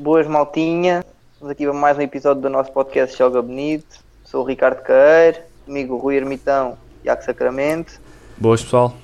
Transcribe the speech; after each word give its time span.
Boas 0.00 0.26
maltinha, 0.26 1.04
estamos 1.30 1.52
aqui 1.52 1.66
para 1.66 1.74
mais 1.74 1.98
um 1.98 2.00
episódio 2.00 2.40
do 2.40 2.48
nosso 2.48 2.72
podcast 2.72 3.18
Joga 3.18 3.42
Bonito. 3.42 4.02
Sou 4.24 4.42
o 4.42 4.46
Ricardo 4.46 4.80
Caeiro, 4.80 5.42
comigo 5.66 5.98
Rui 5.98 6.16
Ermitão 6.16 6.78
e 7.04 7.06
Iaco 7.06 7.22
Sacramento. 7.22 8.00
Boas 8.38 8.62
pessoal. 8.62 8.94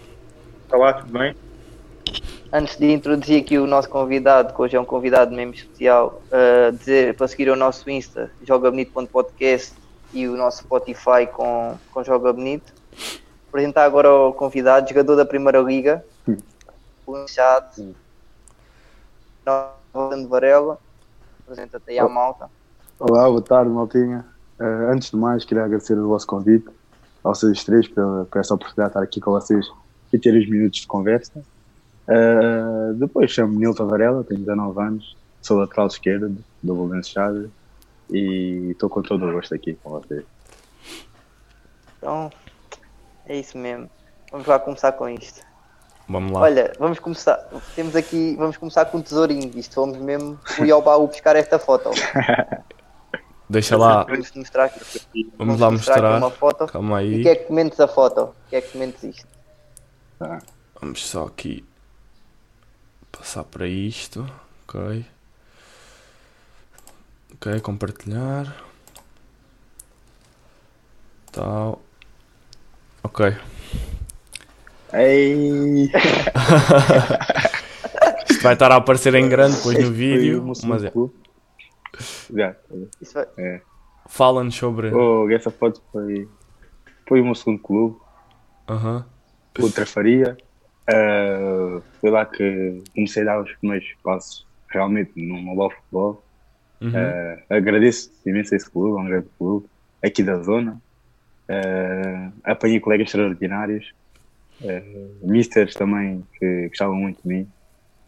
Olá, 0.73 0.95
tudo 0.95 1.13
bem? 1.13 1.37
Antes 2.51 2.79
de 2.79 2.91
introduzir 2.91 3.43
aqui 3.43 3.59
o 3.59 3.67
nosso 3.67 3.91
convidado, 3.91 4.55
que 4.55 4.63
hoje 4.63 4.75
é 4.75 4.81
um 4.81 4.87
convidado 4.87 5.37
mesmo 5.37 5.53
especial, 5.53 6.23
uh, 6.33 6.73
dizer 6.75 7.15
para 7.15 7.29
seguir 7.29 7.51
o 7.51 7.57
nosso 7.57 7.91
Insta, 7.91 8.31
jogabonito.podcast 8.43 9.75
e 10.15 10.27
o 10.27 10.35
nosso 10.35 10.63
Spotify 10.63 11.27
com, 11.31 11.77
com 11.93 12.03
Joga 12.05 12.33
Bonito. 12.33 12.73
Apresentar 13.51 13.85
agora 13.85 14.11
o 14.11 14.33
convidado, 14.33 14.89
jogador 14.89 15.15
da 15.15 15.27
Primeira 15.27 15.61
Liga, 15.61 16.03
o 17.07 17.29
chat, 17.29 17.95
Fernando 19.93 20.29
Varela. 20.29 20.86
Apresenta-te 21.47 21.93
aí 21.93 21.99
à 22.01 22.09
malta. 22.09 22.51
Olá, 22.99 23.29
boa 23.29 23.41
tarde, 23.41 23.71
maltinha. 23.71 24.27
Uh, 24.59 24.91
antes 24.91 25.13
de 25.13 25.17
mais, 25.17 25.45
queria 25.45 25.63
agradecer 25.63 25.97
o 25.97 26.09
vosso 26.09 26.27
convite, 26.27 26.67
a 27.23 27.29
vocês 27.29 27.63
três, 27.63 27.87
por, 27.87 28.27
por 28.27 28.41
esta 28.41 28.53
oportunidade 28.53 28.89
de 28.89 28.91
estar 28.91 29.03
aqui 29.03 29.21
com 29.21 29.31
vocês 29.31 29.65
e 30.13 30.19
ter 30.19 30.37
os 30.37 30.51
minutos 30.51 30.81
de 30.81 30.89
conversa. 30.89 31.45
Uh, 32.09 32.95
depois 32.95 33.31
chamo-me 33.31 33.59
Nilton 33.59 33.87
Varela, 33.87 34.25
tenho 34.25 34.41
19 34.41 34.81
anos, 34.81 35.17
sou 35.41 35.59
lateral 35.59 35.87
esquerdo 35.87 36.37
do 36.61 37.05
Chaves 37.05 37.49
e 38.11 38.71
estou 38.73 38.91
com 38.91 39.03
todo 39.03 39.25
o 39.25 39.33
gosto 39.33 39.55
aqui 39.55 39.75
com 39.85 39.91
vocês. 39.91 40.25
Então, 41.99 42.29
é 43.25 43.39
isso 43.39 43.57
mesmo. 43.57 43.89
Vamos 44.33 44.49
lá 44.49 44.59
começar 44.59 44.91
com 44.91 45.09
isto. 45.09 45.46
Vamos 46.09 46.31
lá. 46.33 46.41
Olha, 46.41 46.73
vamos 46.79 46.99
começar. 47.01 47.37
Temos 47.75 47.97
aqui, 47.97 48.37
vamos 48.37 48.57
começar 48.57 48.85
com 48.87 48.99
um 48.99 49.03
tesourinho. 49.03 49.51
Isto 49.59 49.75
fomos 49.75 49.99
mesmo 49.99 50.39
fui 50.45 50.71
ao 50.71 50.81
baú 50.81 51.07
buscar 51.09 51.35
esta 51.37 51.59
foto. 51.59 51.91
Deixa 53.51 53.77
lá. 53.77 54.05
Vamos 54.05 54.33
mostrar 54.33 54.65
aqui. 54.65 55.33
Vamos 55.37 55.61
lá 55.61 55.71
mostrar 55.71 55.95
aqui 55.95 56.03
mostrar. 56.03 56.19
uma 56.19 56.31
foto. 56.31 56.67
Calma 56.67 57.03
E 57.03 57.17
aí. 57.17 57.23
quer 57.23 57.37
que 57.37 57.45
comentes 57.45 57.79
a 57.81 57.89
foto? 57.89 58.35
Quer 58.51 58.61
que 58.63 58.73
comentes 58.73 59.03
isto? 59.05 59.27
Tá. 60.19 60.41
Vamos 60.81 61.07
só 61.07 61.25
aqui 61.27 61.65
passar 63.13 63.45
para 63.45 63.67
isto. 63.67 64.29
Ok. 64.69 65.05
Ok, 67.35 67.61
compartilhar. 67.61 68.65
Tal. 71.33 71.81
Ok. 73.03 73.37
Ei! 74.97 75.91
Isto 78.31 78.43
vai 78.43 78.55
estar 78.55 78.73
a 78.73 78.77
aparecer 78.77 79.15
em 79.15 79.29
grande 79.29 79.57
depois 79.57 79.79
no 79.79 79.91
vídeo. 79.93 80.45
Mas 80.65 80.85
é. 80.85 80.93
Já. 82.35 82.57
Vai- 83.15 83.61
Fala-nos 84.09 84.55
sobre. 84.55 84.93
Oh, 84.95 85.29
essa 85.31 85.51
foto 85.51 85.83
foi, 85.93 86.29
foi 87.09 87.21
o 87.21 87.25
meu 87.25 87.35
segundo 87.35 87.59
clube, 87.61 87.97
Aham. 88.69 89.05
o 89.59 89.71
Trafaria. 89.71 90.37
Uh, 90.89 91.83
foi 92.01 92.11
lá 92.11 92.25
que 92.25 92.83
comecei 92.95 93.23
a 93.23 93.27
dar 93.27 93.43
os 93.43 93.53
primeiros 93.55 93.89
passos 94.05 94.47
realmente 94.69 95.11
no 95.17 95.35
mobile 95.37 95.75
futebol. 95.77 96.23
Uhum. 96.81 96.91
Uh, 96.91 97.43
agradeço 97.51 98.13
imenso 98.25 98.55
a 98.55 98.57
esse 98.57 98.71
clube, 98.71 98.97
é 98.97 99.01
um 99.03 99.07
grande 99.07 99.27
clube, 99.37 99.67
aqui 100.05 100.23
da 100.23 100.41
zona. 100.43 100.81
Uh, 101.49 102.33
apanhei 102.45 102.79
colegas 102.79 103.09
extraordinários, 103.09 103.93
uh, 104.63 105.19
misters 105.23 105.75
também 105.75 106.25
que 106.39 106.69
gostavam 106.69 106.97
muito 106.97 107.21
de 107.23 107.29
mim. 107.29 107.49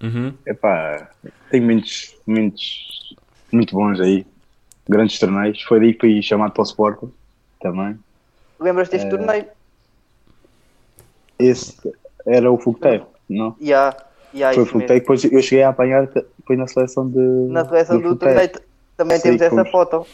Uhum. 0.03 0.33
Epá, 0.47 1.11
tenho 1.51 1.63
momentos, 1.65 2.17
momentos 2.27 3.17
muito 3.51 3.75
bons 3.75 4.01
aí, 4.01 4.27
grandes 4.89 5.19
torneios. 5.19 5.61
Foi 5.63 5.81
daí 5.81 5.95
que 5.95 6.01
fui 6.01 6.23
chamado 6.23 6.53
para 6.53 6.63
o 6.63 6.65
Sporting 6.65 7.13
também. 7.61 7.99
Lembras 8.61 8.89
deste 8.89 9.07
É. 9.07 9.11
torneio? 9.11 9.47
Esse 11.39 11.77
era 12.27 12.51
o 12.51 12.59
Fogoteiro, 12.59 13.07
não? 13.29 13.57
Já, 13.61 13.97
já, 14.35 14.53
Foi 14.55 14.65
Fogoteiro, 14.67 15.01
depois 15.01 15.25
eu 15.25 15.43
cheguei 15.43 15.63
a 15.63 15.69
apanhar, 15.71 16.09
foi 16.47 16.57
na 16.57 16.67
seleção 16.67 17.09
de. 17.09 17.19
Na 17.19 17.65
seleção 17.65 17.97
do 17.97 18.03
Fogoteiro. 18.03 18.35
torneio 18.35 18.69
também 18.97 19.17
Sim, 19.19 19.23
temos 19.37 19.43
essa 19.43 19.65
foto. 19.67 20.07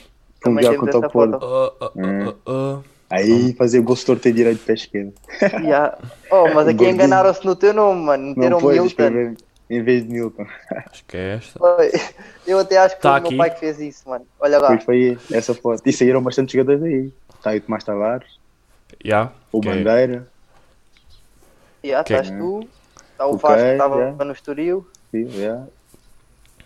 Também 0.43 0.69
temos 0.69 0.89
essa 0.89 0.99
o 0.99 1.11
Porto. 1.11 1.41
foto. 1.41 1.47
Ah, 1.47 1.73
ah, 1.81 1.91
ah, 1.97 2.35
ah. 2.47 2.74
Aí 3.15 3.55
se 3.97 4.05
torto 4.05 4.29
direito 4.33 4.59
de 4.59 4.65
pé 4.65 4.73
esquerdo. 4.75 5.13
Já. 5.65 5.97
Oh, 6.31 6.49
mas 6.55 6.69
aqui 6.69 6.79
Gordinho. 6.79 6.91
enganaram-se 6.91 7.45
no 7.45 7.55
teu 7.57 7.73
nome, 7.73 8.01
mano. 8.03 8.23
Não 8.25 8.35
Meteram 8.35 8.61
foi, 8.61 8.75
Milton. 8.75 9.37
em 9.71 9.83
vez 9.83 10.03
de 10.05 10.13
Newton. 10.13 10.47
Acho 10.91 11.05
que 11.07 11.17
é 11.17 11.35
esta. 11.37 11.59
Foi. 11.59 11.91
Eu 12.47 12.59
até 12.59 12.77
acho 12.79 12.97
que 12.97 13.03
Tá 13.03 13.13
foi 13.13 13.21
o 13.21 13.25
aqui. 13.25 13.29
meu 13.31 13.39
pai 13.39 13.51
que 13.55 13.61
fez 13.61 13.81
isso, 13.81 14.09
mano. 14.09 14.27
Olha 14.41 14.59
lá. 14.59 14.79
Foi 14.81 15.19
essa 15.33 15.55
foto. 15.55 15.83
E 15.87 15.93
saíram 15.93 16.23
bastante 16.23 16.53
jogadores 16.53 16.83
aí. 16.83 17.13
Está 17.37 17.51
aí 17.51 17.59
o 17.59 17.63
Tomás 17.63 17.85
Tavares, 17.85 18.29
Já. 19.05 19.31
o 19.53 19.61
que 19.61 19.69
é- 19.69 19.75
Bandeira, 19.75 20.29
Já, 21.83 22.01
Ok. 22.01 22.17
estás 22.17 22.31
tu. 22.39 22.69
Está 23.13 23.27
o 23.27 23.35
Ok, 23.35 23.41
Vasco 23.43 23.59
que 23.65 23.73
estava 23.73 23.97
já. 24.19 24.25
no 24.25 24.33
Estoril. 24.33 24.87
sim, 25.11 25.29
já. 25.31 25.63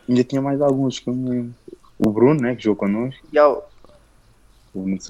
Ainda 0.09 0.25
tinha 0.25 0.41
mais 0.41 0.61
alguns 0.63 0.99
que 1.01 1.11
eu 1.11 1.15
me 1.15 1.29
lembro. 1.29 1.55
O 1.99 2.11
Bruno, 2.11 2.41
né, 2.41 2.55
que 2.57 2.63
jogou 2.63 2.77
connosco, 2.77 3.21
Já, 3.33 3.49
o- 3.49 3.63
o 4.73 4.81
Nuno 4.81 5.01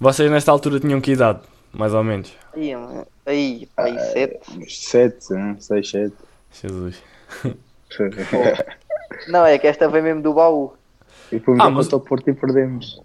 Vocês 0.00 0.30
nesta 0.30 0.50
altura 0.50 0.80
tinham 0.80 1.00
que 1.00 1.12
idade? 1.12 1.40
Mais 1.72 1.92
ou 1.94 2.02
menos. 2.02 2.32
aí, 2.56 2.74
aí, 3.26 3.68
aí, 3.76 3.96
Ah, 3.96 4.00
sete. 4.00 4.40
Uns 4.58 4.78
7, 4.88 5.24
6, 5.60 5.90
7. 5.90 6.14
Jesus. 6.52 7.02
Não, 9.28 9.44
é 9.44 9.58
que 9.58 9.66
esta 9.66 9.88
veio 9.88 10.02
mesmo 10.04 10.22
do 10.22 10.32
baú. 10.34 10.72
E 11.30 11.38
fomos 11.38 11.60
Ah, 11.60 11.70
mas- 11.70 11.86
contra 11.86 11.96
o 11.96 12.00
Porto 12.00 12.28
e 12.30 12.34
perdemos. 12.34 13.00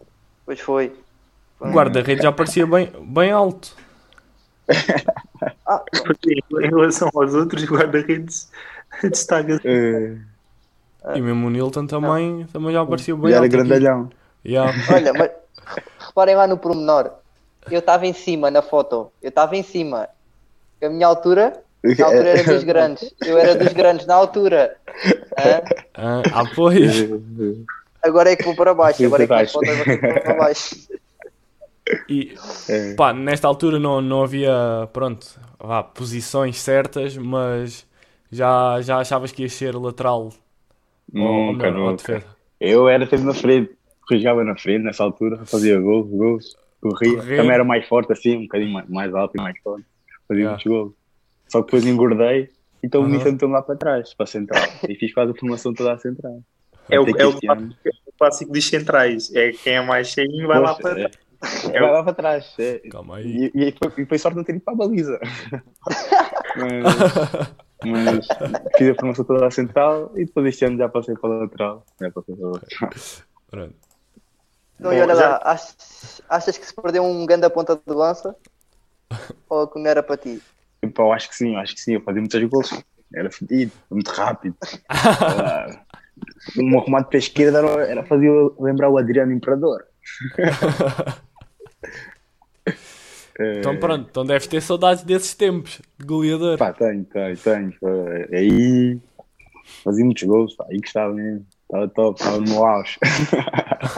Pois 0.46 0.60
foi. 0.60 0.94
O 1.60 1.68
guarda-redes 1.70 2.24
já 2.24 2.32
parecia 2.32 2.66
bem, 2.66 2.92
bem 3.08 3.32
alto. 3.32 3.76
Ah, 5.68 5.84
Porque 6.06 6.34
em 6.34 6.68
relação 6.70 7.10
aos 7.14 7.34
outros 7.34 7.64
guarda-redes, 7.66 8.50
destaca 9.04 9.60
Eh, 9.64 10.16
E 11.16 11.22
mesmo 11.22 11.48
o 11.48 11.50
Nilton 11.50 11.86
também, 11.86 12.46
também 12.52 12.72
já 12.74 12.86
parecia 12.86 13.16
bem 13.16 13.30
já 13.32 13.36
era 13.38 13.46
alto. 13.46 13.56
aqui. 13.56 13.58
grandalhão. 13.68 14.10
Já. 14.44 14.66
olha, 14.92 15.14
mas 15.14 15.32
reparem 16.16 16.36
lá 16.36 16.48
no 16.48 16.58
pormenor. 16.58 17.12
Eu 17.70 17.80
estava 17.80 18.08
em 18.08 18.14
cima 18.14 18.50
na 18.50 18.62
foto. 18.62 19.12
Eu 19.22 19.30
estava 19.30 19.58
em 19.58 19.64
cima. 19.64 20.08
A 20.82 20.90
minha 20.90 21.08
altura, 21.08 21.62
na 21.84 22.06
altura 22.06 22.30
era 22.30 22.44
dos 22.44 22.64
grandes. 22.64 23.14
Eu 23.26 23.38
era 23.38 23.56
dos 23.56 23.74
grandes 23.74 24.06
na 24.06 24.16
altura. 24.16 24.78
Ah, 25.94 26.22
ah, 26.34 26.44
pois. 26.56 27.10
Agora 28.02 28.32
é 28.32 28.36
que 28.36 28.44
vou 28.44 28.56
para 28.56 28.74
baixo. 28.74 29.04
Agora 29.06 29.24
é 29.24 29.26
que 29.26 29.34
para 29.34 29.42
as 29.42 29.52
fotos 29.52 29.76
vão 29.76 29.98
para 29.98 30.34
baixo. 30.36 30.76
E 32.10 32.36
pá, 32.96 33.14
nesta 33.14 33.48
altura 33.48 33.78
não, 33.78 34.02
não 34.02 34.24
havia, 34.24 34.90
pronto, 34.92 35.28
vá, 35.60 35.84
posições 35.84 36.60
certas, 36.60 37.16
mas 37.16 37.86
já, 38.32 38.82
já 38.82 38.98
achavas 39.00 39.32
que 39.32 39.44
ias 39.44 39.54
ser 39.54 39.76
lateral 39.76 40.24
ou 40.24 40.34
Nunca, 41.14 41.70
melhor, 41.70 41.80
ou 41.80 41.92
nunca. 41.92 42.24
Eu 42.60 42.90
era 42.90 43.06
sempre 43.06 43.26
na 43.26 43.34
frente, 43.36 43.78
jogava 44.12 44.44
na 44.44 44.56
frente 44.58 44.84
nessa 44.84 45.04
altura, 45.04 45.46
fazia 45.46 45.80
gols, 45.80 46.10
gols, 46.10 46.56
corria. 46.82 47.18
Também 47.38 47.52
era 47.52 47.64
mais 47.64 47.88
forte 47.88 48.12
assim, 48.14 48.38
um 48.38 48.42
bocadinho 48.44 48.72
mais, 48.74 48.88
mais 48.90 49.14
alto 49.16 49.36
e 49.38 49.42
mais 49.42 49.58
forte. 49.64 49.86
Fazia 50.28 50.44
Yeah. 50.44 50.50
muitos 50.64 50.72
gols. 50.72 50.94
Só 51.48 51.60
que 51.62 51.66
depois 51.68 51.86
engordei, 51.86 52.50
então 52.84 53.02
Aham. 53.02 53.10
me 53.12 53.20
sentou 53.22 53.50
lá 53.50 53.62
para 53.62 53.76
trás, 53.76 54.14
para 54.14 54.24
a 54.24 54.28
central. 54.28 54.64
E 54.90 54.96
fiz 54.96 55.14
quase 55.14 55.32
a 55.32 55.36
formação 55.36 55.74
toda 55.74 55.94
à 55.94 55.98
central. 55.98 56.40
É 56.90 57.00
o, 57.00 57.04
é 57.18 57.26
o 57.26 57.30
este 57.30 57.48
ano- 57.50 57.76
clássico 58.18 58.52
dos 58.52 58.68
centrais. 58.68 59.34
É 59.36 59.52
quem 59.52 59.74
é 59.74 59.82
mais 59.82 60.08
cheinho 60.10 60.48
vai 60.48 60.60
lá 60.60 60.76
Poxa, 60.76 60.82
para. 60.82 61.02
é. 61.02 61.80
Vai 61.80 61.92
lá 61.92 62.04
para 62.04 62.14
trás. 62.14 62.54
é. 62.60 62.80
Calma 62.90 63.18
aí. 63.18 63.52
E, 63.54 63.70
e, 63.70 63.72
foi, 63.78 64.04
e 64.04 64.06
foi 64.08 64.18
sorte 64.18 64.38
não 64.38 64.44
ter 64.44 64.56
ido 64.56 64.62
para 64.64 64.74
a 64.74 64.78
baliza. 64.78 65.20
mas, 66.56 66.84
mas 67.86 68.28
fiz 68.78 68.90
a 68.90 68.96
formação 68.96 69.26
toda 69.26 69.46
à 69.48 69.52
central 69.52 70.12
e 70.16 70.26
depois 70.26 70.46
este 70.48 70.66
ano 70.66 70.78
já 70.78 70.90
passei 70.90 71.16
para 71.16 71.30
a 71.30 71.38
lateral. 71.40 71.86
Já 72.02 72.12
passei 72.12 72.36
para 72.36 72.48
a 72.48 72.52
lateral. 72.52 72.90
Pronto. 73.50 73.76
Então, 74.80 74.94
e 74.94 75.02
olha 75.02 75.14
lá, 75.14 75.40
achas, 75.44 76.22
achas 76.30 76.58
que 76.58 76.66
se 76.66 76.74
perdeu 76.74 77.04
um 77.04 77.26
grande 77.26 77.50
ponta 77.50 77.76
de 77.76 77.94
lança? 77.94 78.36
Ou 79.50 79.68
que 79.68 79.80
não 79.80 79.90
era 79.90 80.04
para 80.04 80.18
ti? 80.18 80.42
Pá, 80.94 81.04
eu 81.04 81.14
acho 81.14 81.30
que 81.30 81.36
sim, 81.36 81.54
eu 81.54 81.60
acho 81.60 81.74
que 81.74 81.82
sim. 81.82 81.94
Eu 81.94 82.02
fazia 82.02 82.22
muitos 82.22 82.44
gols. 82.44 82.70
Era 83.14 83.32
fedido, 83.32 83.72
muito 83.90 84.10
rápido. 84.12 84.56
Um 86.58 86.80
arrumado 86.80 87.08
para 87.08 87.18
a 87.18 87.20
esquerda 87.20 87.58
era, 87.58 87.92
era 87.92 88.06
fazia 88.06 88.32
lembrar 88.58 88.90
o 88.90 88.98
Adriano 88.98 89.34
Imperador. 89.34 89.86
Eh, 93.38 93.60
Então 93.60 93.76
pronto, 93.78 94.08
então 94.10 94.26
deves 94.26 94.48
ter 94.48 94.62
saudades 94.62 95.04
desses 95.04 95.34
tempos 95.34 95.82
de 96.00 96.06
goleador. 96.06 96.58
Pá, 96.58 96.72
tenho, 96.72 97.04
tenho, 97.04 97.38
tenho. 97.38 97.72
pá. 97.82 97.90
Aí 98.32 98.98
fazia 99.84 100.06
muitos 100.06 100.24
gols, 100.24 100.56
pá, 100.56 100.66
aí 100.70 100.80
gostava 100.80 101.14
mesmo. 101.14 101.46
Estava 101.84 101.88
top, 101.90 102.20
estava 102.20 102.40
no 102.40 102.66
auge. 102.66 102.98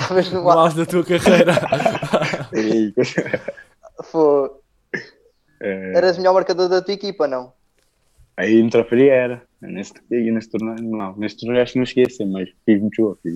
Mas 0.09 0.31
no 0.31 0.41
No 0.43 0.49
auge 0.51 0.75
da 0.77 0.85
tua 0.85 1.03
carreira. 1.05 1.53
Foi. 4.03 4.49
eh, 5.61 5.93
Eras 5.95 6.15
o 6.17 6.19
melhor 6.19 6.33
marcador 6.33 6.69
da 6.69 6.81
tua 6.81 6.93
equipa, 6.93 7.27
não? 7.27 7.53
aí 8.35 8.61
me 8.61 8.69
trafaria 8.69 9.13
era. 9.13 9.41
Nesse, 9.61 9.93
e 10.11 10.31
nesse 10.31 10.49
torneio, 10.51 10.77
não. 10.87 11.15
Nesse 11.17 11.37
torneio 11.39 11.63
acho 11.63 11.73
que 11.73 11.79
não 11.79 11.83
esqueci, 11.83 12.23
mas 12.25 12.47
fiz 12.65 12.79
muito 12.79 12.95
jogo. 12.95 13.17
Fiz, 13.23 13.35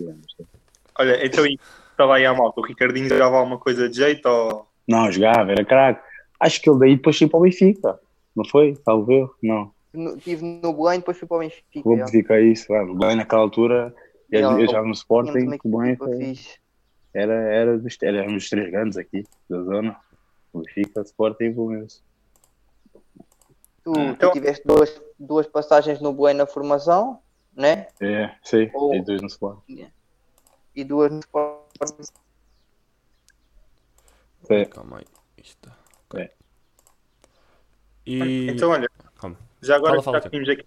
Olha, 0.99 1.25
então 1.25 1.45
e 1.47 1.57
estava 1.91 2.15
aí 2.15 2.25
à 2.25 2.33
malta. 2.33 2.61
O 2.61 2.63
Ricardinho 2.65 3.09
jogava 3.09 3.37
alguma 3.37 3.57
coisa 3.57 3.89
de 3.89 3.97
jeito 3.97 4.27
ou. 4.27 4.67
Não, 4.87 5.11
jogava, 5.11 5.51
era 5.51 5.65
craque. 5.65 6.01
Acho 6.39 6.61
que 6.61 6.69
ele 6.69 6.79
daí 6.79 6.95
depois 6.95 7.17
foi 7.17 7.27
para 7.27 7.39
o 7.39 7.41
Benfica. 7.43 7.99
Não 8.35 8.45
foi? 8.45 8.77
Salvo 8.85 9.11
eu? 9.11 9.31
Não. 9.41 9.71
No- 9.93 10.15
Estive 10.15 10.43
no 10.45 10.71
Belém, 10.73 10.99
depois 10.99 11.17
fui 11.17 11.27
para 11.27 11.37
o 11.37 11.39
Benfica. 11.39 11.81
Benfica 11.83 12.35
é 12.35 12.41
isso. 12.43 12.71
ah, 12.73 12.83
O 12.83 12.93
Belém 12.95 13.15
naquela 13.17 13.41
altura, 13.41 13.93
eu, 14.31 14.39
Já, 14.41 14.47
eu 14.51 14.57
já 14.59 14.61
no 14.61 14.67
Tínhamos 14.67 14.97
Sporting, 14.99 15.31
Belém 15.33 15.53
equipa 15.91 16.05
foi- 16.05 16.37
era, 17.13 17.33
era 17.33 17.77
dos, 17.77 17.97
éramos 18.01 18.43
os 18.43 18.49
três 18.49 18.71
grandes 18.71 18.97
aqui 18.97 19.25
da 19.49 19.61
zona. 19.63 19.99
O 20.53 20.59
Benfica, 20.59 21.01
Sporting 21.01 21.43
e 21.45 21.49
Belenenses. 21.51 22.03
Tu, 23.83 23.91
tu 23.93 23.99
Então- 23.99 24.31
tiveste 24.31 24.63
duas, 24.65 25.01
duas 25.19 25.47
passagens 25.47 25.99
no 26.01 26.13
Belém 26.13 26.35
na 26.35 26.45
formação, 26.45 27.21
né? 27.55 27.87
É, 27.99 28.33
sim, 28.43 28.69
Oh. 28.73 28.93
e 28.93 29.01
dois 29.01 29.21
no 29.21 29.27
Sporting. 29.27 29.87
E 30.75 30.83
duas 30.83 31.11
no 31.11 31.19
Sporting. 31.19 32.03
Sim. 34.43 34.65
Calma 34.65 34.97
aí. 34.99 35.05
Isto. 35.37 35.71
É. 36.15 36.31
E. 38.05 38.47
Então, 38.49 38.69
olha, 38.71 38.89
Calma. 39.15 39.37
já 39.61 39.75
agora 39.75 39.91
Fala, 40.01 40.03
fala, 40.03 40.17
já 40.17 40.23
que 40.23 40.29
vimos 40.29 40.49
aqui 40.49 40.65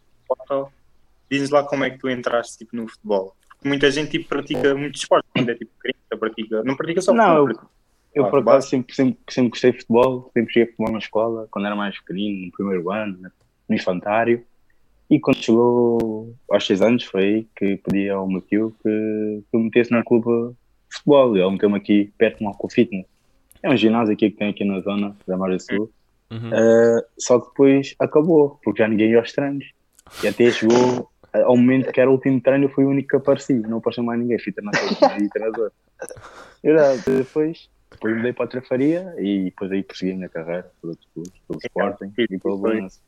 diz-nos 1.30 1.50
lá 1.50 1.64
como 1.66 1.84
é 1.84 1.90
que 1.90 1.98
tu 1.98 2.08
entraste 2.08 2.58
tipo, 2.58 2.76
no 2.76 2.88
futebol. 2.88 3.36
Muita 3.64 3.90
gente 3.90 4.10
tipo, 4.10 4.28
pratica 4.28 4.74
muito 4.74 4.96
esporte, 4.96 5.26
quando 5.34 5.48
é 5.50 5.54
tipo 5.54 5.70
criança, 5.78 6.16
pratica. 6.20 6.62
Não 6.64 6.76
pratica 6.76 7.00
só 7.00 7.12
Não, 7.14 7.24
futebol, 7.24 7.38
eu- 7.38 7.44
pratica- 7.54 7.74
Eu, 8.14 8.26
Ah, 8.26 8.30
por 8.30 8.42
base. 8.44 8.58
acaso, 8.58 8.70
sempre, 8.70 8.94
sempre, 8.94 9.18
sempre 9.28 9.50
gostei 9.50 9.72
de 9.72 9.78
futebol. 9.78 10.30
Sempre 10.32 10.52
joguei 10.54 10.66
futebol 10.70 10.92
na 10.92 10.98
escola, 10.98 11.48
quando 11.50 11.66
era 11.66 11.74
mais 11.74 11.98
pequenino, 11.98 12.46
no 12.46 12.52
primeiro 12.52 12.90
ano, 12.92 13.18
no 13.68 13.74
infantário. 13.74 14.44
E 15.10 15.18
quando 15.18 15.36
chegou 15.38 16.32
aos 16.48 16.64
6 16.64 16.80
anos, 16.80 17.02
foi 17.04 17.22
aí 17.24 17.46
que 17.56 17.76
pedi 17.78 18.08
ao 18.08 18.28
meu 18.28 18.40
tio 18.40 18.70
que, 18.82 19.42
que 19.50 19.56
eu 19.56 19.60
metesse 19.60 19.90
num 19.90 20.00
clube 20.04 20.26
de 20.88 20.96
futebol. 20.96 21.36
Ele 21.36 21.50
meteu-me 21.50 21.76
aqui 21.76 22.12
perto 22.16 22.38
de 22.38 22.44
um 22.44 22.48
Alco 22.48 22.68
Fitness. 22.72 23.04
É 23.60 23.68
um 23.68 23.76
ginásio 23.76 24.14
aqui 24.14 24.30
que 24.30 24.36
tem 24.36 24.50
aqui 24.50 24.64
na 24.64 24.78
zona 24.80 25.16
da 25.26 25.36
Margem 25.36 25.58
Sul. 25.58 25.90
Uhum. 26.30 26.50
Uh, 26.50 27.02
só 27.18 27.40
que 27.40 27.48
depois 27.48 27.94
acabou, 27.98 28.60
porque 28.62 28.80
já 28.80 28.86
ninguém 28.88 29.10
ia 29.10 29.18
aos 29.18 29.32
treinos. 29.32 29.64
E 30.22 30.28
até 30.28 30.52
chegou 30.52 31.10
ao 31.42 31.56
momento 31.56 31.90
que 31.92 32.00
era 32.00 32.08
o 32.08 32.14
último 32.14 32.40
treino, 32.40 32.64
eu 32.66 32.68
fui 32.70 32.84
o 32.84 32.88
único 32.90 33.08
que 33.08 33.16
apareci. 33.16 33.54
Não 33.54 33.78
apareceu 33.78 34.04
mais 34.04 34.20
ninguém, 34.20 34.38
fui 34.38 34.52
treinador. 34.52 35.20
e 35.20 35.28
treinador. 35.28 35.72
Já, 36.62 36.96
depois, 36.96 37.68
depois 37.90 38.16
mudei 38.16 38.32
para 38.32 38.44
a 38.44 38.48
Trafaria 38.48 39.14
e 39.18 39.44
depois 39.44 39.70
aí 39.72 39.82
persegui 39.82 40.12
a 40.12 40.16
minha 40.16 40.28
carreira 40.28 40.70
clubes, 40.80 41.06
pelo 41.14 41.58
Sporting 41.58 42.12
e 42.18 42.38
pelo 42.38 42.58
Foi. 42.58 42.70
Belenenses. 42.70 43.02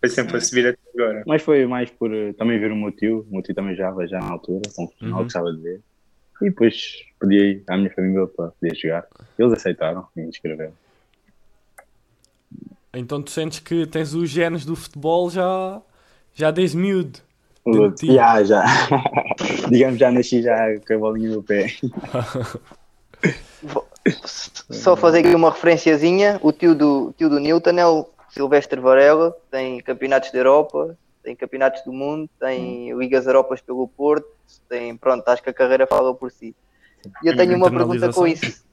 Foi 0.00 0.08
sempre 0.10 0.36
a 0.36 0.40
subir 0.40 0.66
até 0.68 0.78
agora. 0.94 1.24
Mas 1.26 1.42
foi 1.42 1.66
mais 1.66 1.90
por 1.90 2.12
uh, 2.12 2.32
também 2.34 2.58
ver 2.58 2.70
o 2.70 2.76
meu 2.76 2.92
tio. 2.92 3.26
O 3.28 3.32
meu 3.34 3.42
tio 3.42 3.54
também 3.54 3.74
já 3.74 3.92
já 4.06 4.20
na 4.20 4.30
altura, 4.30 4.62
como 4.74 4.88
profissional, 4.88 5.18
Uhum. 5.18 5.24
gostava 5.24 5.52
de 5.52 5.60
ver. 5.60 5.80
E 6.40 6.44
depois 6.50 6.92
pedi 7.18 7.40
aí 7.40 7.62
à 7.66 7.76
minha 7.76 7.90
família 7.92 8.26
para 8.28 8.52
poder 8.52 8.76
jogar. 8.76 9.06
Eles 9.36 9.52
aceitaram 9.52 10.06
e 10.16 10.20
me 10.20 10.28
inscreveram. 10.28 10.72
Então 12.94 13.20
tu 13.20 13.30
sentes 13.30 13.58
que 13.58 13.86
tens 13.86 14.14
os 14.14 14.30
genes 14.30 14.64
do 14.64 14.76
futebol 14.76 15.28
já, 15.30 15.82
já 16.32 16.50
desde 16.52 16.76
miúdo. 16.76 17.18
O 17.68 17.72
Dentro 17.72 17.82
outro, 17.84 17.96
de 18.00 18.06
ti. 18.06 18.14
Já, 18.14 18.42
já. 18.44 18.64
Digamos, 19.70 19.98
já 19.98 20.10
nasci 20.10 20.42
já 20.42 20.56
com 20.86 20.94
a 20.94 20.98
bolinha 20.98 21.30
no 21.30 21.42
pé. 21.42 21.66
Só 24.70 24.96
fazer 24.96 25.20
aqui 25.20 25.34
uma 25.34 25.50
referenciazinha. 25.50 26.38
O 26.42 26.50
tio 26.52 26.74
do, 26.74 27.12
tio 27.16 27.28
do 27.28 27.38
Newton 27.38 27.78
é 27.78 27.86
o 27.86 28.08
Silvestre 28.30 28.80
Varela. 28.80 29.36
Tem 29.50 29.80
campeonatos 29.80 30.32
da 30.32 30.38
Europa, 30.38 30.96
tem 31.22 31.36
campeonatos 31.36 31.82
do 31.84 31.92
mundo, 31.92 32.28
tem 32.40 32.96
Ligas 32.96 33.26
Europas 33.26 33.60
pelo 33.60 33.86
Porto. 33.86 34.26
Tem, 34.68 34.96
pronto, 34.96 35.28
acho 35.28 35.42
que 35.42 35.50
a 35.50 35.54
carreira 35.54 35.86
fala 35.86 36.14
por 36.14 36.30
si. 36.30 36.56
E 37.22 37.28
eu 37.28 37.36
tenho 37.36 37.54
uma 37.54 37.70
pergunta 37.70 38.10
com 38.12 38.26
isso. 38.26 38.64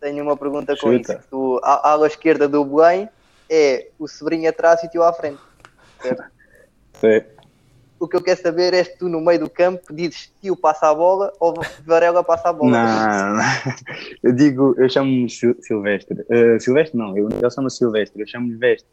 Tenho 0.00 0.22
uma 0.22 0.36
pergunta 0.36 0.76
com 0.76 0.92
Chuta. 0.92 1.14
isso. 1.14 1.22
Tu, 1.30 1.60
a 1.62 1.88
a 1.88 1.92
ala 1.92 2.06
esquerda 2.06 2.46
do 2.46 2.64
Belém 2.64 3.08
é 3.48 3.88
o 3.98 4.06
sobrinho 4.06 4.48
atrás 4.50 4.82
e 4.82 4.86
o 4.86 4.90
tio 4.90 5.02
à 5.02 5.12
frente. 5.12 5.40
certo? 6.02 6.24
Sim. 7.00 7.37
O 8.00 8.06
que 8.06 8.16
eu 8.16 8.22
quero 8.22 8.40
saber 8.40 8.72
é 8.74 8.84
se 8.84 8.96
tu 8.96 9.08
no 9.08 9.20
meio 9.20 9.40
do 9.40 9.50
campo 9.50 9.92
dizes 9.92 10.32
tio 10.40 10.56
passa 10.56 10.88
a 10.88 10.94
bola 10.94 11.32
ou 11.40 11.54
Varela 11.84 12.22
passa 12.22 12.48
a 12.50 12.52
bola. 12.52 12.70
Não, 12.70 13.34
não. 13.36 13.42
Eu 14.22 14.32
digo, 14.32 14.74
eu 14.78 14.88
chamo-me 14.88 15.28
Sil- 15.30 15.58
Silvestre. 15.60 16.24
Eh, 16.30 16.58
Silvestre 16.60 16.96
não, 16.98 17.16
eu, 17.16 17.28
ele 17.28 17.50
chama 17.50 17.70
Silvestre, 17.70 18.20
eu 18.22 18.26
chamo-lhe 18.26 18.56
Vestre. 18.56 18.90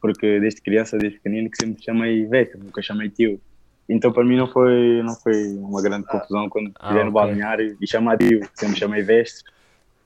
Porque 0.00 0.40
desde 0.40 0.60
criança, 0.60 0.98
desde 0.98 1.18
pequenino, 1.18 1.48
que 1.50 1.56
sempre 1.64 1.82
chamei 1.84 2.26
Vestre, 2.26 2.58
nunca 2.60 2.82
chamei 2.82 3.08
tio. 3.10 3.40
Então 3.88 4.12
para 4.12 4.24
mim 4.24 4.36
não 4.36 4.46
foi, 4.48 5.02
não 5.02 5.14
foi 5.14 5.48
uma 5.58 5.80
grande 5.82 6.06
confusão 6.06 6.48
quando 6.48 6.72
Ah, 6.80 6.86
estiver 6.86 7.04
no 7.04 7.12
balneário 7.12 7.76
e 7.80 7.86
chamar 7.86 8.16
tio. 8.18 8.40
Sempre 8.54 8.76
chamei 8.78 9.02
Vestre 9.02 9.44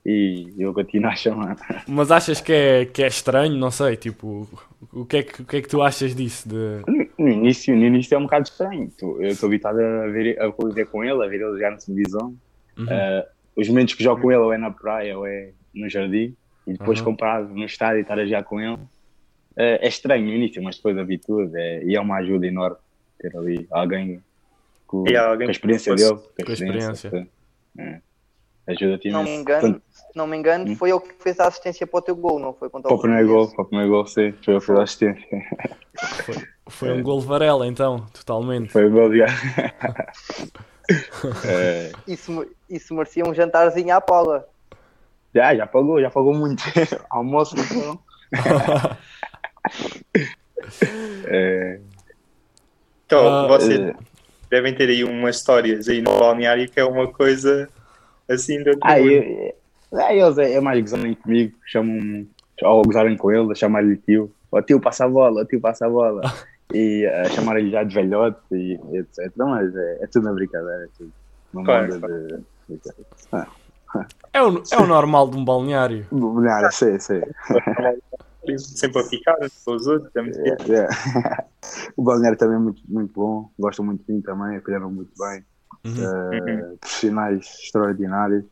e 0.09 0.53
eu 0.57 0.73
continuo 0.73 1.09
a 1.11 1.15
chamar. 1.15 1.57
Mas 1.87 2.09
achas 2.11 2.39
que 2.39 2.53
é, 2.53 2.85
que 2.85 3.03
é 3.03 3.07
estranho? 3.07 3.55
Não 3.57 3.69
sei, 3.69 3.97
tipo, 3.97 4.47
o 4.93 5.05
que, 5.05 5.17
é 5.17 5.23
que, 5.23 5.41
o 5.41 5.45
que 5.45 5.57
é 5.57 5.61
que 5.61 5.67
tu 5.67 5.81
achas 5.81 6.15
disso? 6.15 6.47
De... 6.47 6.81
No, 7.17 7.27
início, 7.27 7.75
no 7.75 7.83
início 7.83 8.15
é 8.15 8.17
um 8.17 8.23
bocado 8.23 8.47
estranho. 8.47 8.89
Eu 9.01 9.21
estou 9.27 9.47
habituado 9.47 9.79
a, 9.81 10.07
ver, 10.07 10.41
a 10.41 10.49
conviver 10.51 10.85
com 10.85 11.03
ele, 11.03 11.21
a 11.23 11.27
ver 11.27 11.41
ele 11.41 11.51
jogar 11.51 11.71
na 11.71 11.77
televisão. 11.77 12.33
Uhum. 12.77 12.85
Eh, 12.89 13.27
os 13.57 13.67
momentos 13.67 13.95
que 13.95 14.03
jogo 14.03 14.21
com 14.21 14.31
ele 14.31 14.39
ou 14.39 14.53
é 14.53 14.57
na 14.57 14.71
praia 14.71 15.17
ou 15.17 15.27
é 15.27 15.49
no 15.73 15.89
jardim 15.89 16.33
e 16.65 16.71
depois 16.73 16.99
Uhum. 16.99 17.05
comparado 17.05 17.53
no 17.53 17.65
estádio 17.65 17.97
e 17.97 18.01
estar 18.01 18.17
a 18.17 18.23
jogar 18.25 18.43
com 18.43 18.61
ele 18.61 18.77
eh, 19.57 19.79
é 19.81 19.87
estranho 19.89 20.25
no 20.25 20.31
início, 20.31 20.63
mas 20.63 20.77
depois 20.77 20.97
habitua 20.97 21.49
é, 21.55 21.83
e 21.83 21.95
é 21.95 21.99
uma 21.99 22.17
ajuda 22.17 22.47
enorme 22.47 22.77
ter 23.19 23.35
ali 23.35 23.67
alguém 23.71 24.21
com, 24.85 25.03
E 25.09 25.17
alguém 25.17 25.47
com 25.47 25.49
a 25.49 25.51
experiência 25.51 25.91
fosse- 25.91 26.05
dele, 26.07 26.15
com 26.17 26.41
a 26.41 26.45
com 26.45 26.51
a 26.51 26.53
experiência. 26.53 26.91
experiência. 27.07 27.29
é. 27.79 28.06
Ajuda-te 28.67 29.03
Se 29.03 29.09
não 29.11 29.23
me 29.23 29.33
engano, 29.35 29.81
não 30.15 30.27
me 30.27 30.37
engano, 30.37 30.71
Hum. 30.71 30.75
foi 30.75 30.89
ele 30.91 30.99
que 30.99 31.13
fez 31.23 31.39
a 31.39 31.47
assistência 31.47 31.87
para 31.87 31.99
o 31.99 32.01
teu 32.01 32.15
gol, 32.15 32.37
não 32.39 32.53
foi? 32.53 32.69
Contra 32.69 32.89
Para 32.89 32.97
o 32.97 33.01
primeiro 33.01 33.27
gol, 33.29 33.49
para 33.53 33.61
o 33.63 33.65
primeiro 33.65 33.91
gol, 33.91 34.05
sim, 34.05 34.33
foi 34.43 34.55
eu 34.55 34.59
que 34.59 34.65
fiz 34.65 34.75
a 34.75 34.83
assistência. 34.83 35.25
Foi 36.69 36.91
um 36.91 37.01
gol 37.01 37.21
Varela, 37.21 37.65
então, 37.65 38.05
totalmente. 38.13 38.71
Foi 38.71 38.85
o 38.85 38.91
gol 38.91 39.09
de 39.09 39.21
É, 41.45 41.91
Isso, 42.07 42.31
me- 42.31 42.47
isso 42.69 42.93
merecia 42.93 43.23
um 43.25 43.33
jantarzinho 43.33 43.95
à 43.95 44.01
Paula. 44.01 44.45
Já, 45.33 45.55
já 45.55 45.65
pagou, 45.67 46.01
já 46.01 46.09
pagou 46.09 46.33
muito. 46.33 46.63
Almoço, 47.09 47.55
então. 47.57 47.99
é, 51.27 51.79
Então, 53.05 53.27
Ah, 53.27 53.47
vocês 53.47 53.79
eh, 53.79 53.95
devem 54.49 54.73
ter 54.75 54.89
aí 54.89 55.03
umas 55.03 55.37
histórias 55.37 55.87
aí 55.87 56.01
no 56.01 56.17
balneário 56.19 56.69
que 56.69 56.79
é 56.79 56.83
uma 56.85 57.07
coisa 57.11 57.69
assim 58.29 58.61
do 58.63 58.69
outro 58.71 58.81
Ah, 58.83 58.99
é, 58.99 59.53
eles 60.17 60.37
é, 60.37 60.53
é 60.53 60.61
mais 60.61 60.79
gozarem 60.81 61.13
comigo, 61.15 61.55
chamam 61.65 62.27
ou 62.63 62.81
gozarem 62.83 63.15
com 63.17 63.31
ele, 63.31 63.53
chamar-lhe 63.55 63.97
tio, 63.97 64.31
ó 64.51 64.61
tio 64.61 64.79
passa 64.81 65.05
a 65.05 65.09
bola, 65.09 65.41
ó 65.41 65.45
tio 65.45 65.61
passa 65.61 65.85
a 65.85 65.89
bola, 65.89 66.21
e 66.73 67.05
uh, 67.07 67.29
chamarem-lhe 67.33 67.71
já 67.71 67.83
de 67.83 67.93
velhote 67.95 68.39
e 68.51 68.73
etc. 68.97 69.31
Mas 69.37 69.75
é, 69.75 70.03
é 70.03 70.07
tudo 70.07 70.25
na 70.25 70.33
brincadeira, 70.33 70.83
é 70.85 70.87
tudo. 70.97 71.11
Uma 71.53 71.63
Claro, 71.63 71.93
moda 71.93 72.07
de. 72.07 72.77
de- 72.77 72.93
É 74.33 74.43
o, 74.43 74.61
é 74.71 74.77
o 74.77 74.85
normal 74.87 75.29
de 75.29 75.37
um 75.37 75.45
balneário. 75.45 76.05
Não, 76.11 76.71
sei, 76.71 76.99
sei. 76.99 77.21
Sempre 78.57 79.01
a 79.01 79.03
ficar 79.03 79.35
com 79.65 79.71
os 79.75 79.87
outros. 79.87 80.09
é 80.15 80.21
muito 80.21 80.37
fixe. 80.41 80.73
É, 80.73 80.79
é. 80.79 80.87
O 81.97 82.03
balneário 82.03 82.37
também 82.37 82.55
é 82.55 82.59
muito, 82.59 82.81
muito 82.87 83.13
bom, 83.13 83.49
gosto 83.59 83.83
muito 83.83 84.05
de 84.05 84.13
mim 84.13 84.21
também, 84.21 84.55
acolheram 84.57 84.89
muito 84.91 85.11
bem. 85.17 85.43
Uhum. 85.85 85.93
eh, 86.31 86.75
profissionais 86.81 87.45
extraordinários 87.63 88.45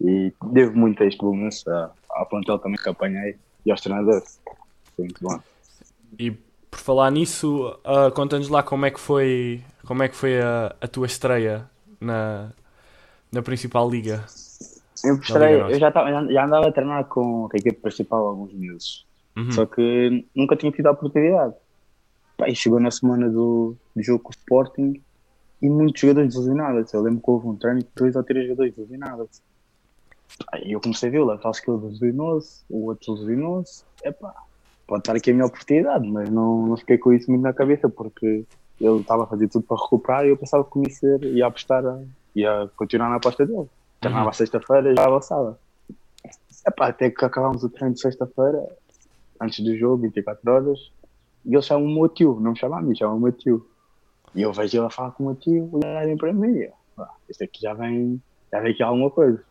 e 0.00 0.32
devo 0.52 0.76
muito 0.76 1.02
a 1.02 1.06
este 1.06 1.22
a- 1.68 1.90
ao 2.10 2.26
plantel 2.26 2.58
também 2.58 2.76
que 2.78 2.88
apanhei 2.88 3.36
e 3.64 3.70
aos 3.70 3.80
treinadores. 3.80 4.38
Foi 4.94 5.04
muito 5.04 5.22
bom. 5.22 5.38
E 6.18 6.30
por 6.70 6.78
falar 6.80 7.10
nisso, 7.10 7.78
ah, 7.84 8.10
conta-nos 8.10 8.48
lá 8.48 8.62
como 8.62 8.84
é 8.86 8.90
que 8.90 9.00
foi, 9.00 9.62
como 9.86 10.02
é 10.02 10.08
que 10.08 10.16
foi 10.16 10.40
a, 10.40 10.74
a 10.80 10.86
tua 10.88 11.06
estreia 11.06 11.68
na, 12.00 12.50
na 13.32 13.42
principal 13.42 13.88
liga. 13.88 14.24
Eu, 15.04 15.14
Liga 15.14 15.16
mostrei, 15.18 15.58
Norte. 15.58 15.72
eu 15.74 15.78
já, 15.80 15.90
tava, 15.92 16.10
já, 16.10 16.26
já 16.26 16.44
andava 16.46 16.68
a 16.68 16.72
treinar 16.72 17.04
com 17.06 17.48
a 17.52 17.56
equipe 17.56 17.80
principal 17.80 18.26
há 18.26 18.30
alguns 18.30 18.52
meses, 18.52 19.04
Uhum. 19.36 19.52
só 19.52 19.66
que 19.66 20.26
nunca 20.34 20.56
tinha 20.56 20.72
tido 20.72 20.86
a 20.86 20.92
oportunidade. 20.92 21.54
Pá, 22.38 22.48
e 22.48 22.54
chegou 22.56 22.80
na 22.80 22.90
semana 22.90 23.28
do, 23.28 23.76
do 23.94 24.02
jogo 24.02 24.22
com 24.22 24.30
o 24.30 24.32
Sporting 24.32 25.02
e 25.62 25.68
muitos 25.68 26.00
jogadores 26.00 26.34
lesionados. 26.34 26.92
Eu 26.92 27.02
lembro 27.02 27.22
que 27.22 27.30
houve 27.30 27.48
um 27.48 27.56
treino 27.56 27.80
de 27.80 27.88
dois 27.96 28.14
ou 28.16 28.22
três 28.22 28.44
jogadores 28.46 28.76
lesionados. 28.76 29.42
Aí 30.52 30.72
eu 30.72 30.80
comecei 30.80 31.08
a 31.08 31.12
ver 31.12 31.20
o 31.20 31.24
Latal 31.24 31.52
que 31.52 31.70
ele 31.70 31.86
lesionou-se, 31.86 32.64
o 32.68 32.86
outro 32.86 33.14
lesionou-se. 33.14 33.84
Epá, 34.04 34.34
pode 34.86 35.00
estar 35.02 35.16
aqui 35.16 35.30
a 35.30 35.34
minha 35.34 35.46
oportunidade, 35.46 36.06
mas 36.10 36.30
não, 36.30 36.66
não 36.66 36.76
fiquei 36.76 36.98
com 36.98 37.12
isso 37.12 37.30
muito 37.30 37.42
na 37.42 37.52
cabeça 37.54 37.88
porque 37.88 38.44
ele 38.80 39.00
estava 39.00 39.24
a 39.24 39.26
fazer 39.26 39.48
tudo 39.48 39.64
para 39.66 39.82
recuperar 39.82 40.26
e 40.26 40.28
eu 40.30 40.36
pensava 40.36 40.64
que 40.64 40.78
ia 40.80 40.90
ser, 40.90 41.22
ia 41.34 41.46
apostar, 41.46 41.84
a- 41.86 42.04
ia 42.34 42.70
continuar 42.76 43.08
na 43.08 43.16
aposta 43.16 43.46
dele. 43.46 43.66
Treinava 44.00 44.26
Uhum. 44.26 44.32
sexta-feira 44.34 44.92
e 44.92 44.94
já 44.94 45.06
avançava. 45.06 45.58
Epá, 46.68 46.88
até 46.88 47.10
que 47.10 47.24
acabámos 47.24 47.64
o 47.64 47.70
treino 47.70 47.94
de 47.94 48.00
sexta-feira, 48.00 48.62
antes 49.40 49.64
do 49.64 49.74
jogo, 49.78 50.02
24 50.02 50.50
horas, 50.52 50.78
e 51.44 51.54
ele 51.54 51.62
chama 51.62 51.84
o 51.84 51.88
meu 51.88 52.08
tio, 52.08 52.38
não 52.40 52.50
me 52.52 52.58
chama 52.58 52.78
a 52.78 52.82
mim, 52.82 52.94
chama 52.94 53.14
o 53.14 53.20
meu 53.20 53.32
tio. 53.32 53.66
E 54.36 54.42
eu 54.42 54.52
vejo 54.52 54.76
ele 54.78 54.86
a 54.86 54.90
falar 54.90 55.10
com 55.12 55.24
o 55.24 55.26
meu 55.28 55.34
tio, 55.36 55.68
olharem 55.72 56.16
para 56.16 56.32
mim. 56.32 56.56
Eu, 56.58 56.72
"Ah, 56.98 57.10
Este 57.28 57.44
aqui 57.44 57.62
já 57.62 57.72
vem, 57.74 58.20
já 58.52 58.60
vem 58.60 58.72
aqui 58.72 58.82
alguma 58.82 59.10
coisa. 59.10 59.42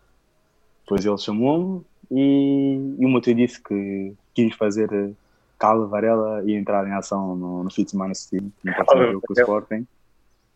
Depois 0.83 1.03
ele 1.03 1.17
chamou-me 1.17 1.81
e, 2.11 2.95
e 2.99 3.05
o 3.05 3.09
meu 3.09 3.19
tio 3.19 3.33
disse 3.35 3.61
que 3.61 4.13
quis 4.33 4.55
fazer 4.55 4.91
eh, 4.93 5.11
Carlos 5.57 5.89
Varela 5.89 6.43
e 6.45 6.53
entrar 6.53 6.87
em 6.87 6.91
ação 6.91 7.35
no, 7.35 7.63
no 7.63 7.71
fim 7.71 7.83
de 7.83 7.91
semana 7.91 8.13
seguinte, 8.13 8.53
no 8.63 8.73
próximo 8.73 9.03
jogo 9.11 9.21
com 9.27 9.33
o. 9.33 9.39
Sporting. 9.41 9.87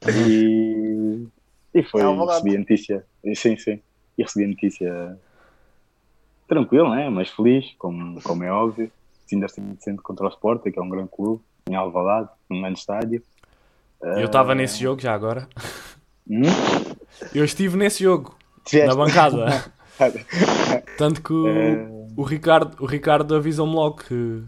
E, 0.08 1.28
e 1.74 1.84
foi, 1.84 2.02
Alvalade. 2.04 2.38
recebi 2.44 2.56
a 2.56 2.60
notícia. 2.60 3.06
e 3.24 3.36
Sim, 3.36 3.58
sim. 3.58 3.80
E 4.18 4.24
recebi 4.24 4.46
a 4.46 4.48
notícia 4.50 5.20
tranquilo, 6.48 6.90
né? 6.94 7.10
mas 7.10 7.30
feliz, 7.30 7.74
como, 7.78 8.22
como 8.22 8.44
é 8.44 8.52
óbvio. 8.52 8.92
Ainda 9.32 9.48
sendo 9.48 10.02
contra 10.02 10.26
o 10.26 10.30
Sporting, 10.30 10.72
que 10.72 10.80
é 10.80 10.82
um 10.82 10.90
grande 10.90 11.10
clube, 11.10 11.42
em 11.70 11.76
Alvalade, 11.76 12.30
num 12.50 12.62
grande 12.62 12.80
estádio. 12.80 13.22
Eu 14.02 14.26
estava 14.26 14.56
nesse 14.56 14.82
jogo 14.82 15.02
já 15.02 15.14
agora. 15.14 15.48
Hum? 16.30 16.44
Eu 17.34 17.44
estive 17.44 17.76
nesse 17.78 18.04
jogo, 18.04 18.36
Tiveste- 18.64 18.88
na 18.90 18.96
bancada. 18.96 19.72
Tanto 20.98 21.22
que 21.22 21.34
o, 21.34 21.48
Eh, 21.48 21.88
o 22.16 22.24
Ricardo, 22.24 22.82
o 22.82 22.86
Ricardo 22.86 23.36
avisou-me 23.36 23.74
logo 23.74 23.98
que, 23.98 24.42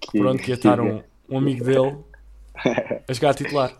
que- 0.00 0.18
pronto, 0.18 0.42
que 0.42 0.50
ia 0.50 0.54
estar 0.54 0.80
um, 0.80 1.00
um 1.28 1.38
amigo 1.38 1.64
dele 1.64 1.96
a 3.08 3.12
jogar 3.12 3.30
a 3.30 3.34
titular. 3.34 3.72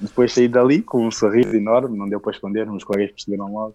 Depois 0.00 0.32
saí 0.32 0.48
dali 0.48 0.82
com 0.82 1.06
um 1.06 1.10
sorriso 1.10 1.54
enorme, 1.56 1.96
não 1.96 2.08
deu 2.08 2.20
para 2.20 2.32
esconder, 2.32 2.68
uns 2.68 2.84
colegas 2.84 3.12
perceberam 3.12 3.52
logo 3.52 3.74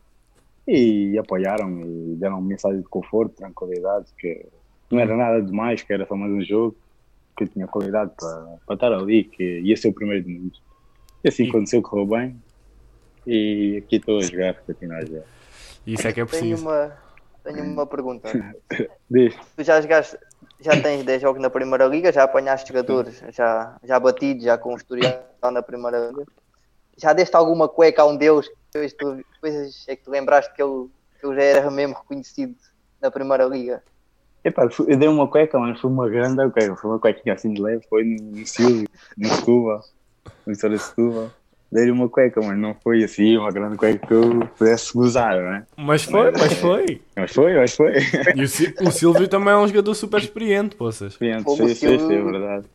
e 0.68 1.18
apoiaram 1.18 1.80
e 1.82 2.16
deram 2.20 2.40
mensagem 2.42 2.80
de 2.82 2.88
conforto, 2.88 3.36
tranquilidade, 3.38 4.06
que 4.20 4.46
não 4.92 5.00
era 5.00 5.16
nada 5.18 5.42
demais, 5.42 5.82
que 5.82 5.92
era 5.92 6.06
só 6.06 6.16
mais 6.16 6.32
um 6.32 6.42
jogo, 6.44 6.76
que 7.36 7.44
eu 7.44 7.48
tinha 7.48 7.68
qualidade 7.68 8.12
para, 8.18 8.58
para 8.66 8.76
estar 8.76 8.94
ali, 8.94 9.24
que 9.24 9.60
ia 9.60 9.78
ser 9.78 9.90
o 9.90 9.94
primeiro 9.94 10.24
de 10.24 10.34
muitos. 10.34 10.62
E 11.24 11.30
assim 11.30 11.50
aconteceu, 11.50 11.82
correu 11.82 12.06
bem 12.06 12.42
e 13.26 13.78
aqui 13.78 13.98
estou 13.98 14.20
a 14.20 14.22
jogar, 14.22 14.56
continuar 14.62 14.98
a 14.98 15.06
jogar. 15.06 15.24
Isso 15.86 16.08
é 16.08 16.14
que 16.14 16.22
é 16.22 16.26
Tenho 16.26 16.42
preciso. 16.42 16.62
uma, 16.68 16.98
tenho 17.44 17.64
uma 17.64 17.86
pergunta. 17.86 18.30
Diz, 19.10 19.36
Tu 19.56 19.64
já 19.64 19.80
jogaste, 19.82 20.18
já 20.60 20.80
tens 20.82 21.04
10 21.04 21.22
jogos 21.22 21.42
na 21.42 21.50
Primeira 21.50 21.86
Liga, 21.86 22.12
já 22.12 22.24
apanhaste 22.24 22.68
jogadores, 22.70 23.24
já, 23.30 23.78
já 23.84 24.00
batidos, 24.00 24.44
já 24.44 24.58
com 24.58 24.76
historial 24.76 25.24
na 25.52 25.62
Primeira 25.62 26.08
Liga. 26.08 26.26
Já 26.98 27.14
deste 27.14 27.36
alguma 27.36 27.68
cueca 27.68 28.02
a 28.02 28.06
um 28.06 28.16
deles, 28.16 28.48
que 28.48 28.56
depois, 28.74 28.94
tu, 28.94 29.24
depois 29.34 29.86
é 29.88 29.96
que 29.96 30.04
tu 30.04 30.12
lembraste 30.12 30.54
que 30.54 30.62
ele, 30.62 30.88
que 31.20 31.26
ele 31.26 31.36
já 31.36 31.44
era 31.44 31.72
mesmo 31.72 31.96
reconhecido 31.96 32.56
na 33.02 33.10
Primeira 33.10 33.46
Liga. 33.46 33.84
Epá, 34.44 34.68
eu 34.88 34.98
dei 34.98 35.08
uma 35.08 35.28
cueca, 35.28 35.60
mas 35.60 35.80
foi 35.80 35.92
uma 35.92 36.10
grande 36.10 36.50
cueca, 36.52 36.76
foi 36.76 36.90
uma 36.90 37.00
cuequinha 37.00 37.36
assim 37.36 37.54
de 37.54 37.62
leve, 37.62 37.86
foi 37.88 38.04
no, 38.04 38.46
Silvio, 38.46 38.88
no 39.16 39.28
Setúbal, 39.28 39.82
no 40.46 40.54
Vitória 40.54 40.78
de 40.78 40.84
Setúbal. 40.84 41.32
Dei-lhe 41.72 41.92
uma 41.92 42.10
cueca, 42.10 42.42
mas 42.42 42.58
não 42.58 42.76
foi 42.84 43.04
assim 43.04 43.38
uma 43.38 43.52
grande 43.52 43.78
cueca 43.78 44.06
que 44.06 44.14
eu 44.14 44.48
pudesse 44.58 44.92
gozar, 44.94 45.38
não 45.38 45.54
é? 45.54 45.66
Mas 45.78 46.04
foi, 46.04 46.32
mas 46.32 46.54
foi. 46.54 47.02
Mas 47.16 47.32
foi, 47.32 47.54
mas 47.54 47.76
foi. 47.76 47.94
E 48.36 48.42
o, 48.42 48.88
o 48.88 48.92
Silvio 48.92 49.28
também 49.28 49.54
é 49.54 49.58
um 49.58 49.68
jogador 49.68 49.94
super 49.94 50.20
experiente, 50.20 50.76
poças. 50.76 51.14
Sim, 51.14 51.42
Fogo, 51.44 51.68
sim, 51.68 51.76
sim, 51.76 52.00
sim, 52.00 52.14
é 52.14 52.24
verdade. 52.24 52.66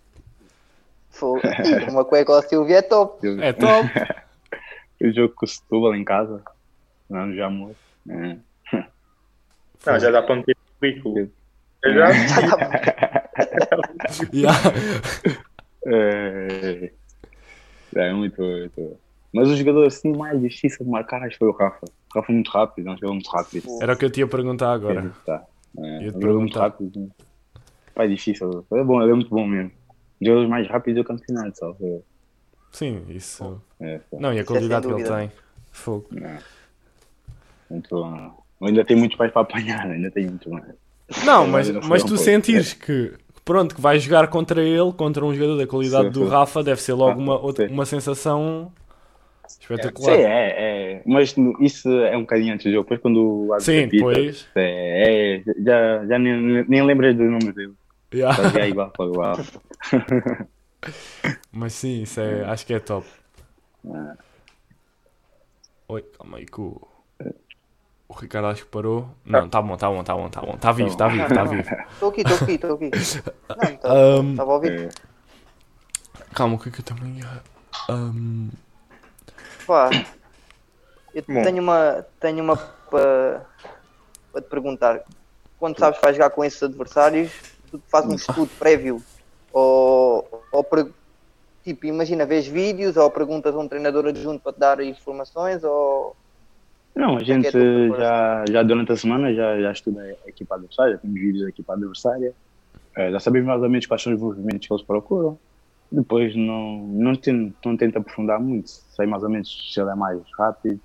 Foi, 1.10 1.40
uma 1.90 2.04
cueca 2.04 2.32
ao 2.32 2.42
Silvio 2.42 2.76
é 2.76 2.82
top. 2.82 3.26
É 3.42 3.52
top. 3.52 3.90
eu 5.00 5.12
jogo 5.12 5.34
com 5.34 5.44
o 5.44 5.48
Setúbal 5.48 5.94
em 5.94 6.04
casa, 6.04 6.42
não 7.10 7.26
no 7.26 7.34
Jamor. 7.34 7.72
É. 8.08 8.36
Não, 9.84 10.00
já 10.00 10.10
dá 10.10 10.22
para 10.22 10.36
meter 10.36 10.56
no 10.56 10.78
currículo. 10.78 11.30
Eu 11.86 12.02
É. 12.06 12.12
já 14.32 14.32
Yeah. 14.32 14.58
É, 15.86 16.90
é 17.94 18.12
muito 18.12 18.42
muito. 18.42 18.98
Mas 19.32 19.48
o 19.48 19.56
jogador 19.56 19.86
assim 19.86 20.16
mais 20.16 20.40
difícil 20.40 20.84
de 20.84 20.90
marcar 20.90 21.22
acho 21.22 21.32
que 21.32 21.38
foi 21.38 21.48
o 21.48 21.52
Rafa. 21.52 21.86
O 21.86 22.18
Rafa 22.18 22.32
é 22.32 22.34
muito 22.34 22.50
rápido, 22.50 22.88
é 22.88 22.92
um 22.92 22.94
jogador 22.94 23.12
muito 23.12 23.30
rápido. 23.30 23.68
Era 23.80 23.92
o 23.92 23.96
que 23.96 24.04
eu 24.04 24.10
te 24.10 24.20
ia 24.20 24.26
perguntar 24.26 24.72
agora. 24.72 25.12
Tá. 25.24 25.44
É, 25.78 25.80
um 25.80 26.04
jogador 26.04 26.40
muito 26.40 26.54
perguntar. 26.54 26.60
rápido. 26.60 27.10
Pá, 27.94 28.04
é 28.04 28.08
difícil. 28.08 28.66
É 28.72 28.84
bom, 28.84 29.02
ele 29.02 29.12
é 29.12 29.14
muito 29.14 29.30
bom 29.30 29.46
mesmo. 29.46 29.70
Jogadores 30.20 30.48
mais 30.48 30.68
rápidos 30.68 31.02
do 31.02 31.06
campeonato, 31.06 31.58
só. 31.58 31.76
É, 31.80 32.00
Sim, 32.72 33.04
isso. 33.10 33.62
é. 33.80 34.00
Não, 34.12 34.32
e 34.32 34.38
a 34.38 34.40
é 34.40 34.44
qualidade 34.44 34.86
que 34.86 34.92
ele 34.92 35.04
tem. 35.04 35.30
Fogo. 35.70 36.06
Não. 36.10 36.38
Muito 37.70 37.88
bom. 37.90 38.44
Ainda 38.62 38.84
tem 38.84 38.96
muitos 38.96 39.18
pais 39.18 39.32
para 39.32 39.42
apanhar, 39.42 39.86
ainda 39.86 40.10
tem 40.10 40.26
muito 40.26 40.50
mais. 40.50 40.64
Não, 41.24 41.46
mas, 41.46 41.68
Não, 41.68 41.80
mas 41.82 42.02
tu 42.02 42.08
pouco. 42.08 42.22
sentires 42.24 42.72
que, 42.74 43.12
pronto, 43.44 43.74
que 43.74 43.80
vais 43.80 44.02
jogar 44.02 44.26
contra 44.28 44.62
ele, 44.62 44.92
contra 44.92 45.24
um 45.24 45.32
jogador 45.34 45.56
da 45.56 45.66
qualidade 45.66 46.06
Sim, 46.06 46.10
do 46.12 46.24
sim. 46.24 46.30
Rafa, 46.30 46.62
deve 46.64 46.80
ser 46.80 46.94
logo 46.94 47.20
Ah, 47.20 47.22
uma, 47.22 47.38
outra- 47.38 47.66
sim. 47.68 47.72
uma 47.74 47.86
sensação 47.86 48.72
Sim, 49.46 49.58
espetacular. 49.60 50.18
é, 50.18 50.94
é. 50.98 51.02
Mas 51.06 51.36
no- 51.36 51.56
isso 51.60 51.88
é 51.88 52.16
um 52.16 52.22
bocadinho 52.22 52.54
antes 52.54 52.66
do 52.66 52.72
jogo. 52.72 52.82
Depois 52.84 53.00
quando 53.00 53.46
o 53.48 53.60
Sim, 53.60 53.84
apita, 53.84 53.96
depois. 53.96 54.48
É, 54.56 55.36
é, 55.36 55.42
já, 55.62 56.06
já 56.06 56.18
nem, 56.18 56.64
nem 56.68 56.82
lembras 56.84 57.16
dos 57.16 57.30
nomes 57.30 57.54
dele. 57.54 57.74
Yeah. 58.12 58.50
Que 58.52 58.58
é 58.58 58.68
igual 58.68 58.90
para 58.90 59.06
igual. 59.06 59.36
Mas 61.52 61.72
sim, 61.72 62.02
isso 62.02 62.20
é, 62.20 62.44
acho 62.44 62.66
que 62.66 62.74
é 62.74 62.78
top. 62.78 63.06
É. 63.84 64.16
Oi, 65.88 66.02
calma 66.02 66.38
aí 66.38 66.46
que 66.46 66.60
o, 68.08 68.14
Ricardo 68.14 68.48
acho 68.48 68.64
que 68.64 68.70
parou. 68.70 69.08
Não, 69.24 69.48
tá 69.48 69.60
bom, 69.60 69.76
tá 69.76 69.88
bom, 69.88 70.02
tá 70.04 70.14
bom, 70.14 70.28
tá 70.28 70.40
bom. 70.40 70.56
Tá 70.56 70.72
vivo, 70.72 70.96
tá 70.96 71.08
vivo, 71.08 71.28
tá 71.28 71.44
vivo. 71.44 71.68
Estou 71.92 72.10
aqui, 72.10 72.20
estou 72.20 72.36
aqui, 72.36 72.52
estou 72.52 72.74
aqui. 72.74 72.90
Não, 73.56 73.70
estava 73.74 73.94
Ahm, 73.94 74.30
estava 74.30 74.50
a 74.50 74.54
ouvir. 74.54 74.72
É. 74.72 74.88
Calma, 76.34 76.56
o 76.56 76.58
que 76.58 76.68
é 76.68 76.72
que 76.72 76.80
eu 76.80 76.84
também 76.84 77.18
ia. 77.18 77.42
Ahm, 77.88 78.50
Pá, 79.66 79.90
eu 81.12 81.24
Bom. 81.26 81.42
tenho 81.42 81.62
uma, 81.62 82.06
tenho 82.20 82.42
uma 82.44 82.56
para 82.56 83.46
para 84.32 84.42
te 84.42 84.48
perguntar. 84.48 85.02
Quando 85.58 85.78
sabes 85.78 85.98
que 85.98 86.04
vais 86.04 86.16
jogar 86.16 86.30
com 86.30 86.44
esses 86.44 86.62
adversários, 86.62 87.32
tu 87.70 87.82
fazes 87.88 88.10
um 88.10 88.14
estudo 88.14 88.50
prévio 88.58 89.02
ou, 89.50 90.44
ou 90.52 90.66
tipo, 91.64 91.86
imagina, 91.86 92.26
vês 92.26 92.46
vídeos 92.46 92.96
ou 92.96 93.10
perguntas 93.10 93.54
a 93.54 93.58
um 93.58 93.66
treinador 93.66 94.06
adjunto 94.06 94.42
para 94.42 94.52
te 94.52 94.58
dar 94.58 94.80
informações 94.80 95.64
ou 95.64 96.14
Não, 96.96 97.16
a 97.18 97.22
gente 97.24 97.48
é 97.48 97.90
já, 97.98 98.44
já 98.50 98.62
durante 98.62 98.92
a 98.92 98.96
semana 98.96 99.34
já, 99.34 99.60
já 99.60 99.72
estuda 99.72 100.02
a 100.02 100.28
equipa 100.30 100.54
adversária, 100.56 100.98
temos 100.98 101.20
vídeos 101.20 101.42
da 101.44 101.50
equipa 101.50 101.74
adversária, 101.74 102.34
Eh, 102.96 103.12
já 103.12 103.20
sabemos 103.20 103.46
mais 103.48 103.62
ou 103.62 103.68
menos 103.70 103.86
quais 103.86 104.02
são 104.02 104.14
os 104.14 104.20
movimentos 104.20 104.66
que 104.66 104.72
eles 104.74 104.84
procuram. 104.86 105.40
Depois 105.92 106.34
não, 106.36 106.88
não, 106.88 107.14
tento, 107.16 107.56
não 107.64 107.76
tento 107.76 107.98
aprofundar 107.98 108.40
muito, 108.40 108.68
sei 108.70 109.06
mais 109.06 109.22
ou 109.22 109.30
menos 109.30 109.48
se 109.72 109.80
ele 109.80 109.90
é 109.90 109.94
mais 109.94 110.20
rápido, 110.38 110.80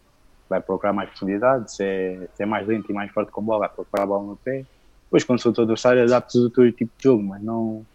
vai 0.50 0.62
procurar 0.62 0.94
mais 0.94 1.10
profundidade, 1.12 1.74
se 1.76 1.84
é, 1.84 2.30
se 2.36 2.44
é 2.44 2.46
mais 2.46 2.68
lento 2.68 2.92
e 2.92 2.94
mais 2.96 3.12
forte 3.14 3.32
com 3.32 3.42
a 3.42 3.44
bola, 3.46 3.60
vai 3.62 3.70
procurar 3.70 4.04
a 4.04 4.08
bola 4.08 4.28
no 4.28 4.38
pé. 4.38 4.68
Depois, 5.06 5.24
quando 5.26 5.42
sou 5.42 5.52
o 5.52 5.56
teu 5.56 5.64
adversário, 5.64 6.04
adapto 6.04 6.38
o 6.40 6.52
teu 6.52 6.72
tipo 6.76 6.94
de 6.98 7.04
jogo, 7.04 7.24
mas 7.24 7.44
não, 7.44 7.86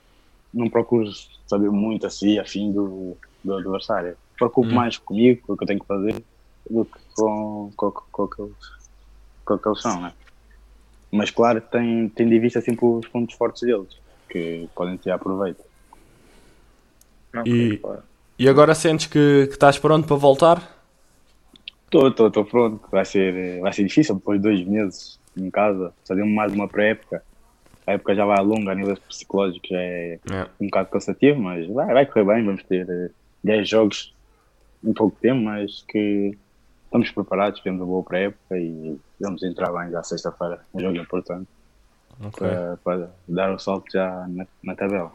não 0.55 0.71
procuro 0.71 1.11
saber 1.47 1.71
muito 1.71 2.07
assim, 2.07 2.39
afim 2.39 2.73
do, 2.73 3.19
do 3.45 3.55
adversário. 3.57 4.17
Preocupo 4.39 4.69
Hum. 4.69 4.75
mais 4.75 4.99
comigo, 4.99 5.43
com 5.47 5.55
o 5.55 5.57
que 5.57 5.65
eu 5.65 5.69
tenho 5.69 5.81
que 5.81 5.87
fazer, 5.87 6.25
do 6.71 6.85
que 6.85 6.99
com, 7.15 7.73
com, 7.77 7.91
com, 7.93 8.23
aqueles, 8.25 8.57
com 9.45 9.55
aqueles 9.55 9.83
são, 9.83 10.01
né? 10.03 10.15
Mas 11.13 11.31
claro, 11.31 11.61
tem, 11.61 12.09
tem 12.11 12.29
de 12.29 12.39
vista 12.39 12.61
sempre 12.61 12.85
os 12.85 13.09
pontos 13.09 13.35
fortes 13.37 13.63
deles, 13.63 13.89
que 14.29 14.69
podem 14.75 14.99
ter 14.99 15.11
aproveito. 15.11 15.63
Não, 17.33 17.45
E- 17.47 17.79
claro. 17.81 18.03
e 18.39 18.49
agora 18.49 18.75
sentes 18.75 19.07
que, 19.07 19.47
que 19.47 19.53
estás 19.55 19.79
pronto 19.79 20.07
para 20.07 20.17
voltar? 20.17 20.59
Estou, 21.85 22.09
estou, 22.09 22.29
estou 22.29 22.45
pronto. 22.45 22.89
Vai 22.91 23.05
ser, 23.05 23.61
vai 23.61 23.73
ser 23.73 23.85
difícil 23.85 24.17
depois 24.17 24.41
de 24.41 24.49
dois 24.49 24.67
meses 24.67 25.19
em 25.37 25.51
casa, 25.51 25.95
fazer 26.07 26.25
mais 26.25 26.53
uma 26.53 26.69
pré-época. 26.69 27.23
A 27.87 27.93
época 27.93 28.15
já 28.15 28.27
vai 28.27 28.43
longa 28.45 28.73
a 28.73 28.75
nível 28.75 28.97
psicológico, 29.09 29.67
já 29.69 29.81
é 29.81 30.21
É. 30.31 30.51
um 30.61 30.67
bocado 30.67 30.91
cansativo, 30.91 31.41
mas 31.41 31.67
vai, 31.69 31.93
vai 31.95 32.07
correr 32.07 32.25
bem. 32.25 32.45
Vamos 32.47 32.65
ter 32.65 32.89
eh, 32.89 33.11
10 33.45 33.69
jogos 33.69 34.15
em 34.85 34.93
pouco 34.95 35.19
tempo, 35.21 35.41
mas 35.43 35.85
que 35.89 36.39
estamos 36.87 37.11
preparados, 37.11 37.61
temos 37.61 37.81
uma 37.81 37.87
boa 37.87 38.05
pré-época 38.05 38.57
e 38.57 38.99
vamos 39.21 39.43
entrar 39.43 39.73
bem 39.73 39.91
já 39.91 40.03
sexta-feira. 40.03 40.65
Um 40.75 40.81
jogo 40.81 40.97
importante 40.97 41.49
Ok. 42.21 42.41
para, 42.41 42.77
para 42.79 43.11
dar 43.29 43.55
o 43.55 43.59
salto 43.59 43.91
já 43.93 44.27
na, 44.29 44.47
na 44.63 44.75
tabela. 44.75 45.13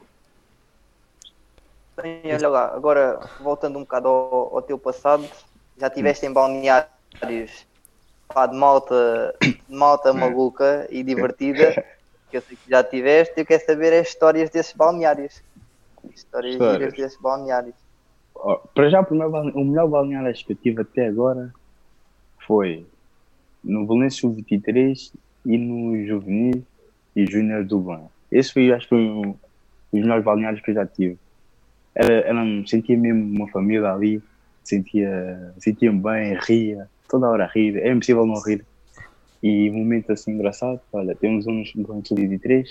Bem, 2.01 2.21
olha 2.33 2.49
lá, 2.49 2.65
agora 2.73 3.19
voltando 3.39 3.77
um 3.77 3.81
bocado 3.81 4.07
ao, 4.07 4.55
ao 4.57 4.61
teu 4.61 4.77
passado, 4.77 5.27
já 5.77 5.87
estiveste 5.87 6.25
em 6.25 6.31
balneários 6.33 7.65
pá, 8.27 8.45
de 8.47 8.55
malta, 8.55 9.35
de 9.41 9.75
malta 9.75 10.13
maluca 10.13 10.87
e 10.89 11.03
divertida, 11.03 11.73
que 12.29 12.37
eu 12.37 12.41
sei 12.41 12.55
que 12.57 12.69
já 12.69 12.83
tiveste, 12.83 13.33
eu 13.37 13.45
quero 13.45 13.65
saber 13.65 13.93
as 13.93 14.07
histórias 14.07 14.49
desses 14.49 14.73
balneários. 14.73 15.41
Histórias 16.09 16.53
Histórias. 16.55 16.93
desses 16.93 17.21
balneários. 17.21 17.75
Ó, 18.35 18.55
Para 18.73 18.89
já, 18.89 19.01
o, 19.01 19.05
primeiro 19.05 19.31
balne- 19.31 19.51
o 19.53 19.63
melhor 19.63 19.87
balneário 19.87 20.33
que 20.33 20.53
eu 20.53 20.57
tive 20.57 20.81
até 20.81 21.07
agora 21.07 21.51
foi 22.51 22.85
no 23.63 23.87
Valência 23.87 24.19
Sub-23 24.19 25.13
e 25.45 25.57
no 25.57 26.05
Juvenil 26.05 26.67
e 27.15 27.25
Júnior 27.25 27.63
do 27.63 27.79
Ban. 27.79 28.09
Esse 28.29 28.51
foi, 28.51 28.73
acho 28.73 28.89
que 28.89 28.93
um- 28.93 29.31
os 29.93 30.01
melhores 30.01 30.25
balneários 30.25 30.61
que 30.61 30.71
eu 30.71 30.75
já 30.75 30.85
tive. 30.85 31.17
era, 31.95 32.13
era, 32.13 32.43
sentia 32.67 32.97
mesmo 32.97 33.21
uma 33.23 33.47
família 33.51 33.91
ali, 33.93 34.21
sentia, 34.65 35.53
sentia-me 35.59 36.01
bem, 36.01 36.37
ria, 36.41 36.89
toda 37.09 37.29
hora 37.29 37.49
rir, 37.53 37.77
é 37.77 37.91
impossível 37.91 38.25
não 38.25 38.41
rir. 38.41 38.65
E 39.43 39.69
momento 39.71 40.11
assim 40.11 40.31
engraçado, 40.31 40.79
olha, 40.91 41.15
temos 41.15 41.47
uns 41.47 41.71
de 42.29 42.39
três 42.39 42.69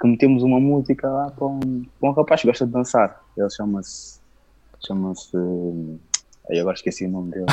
que 0.00 0.08
metemos 0.08 0.42
uma 0.42 0.58
música 0.60 1.08
lá 1.08 1.30
para 1.30 1.46
um, 1.46 1.82
para 2.00 2.10
um 2.10 2.12
rapaz 2.12 2.40
que 2.40 2.48
gosta 2.48 2.66
de 2.66 2.72
dançar. 2.72 3.20
Ele 3.36 3.50
chama-se. 3.50 4.20
Chama-se. 4.86 5.36
Aí 6.50 6.60
agora 6.60 6.76
esqueci 6.76 7.06
o 7.06 7.10
nome 7.10 7.30
dele. 7.30 7.46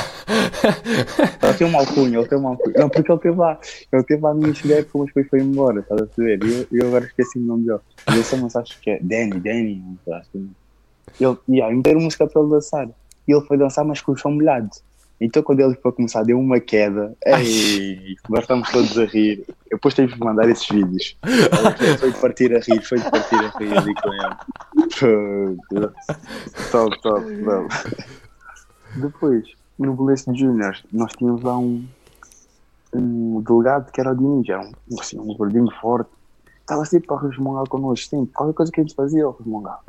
ele 1.43 1.53
tem 1.57 1.67
uma 1.67 1.79
alcunha, 1.79 2.19
ele 2.19 2.27
tem 2.27 2.38
uma 2.38 2.50
alcunha. 2.50 2.75
Não, 2.77 2.89
porque 2.89 3.12
ele 3.12 3.17
esteve 3.17 3.38
lá. 3.38 3.60
Ele 3.91 4.01
esteve 4.01 4.21
lá 4.21 4.33
no 4.33 4.43
início 4.43 4.67
da 4.67 4.75
época, 4.75 5.00
mas 5.00 5.07
depois 5.07 5.27
foi 5.29 5.39
embora, 5.39 5.79
estás 5.79 6.01
a 6.01 6.07
saber? 6.07 6.43
E 6.43 6.51
eu, 6.51 6.67
eu 6.71 6.88
agora 6.88 7.05
esqueci 7.05 7.39
o 7.39 7.41
nome 7.41 7.65
dele. 7.65 7.79
E 8.10 8.13
ele 8.13 8.24
chama-se, 8.24 8.57
acho 8.57 8.81
que 8.81 8.89
é 8.89 9.00
Danny, 9.00 9.39
Danny, 9.39 9.83
acho 10.12 10.29
que 10.31 10.38
Ele, 11.19 11.38
yeah, 11.50 11.74
meteram 11.74 12.01
música 12.01 12.27
para 12.27 12.41
ele 12.41 12.51
dançar. 12.51 12.89
E 13.27 13.31
ele 13.31 13.45
foi 13.45 13.57
dançar, 13.57 13.86
mas 13.86 14.01
com 14.01 14.12
o 14.12 14.17
chão 14.17 14.31
molhado. 14.31 14.69
Então 15.21 15.43
quando 15.43 15.60
ele 15.60 15.75
foi 15.75 15.91
começar 15.91 16.24
deu 16.24 16.39
uma 16.39 16.60
queda. 16.60 17.15
Ei, 17.24 18.15
nós 18.27 18.41
estamos 18.41 18.71
todos 18.71 18.98
a 18.98 19.05
rir. 19.05 19.45
Eu 19.69 19.77
depois 19.77 19.93
tenho 19.93 20.10
que 20.10 20.19
mandar 20.19 20.50
esses 20.50 20.67
vídeos. 20.67 21.15
Foi 22.00 22.12
de 22.12 22.19
partir 22.19 22.55
a 22.55 22.60
rir, 22.60 22.81
foi 22.81 22.98
de 22.98 23.12
partir 23.12 23.36
a 23.36 23.60
rir 23.60 23.77
ali 23.77 23.93
com 24.01 24.12
ele. 24.12 25.89
Top, 26.71 27.01
top, 27.01 27.25
top. 27.43 27.67
Depois, 28.95 29.48
no 29.77 29.93
Boleste 29.93 30.33
Júnior, 30.36 30.77
nós 30.91 31.12
tínhamos 31.13 31.41
lá 31.41 31.57
um, 31.57 31.86
um 32.93 33.41
delegado 33.41 33.91
que 33.91 34.01
era 34.01 34.12
o 34.12 34.15
Diniz, 34.15 34.50
era 34.50 34.62
um, 34.62 35.00
assim, 35.00 35.19
um 35.19 35.36
gordinho 35.36 35.69
forte. 35.79 36.10
Estava 36.60 36.86
sempre 36.86 37.07
para 37.07 37.27
resmungar 37.27 37.67
connosco, 37.67 38.07
sempre. 38.07 38.33
Qualquer 38.33 38.53
coisa 38.53 38.71
que 38.71 38.79
a 38.79 38.83
gente 38.83 38.95
fazia, 38.95 39.24
ele 39.24 39.33
resmungava. 39.38 39.81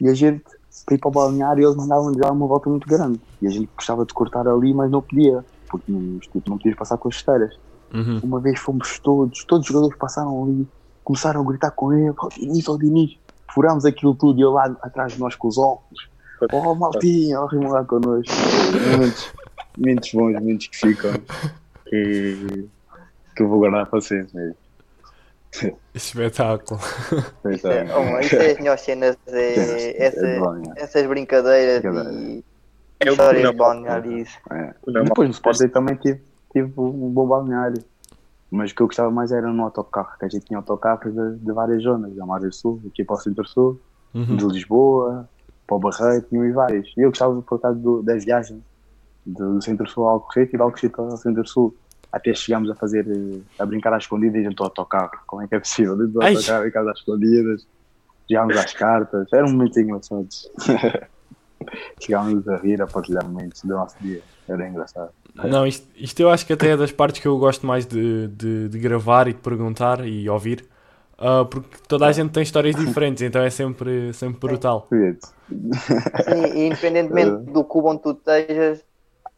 E 0.00 0.08
a 0.08 0.14
gente 0.14 0.44
para 0.84 0.94
ir 0.94 0.98
para 0.98 1.08
o 1.08 1.10
balneário 1.10 1.64
eles 1.64 1.76
mandavam 1.76 2.12
dar 2.12 2.32
uma 2.32 2.46
volta 2.46 2.68
muito 2.68 2.86
grande. 2.86 3.20
E 3.40 3.46
a 3.46 3.50
gente 3.50 3.68
gostava 3.74 4.04
de 4.04 4.12
cortar 4.12 4.46
ali, 4.46 4.74
mas 4.74 4.90
não 4.90 5.00
podia, 5.00 5.44
porque 5.68 5.90
não, 5.90 6.18
tipo, 6.18 6.42
não 6.46 6.58
podias 6.58 6.76
passar 6.76 6.96
com 6.98 7.08
as 7.08 7.16
esteiras. 7.16 7.56
Uhum. 7.92 8.20
Uma 8.22 8.40
vez 8.40 8.58
fomos 8.58 8.98
todos, 8.98 9.44
todos 9.44 9.66
os 9.66 9.72
jogadores 9.72 9.98
passaram 9.98 10.44
ali, 10.44 10.68
começaram 11.02 11.40
a 11.40 11.44
gritar 11.44 11.70
com 11.70 11.92
ele, 11.92 12.10
ó 12.10 12.26
oh, 12.26 12.28
Diniz, 12.28 12.68
ó 12.68 12.72
oh, 12.72 12.78
Diniz. 12.78 13.16
Furámos 13.52 13.84
aquilo 13.84 14.14
tudo 14.14 14.38
e 14.38 14.42
ele 14.42 14.50
lá 14.50 14.64
atrás 14.82 15.12
de 15.12 15.20
nós 15.20 15.34
com 15.34 15.48
os 15.48 15.56
óculos. 15.56 16.08
Oh 16.52 16.74
Maltinha, 16.74 17.40
ó 17.40 17.46
rimam 17.46 17.72
lá 17.72 17.84
connosco. 17.84 18.32
Muitos, 18.98 19.32
muitos 19.78 20.12
bons, 20.12 20.42
muitos 20.42 20.66
que 20.68 20.76
ficam. 20.76 21.12
Que, 21.86 22.68
que 23.34 23.42
eu 23.42 23.48
vou 23.48 23.60
guardar 23.60 23.86
para 23.86 24.00
sempre 24.00 24.34
mesmo. 24.34 24.56
Espetáculo. 25.94 26.80
É, 27.44 27.86
oh, 27.94 28.20
isso 28.20 28.36
é 28.36 28.50
as 28.50 28.58
melhores 28.58 28.80
cenas, 28.82 29.16
é, 29.28 29.96
essa, 30.04 30.26
é 30.26 30.38
bom, 30.38 30.56
é. 30.56 30.82
essas 30.82 31.06
brincadeiras 31.06 31.82
e 31.84 32.44
é 33.00 33.08
histórias 33.08 33.50
de 33.50 33.56
balneários. 33.56 34.28
É. 34.50 34.74
Depois 34.86 35.28
no 35.28 35.32
Sporting 35.32 35.68
também 35.68 35.96
tive, 35.96 36.20
tive 36.52 36.72
um 36.78 37.10
bom 37.10 37.26
balneário. 37.26 37.82
Mas 38.50 38.70
o 38.70 38.74
que 38.74 38.82
eu 38.82 38.86
gostava 38.86 39.10
mais 39.10 39.32
era 39.32 39.48
no 39.48 39.64
autocarro, 39.64 40.16
que 40.18 40.24
a 40.24 40.28
gente 40.28 40.46
tinha 40.46 40.58
autocarros 40.58 41.12
de, 41.12 41.36
de 41.38 41.52
várias 41.52 41.82
zonas, 41.82 42.14
da 42.14 42.24
Margem 42.24 42.52
Sul, 42.52 42.80
aqui 42.86 43.02
para 43.02 43.16
o 43.16 43.20
Centro-Sul, 43.20 43.80
uhum. 44.14 44.36
de 44.36 44.46
Lisboa, 44.46 45.28
para 45.66 45.76
o 45.76 45.80
Barreiro, 45.80 46.24
tinha 46.28 46.52
vários. 46.52 46.92
E 46.96 47.00
eu 47.00 47.10
gostava 47.10 47.40
por 47.42 47.60
causa 47.60 47.78
do, 47.78 48.02
das 48.02 48.24
viagens 48.24 48.62
do 49.24 49.60
Centro-Sul 49.60 50.04
ao 50.04 50.14
Alcochete 50.14 50.54
e 50.54 50.58
do 50.58 50.62
Alcochete 50.62 50.94
ao 50.98 51.16
Centro-Sul 51.16 51.74
até 52.12 52.32
chegámos 52.32 52.70
a 52.70 52.74
fazer, 52.74 53.06
eh, 53.08 53.40
a 53.58 53.66
brincar 53.66 53.92
às 53.92 54.04
escondidas 54.04 54.42
dentro 54.42 54.56
do 54.56 54.64
autocarro. 54.64 55.18
Como 55.26 55.42
é 55.42 55.48
que 55.48 55.54
é 55.54 55.58
possível? 55.58 55.96
Dentro 55.96 56.12
do 56.12 56.22
Ai. 56.22 56.34
autocarro, 56.34 56.62
brincar 56.62 56.88
às 56.88 56.98
escondidas, 56.98 57.66
jogámos 58.30 58.56
às 58.56 58.72
cartas, 58.72 59.32
era 59.32 59.44
um 59.44 59.52
momento 59.52 59.78
engraçado. 59.78 60.28
Chegámos 62.00 62.46
a 62.48 62.56
rir, 62.58 62.80
a 62.80 62.86
partilhar 62.86 63.26
momentos 63.26 63.62
do 63.62 63.68
nosso 63.68 63.96
dia, 64.00 64.22
era 64.48 64.68
engraçado. 64.68 65.10
Não, 65.34 65.66
isto, 65.66 65.86
isto 65.96 66.20
eu 66.20 66.30
acho 66.30 66.46
que 66.46 66.52
até 66.52 66.70
é 66.70 66.76
das 66.76 66.92
partes 66.92 67.20
que 67.20 67.28
eu 67.28 67.36
gosto 67.38 67.66
mais 67.66 67.84
de, 67.84 68.28
de, 68.28 68.68
de 68.68 68.78
gravar 68.78 69.28
e 69.28 69.32
de 69.32 69.40
perguntar 69.40 70.06
e 70.06 70.28
ouvir. 70.28 70.64
Uh, 71.18 71.46
porque 71.46 71.78
toda 71.88 72.06
a 72.06 72.12
gente 72.12 72.30
tem 72.30 72.42
histórias 72.42 72.76
diferentes, 72.76 73.22
então 73.22 73.42
é 73.42 73.48
sempre, 73.48 74.12
sempre 74.12 74.38
brutal. 74.38 74.86
Sim, 74.90 76.66
independentemente 76.66 77.44
do 77.50 77.64
cubo 77.64 77.90
onde 77.90 78.02
tu 78.02 78.10
estejas, 78.10 78.84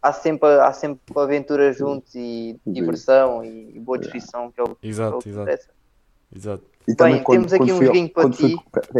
há 0.02 0.12
sempre, 0.12 0.48
há 0.60 0.72
sempre 0.72 1.00
aventura 1.16 1.72
juntos 1.72 2.14
e 2.16 2.58
diversão 2.66 3.44
e 3.44 3.78
boa 3.78 3.98
descrição 3.98 4.50
que 4.50 4.60
é 4.60 4.64
o, 4.64 4.76
exato, 4.82 5.18
que 5.18 5.28
exato. 5.28 5.68
exato. 6.34 6.64
E 6.88 6.94
Bem, 6.94 7.22
quando, 7.22 7.46
temos 7.46 7.52
aqui 7.52 7.72
um 7.72 7.84
joguinho 7.84 8.08
para 8.08 8.30
ti. 8.30 8.56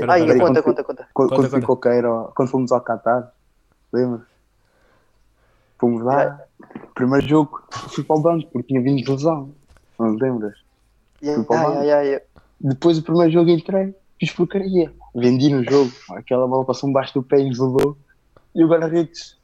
Ai, 0.08 0.38
conta, 0.38 0.62
conta, 0.62 0.84
conta. 0.84 1.08
Quando, 1.14 1.28
quando, 1.30 1.48
fui 1.48 1.62
coqueiro, 1.62 2.30
quando 2.36 2.48
fomos 2.50 2.70
ao 2.70 2.82
Qatar, 2.82 3.32
lembra? 3.92 4.26
Fomos 5.78 6.02
lá, 6.02 6.38
primeiro 6.94 7.26
jogo, 7.26 7.62
fui 7.70 8.04
para 8.04 8.16
o 8.16 8.20
banco 8.20 8.46
porque 8.52 8.68
tinha 8.68 8.82
vindo 8.82 9.02
de 9.02 9.10
lesão, 9.10 9.54
não 9.98 10.10
lembras? 10.10 10.54
Yeah, 11.22 11.42
fui 11.42 11.46
para 11.46 11.68
o 11.68 11.74
banco. 11.74 11.86
Depois 12.60 12.98
o 12.98 13.02
primeiro 13.02 13.30
jogo 13.30 13.50
entrei, 13.50 13.94
fiz 14.18 14.32
porcaria, 14.32 14.92
vendi 15.14 15.52
no 15.52 15.62
jogo, 15.62 15.92
aquela 16.10 16.46
bola 16.46 16.64
passou 16.64 16.88
embaixo 16.88 17.14
do 17.14 17.22
pé 17.22 17.40
e 17.40 17.48
isolou, 17.48 17.96
e 18.54 18.64
o 18.64 18.68
guarda-redes 18.68 19.38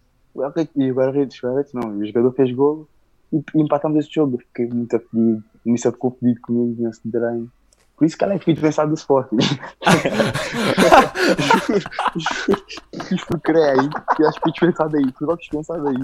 e 0.74 0.90
o 0.90 0.94
guarda-redes, 0.94 1.40
não, 1.72 1.96
e 1.96 2.03
o 2.03 2.07
jogador 2.07 2.33
fez 2.33 2.50
golo 2.53 2.88
e, 3.33 3.37
e 3.37 3.62
empatamos 3.62 3.98
esse 3.98 4.12
jogo. 4.12 4.38
Fiquei 4.38 4.66
muito 4.66 4.96
afedido, 4.96 5.44
me 5.64 5.81
ficou 5.81 6.11
pedido 6.11 6.40
comigo 6.40 6.83
nesse 6.83 7.09
treino. 7.09 7.48
Por 7.96 8.05
isso 8.05 8.18
que 8.18 8.24
ela 8.24 8.35
é 8.35 8.38
fiquei 8.40 8.55
dispensado 8.55 8.88
do 8.88 8.96
Sporting. 8.96 9.37
Fiz 13.09 13.24
por 13.24 13.38
crer 13.40 13.79
aí, 13.79 13.88
que 14.16 14.24
acho 14.24 14.40
que 14.40 14.42
fui 14.42 14.50
dispensado 14.50 14.96
aí, 14.96 15.05
fui 15.16 15.29
logo 15.29 15.38
dispensado 15.38 15.88
aí. 15.88 15.94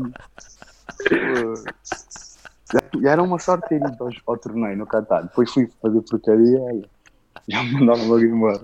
Era 3.04 3.20
uma 3.20 3.40
sorte 3.40 3.68
ter 3.68 3.78
ido 3.78 3.96
ao, 3.98 4.10
ao 4.28 4.38
torneio 4.38 4.78
no 4.78 4.86
Qatar. 4.86 5.24
Depois 5.24 5.52
fui 5.52 5.68
fazer 5.82 6.00
porcaria 6.02 6.60
e 6.74 6.84
já 7.48 7.62
me 7.62 7.72
mandavam 7.72 8.06
logo 8.08 8.20
embora. 8.24 8.60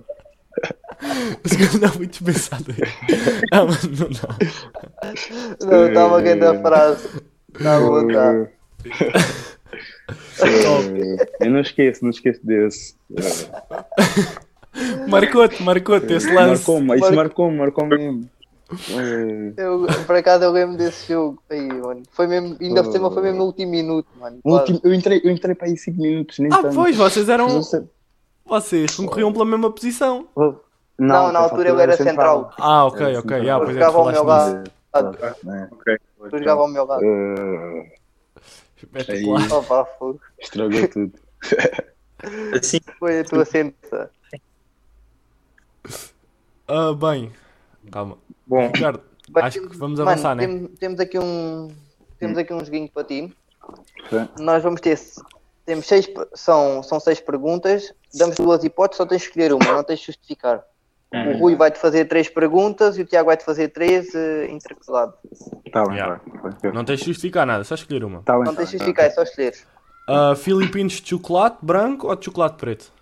Os 1.45 1.53
caras 1.53 1.75
não 1.81 1.95
muito 1.97 2.25
pensado 2.25 2.65
Não, 3.53 3.67
mas 3.67 3.85
não 3.85 4.09
não. 4.09 5.71
Não, 5.71 5.89
estava 5.89 6.19
aqui 6.19 6.35
na 6.35 6.59
frase. 6.61 7.09
Está 7.55 7.81
bom, 7.81 8.09
tá. 8.09 8.49
Eu 11.41 11.51
não 11.51 11.61
esqueço, 11.61 12.03
não 12.05 12.11
esqueço 12.11 12.41
desse. 12.45 12.95
Marcou-te, 15.09 15.63
marcou-te 15.63 16.13
esse 16.13 16.33
lance. 16.33 16.49
Marcou-me, 16.69 16.97
isso 16.97 17.15
marcou-me, 17.15 17.57
marcou-me 17.59 17.97
mesmo. 17.99 18.31
Eu, 19.57 19.87
por 20.07 20.17
acaso 20.17 20.45
eu 20.45 20.51
lembro 20.51 20.77
desse 20.77 21.13
jogo 21.13 21.41
aí, 21.49 21.67
mano. 21.69 22.03
Foi 22.11 22.27
mesmo, 22.27 22.57
ainda 22.61 22.83
por 22.83 22.93
cima 22.93 23.11
foi 23.11 23.23
mesmo 23.23 23.39
no 23.39 23.45
último 23.45 23.71
minuto, 23.71 24.09
mano. 24.19 24.39
Último, 24.45 24.81
eu, 24.83 24.93
entrei, 24.93 25.21
eu 25.23 25.31
entrei 25.31 25.55
para 25.55 25.69
aí 25.69 25.77
5 25.77 26.01
minutos, 26.01 26.39
nem 26.39 26.53
Ah, 26.53 26.63
tanto. 26.63 26.75
pois, 26.75 26.97
vocês 26.97 27.29
eram. 27.29 27.61
Vocês 28.47 28.95
concorriam 28.95 29.33
pela 29.33 29.45
mesma 29.45 29.71
posição. 29.73 30.29
Não, 30.37 30.61
não 30.99 31.33
na 31.33 31.41
altura 31.41 31.71
ele 31.71 31.83
era 31.83 31.97
central. 31.97 32.51
central. 32.51 32.55
Ah, 32.59 32.85
ok, 32.87 33.17
ok. 33.17 33.37
Yeah, 33.39 33.65
pois 33.65 33.77
é, 33.77 33.81
jogava 33.81 33.99
ao 33.99 34.13
meu 34.13 34.25
lado. 34.25 34.71
Tu 36.31 36.39
jogava 36.39 36.61
ao 36.61 36.69
meu 36.69 36.87
lado. 36.87 37.03
Espetacular. 38.77 39.53
Opa, 39.53 39.85
fogo. 39.99 40.21
Estragou 40.39 40.87
tudo. 40.89 41.13
Assim. 42.59 42.79
Foi 42.99 43.21
a 43.21 43.25
tua 43.25 43.45
sentença. 43.45 44.11
Uh, 46.69 46.95
bem, 46.95 47.33
calma. 47.91 48.19
Bom, 48.47 48.67
Ricardo, 48.67 49.01
acho 49.37 49.61
que 49.61 49.77
vamos 49.77 49.99
mano, 49.99 50.11
avançar, 50.11 50.35
né? 50.35 50.47
Tem, 50.47 50.67
temos 50.67 51.01
aqui 51.01 51.19
um. 51.19 51.69
Temos 52.19 52.39
aqui 52.39 52.53
um 52.53 52.65
joguinho 52.65 52.91
para 52.91 53.05
ti. 53.05 53.33
Sim. 54.09 54.29
Nós 54.39 54.63
vamos 54.63 54.81
ter 54.81 54.99
temos 55.67 55.87
seis, 55.87 56.09
são, 56.33 56.83
são 56.83 57.01
seis 57.01 57.21
perguntas, 57.21 57.93
damos 58.15 58.37
duas 58.37 58.63
hipóteses, 58.63 58.99
só 58.99 59.05
tens 59.05 59.23
de 59.23 59.27
escolher 59.27 59.53
uma, 59.53 59.73
não 59.73 59.83
tens 59.83 59.99
de 59.99 60.07
justificar. 60.07 60.65
Uhum. 61.13 61.35
O 61.35 61.39
Rui 61.39 61.57
vai-te 61.57 61.79
fazer 61.79 62.05
três 62.07 62.29
perguntas 62.29 62.97
e 62.97 63.03
o 63.03 63.05
Tiago 63.05 63.27
vai-te 63.27 63.45
fazer 63.45 63.69
três 63.69 64.15
uh, 64.15 64.45
intercalado. 64.51 65.15
Tá 65.73 65.85
bem, 65.85 65.97
yeah. 65.97 66.21
tá 66.63 66.73
Não 66.73 66.85
tens 66.85 67.01
de 67.01 67.07
justificar 67.07 67.45
nada, 67.45 67.65
só 67.65 67.75
escolher 67.75 68.05
uma. 68.05 68.23
Tá 68.23 68.35
bem, 68.35 68.45
não 68.45 68.55
tens 68.55 68.71
de 68.71 68.79
justificar, 68.79 69.07
é 69.07 69.11
só 69.11 69.23
escolher. 69.23 69.55
Uh, 70.09 70.37
Filipinos 70.37 70.95
de 70.95 71.09
chocolate 71.09 71.59
branco 71.63 72.07
ou 72.07 72.15
de 72.15 72.25
chocolate 72.25 72.57
preto? 72.57 72.93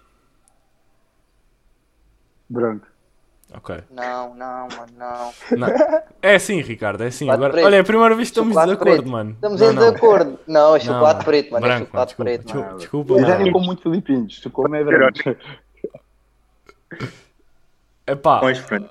Branco. 2.48 2.86
Ok. 3.56 3.76
Não, 3.90 4.34
não, 4.34 4.68
mano, 4.68 4.92
não. 4.96 5.32
não. 5.56 5.68
É 6.20 6.34
assim, 6.34 6.60
Ricardo, 6.60 7.04
é 7.04 7.06
assim. 7.06 7.30
Agora, 7.30 7.64
olha, 7.64 7.76
é 7.76 7.80
a 7.80 7.84
primeira 7.84 8.14
vez 8.14 8.28
que 8.28 8.32
estamos 8.32 8.54
chocolate 8.54 8.76
de 8.76 8.90
acordo, 8.90 9.10
mano. 9.10 9.30
Estamos 9.30 9.60
não, 9.60 9.72
em 9.72 9.74
desacordo. 9.74 10.40
Não, 10.46 10.76
é 10.76 10.80
chocolate 10.80 11.18
não, 11.18 11.24
preto, 11.24 11.52
mano. 11.52 11.66
Branco, 11.66 11.82
é 11.82 11.86
chocolate 11.86 12.08
desculpa, 12.08 12.30
preto, 12.30 12.44
desculpa, 12.44 12.66
mano. 12.66 12.78
Desculpa, 12.78 13.12
Eu 13.14 13.26
já 13.26 13.38
nem 13.38 13.52
como 13.52 13.66
muito 13.66 13.82
filipinos, 13.82 14.34
chocolate 14.34 14.74
é 14.76 14.84
branco. 14.84 15.36
É 18.06 18.14
pá. 18.14 18.38
Pois, 18.38 18.60
pronto. 18.60 18.90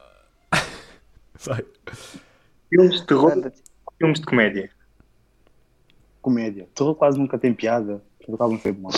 Sai. 1.38 1.64
Filmes 2.70 3.02
de 3.02 3.06
terror, 3.06 3.52
filmes 4.00 4.20
de 4.20 4.26
comédia. 4.26 4.70
Comédia. 6.22 6.68
Terror 6.74 6.96
quase 6.96 7.20
nunca 7.20 7.38
tem 7.38 7.54
piada. 7.54 8.02
Terror 8.20 8.38
quase 8.38 8.54
não 8.54 8.60
foi 8.60 8.72
bom. 8.72 8.90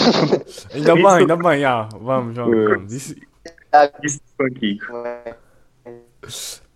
ainda 0.73 0.95
bem, 0.95 1.07
ainda 1.07 1.35
bem, 1.35 1.59
já. 1.59 1.89
Vamos, 1.99 2.35
vamos, 2.35 2.69
vamos. 2.69 2.93
Isso, 2.93 3.15
Isso 4.01 4.21
aqui. 4.39 4.77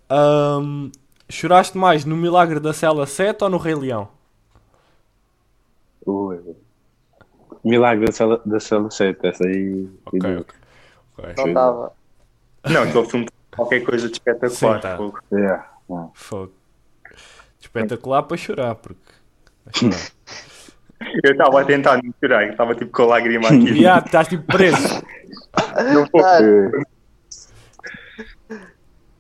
Ahm, 0.09 0.91
choraste 1.29 1.77
mais 1.77 2.05
no 2.05 2.15
Milagre 2.15 2.59
da 2.59 2.73
Cela 2.73 3.05
7 3.05 3.43
ou 3.43 3.49
no 3.49 3.57
Rei 3.57 3.75
Leão? 3.75 4.09
Ui. 6.05 6.39
Milagre 7.63 8.05
da 8.05 8.12
Cela, 8.12 8.41
da 8.45 8.59
Cela 8.59 8.89
7, 8.89 9.27
essa 9.27 9.45
aí. 9.45 9.89
Ok, 10.05 10.38
ok. 10.38 11.33
Não 11.38 11.47
estava. 11.47 11.93
Não, 12.67 12.83
aquele 12.83 13.05
filme 13.05 13.27
qualquer 13.55 13.81
coisa 13.81 14.07
de 14.07 14.13
espetacular. 14.13 14.75
Sim, 14.75 14.81
tá. 14.81 14.97
fogo. 14.97 15.19
Yeah, 15.31 15.69
yeah. 15.89 16.09
Fogo. 16.13 16.53
Espetacular 17.59 18.23
para 18.23 18.38
chorar, 18.38 18.75
porque. 18.75 18.99
Eu 21.23 21.31
estava 21.31 21.62
a 21.62 21.65
tentar 21.65 22.01
não 22.03 22.13
chorar, 22.19 22.49
estava 22.49 22.75
tipo 22.75 22.91
com 22.91 23.03
a 23.03 23.05
lágrima 23.05 23.47
aqui. 23.47 23.71
E 23.79 23.88
ah, 23.88 24.03
estás 24.05 24.27
tipo 24.27 24.43
preso. 24.43 25.01
Não 25.93 26.05
vou 26.12 26.21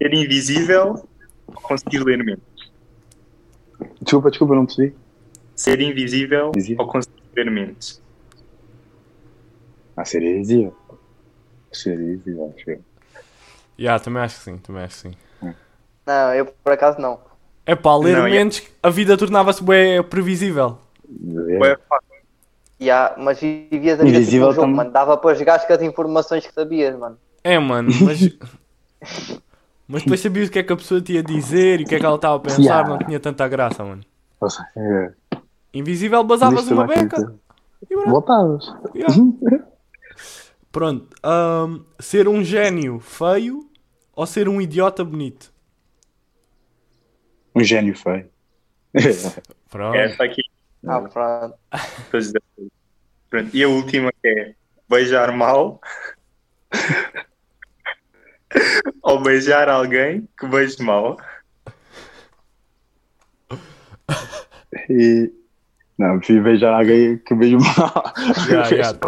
ser 0.01 0.13
invisível 0.13 1.07
ou 1.47 1.53
conseguir 1.61 2.03
ler 2.03 2.23
mentes. 2.23 2.43
Desculpa, 4.01 4.29
desculpa, 4.29 4.55
não 4.55 4.65
percebi. 4.65 4.95
Ser 5.55 5.81
invisível 5.81 6.49
Invisível. 6.55 6.85
ou 6.85 6.91
conseguir 6.91 7.21
ler 7.35 7.51
mentes. 7.51 8.01
Ah, 9.95 10.05
seria 10.05 10.33
visível. 10.35 10.75
Seria 11.71 12.17
visível, 12.17 12.53
acho 12.57 12.69
eu. 12.69 12.81
Yeah, 13.77 14.01
também 14.03 14.21
acho 14.21 14.37
que 14.37 14.43
sim, 14.43 14.57
também 14.57 14.83
acho 14.83 14.95
que 14.95 15.01
sim. 15.09 15.15
Não, 16.05 16.33
eu 16.33 16.45
por 16.45 16.73
acaso 16.73 16.99
não. 16.99 17.19
É 17.65 17.75
pá, 17.75 17.95
ler 17.95 18.17
Não, 18.17 18.27
yeah. 18.27 18.49
a 18.81 18.89
vida 18.89 19.17
tornava-se 19.17 19.63
bem 19.63 20.01
previsível. 20.03 20.77
Pá, 21.87 21.99
Yeah, 22.81 23.15
mas 23.17 23.39
vivias 23.41 23.99
a 23.99 24.03
vida 24.03 24.17
tipo 24.19 24.21
Invisível 24.21 24.47
um 24.47 24.53
jogo, 24.53 24.67
mano. 24.69 24.89
Dava 24.89 25.17
para 25.17 25.35
jogar 25.35 25.65
com 25.67 25.73
as 25.73 25.81
informações 25.81 26.47
que 26.47 26.53
sabias, 26.53 26.97
mano. 26.97 27.17
É, 27.43 27.59
mano, 27.59 27.89
mas. 28.01 29.39
mas 29.89 30.03
depois 30.03 30.19
sabias 30.19 30.47
o 30.47 30.51
que 30.51 30.59
é 30.59 30.63
que 30.63 30.71
a 30.71 30.77
pessoa 30.77 31.01
te 31.01 31.13
ia 31.13 31.23
dizer 31.23 31.81
e 31.81 31.83
o 31.83 31.87
que 31.87 31.95
é 31.95 31.99
que 31.99 32.05
ela 32.05 32.15
estava 32.15 32.35
a 32.35 32.39
pensar, 32.39 32.61
Yeah. 32.61 32.87
não 32.89 32.97
tinha 32.99 33.19
tanta 33.19 33.47
graça, 33.47 33.83
mano. 33.83 34.03
É. 34.77 35.11
Invisível, 35.73 36.23
basavas 36.23 36.67
uma 36.69 36.85
beca. 36.85 37.35
E 37.81 37.87
pronto. 37.87 38.09
Voltavas. 38.09 38.65
Yeah. 38.95 39.15
Pronto. 40.71 41.07
ahm, 41.23 41.79
ser 41.99 42.27
um 42.27 42.43
gênio 42.43 42.99
feio 42.99 43.67
ou 44.15 44.25
ser 44.27 44.47
um 44.47 44.61
idiota 44.61 45.03
bonito? 45.03 45.51
Um 47.55 47.63
gênio 47.63 47.95
feio. 47.97 48.29
Pronto. 49.71 49.95
essa 49.97 50.23
aqui. 50.23 50.43
Ah, 50.87 51.01
pronto. 51.01 51.55
Pronto. 53.29 53.49
E 53.55 53.63
a 53.63 53.67
última 53.67 54.11
que 54.21 54.27
é 54.27 54.55
beijar 54.87 55.31
mal 55.35 55.81
ou 59.03 59.21
beijar 59.21 59.69
alguém 59.69 60.27
que 60.39 60.47
beije 60.47 60.81
mal. 60.83 61.17
E... 64.89 65.31
Não, 65.97 66.17
prefiro 66.17 66.43
beijar 66.43 66.73
alguém 66.73 67.17
que 67.17 67.35
beijo 67.35 67.57
mal. 67.57 68.13
Yeah, 68.49 68.69
yeah. 68.69 68.99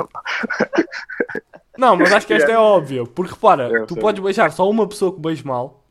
Não, 1.77 1.95
mas 1.95 2.11
acho 2.11 2.27
que 2.27 2.33
esta 2.33 2.51
é 2.51 2.57
óbvia. 2.57 3.05
Porque 3.05 3.31
repara, 3.33 3.69
Eu 3.69 3.85
tu 3.87 3.93
sei. 3.93 4.01
podes 4.01 4.21
beijar 4.21 4.51
só 4.51 4.69
uma 4.69 4.87
pessoa 4.87 5.13
que 5.13 5.21
beije 5.21 5.45
mal, 5.45 5.83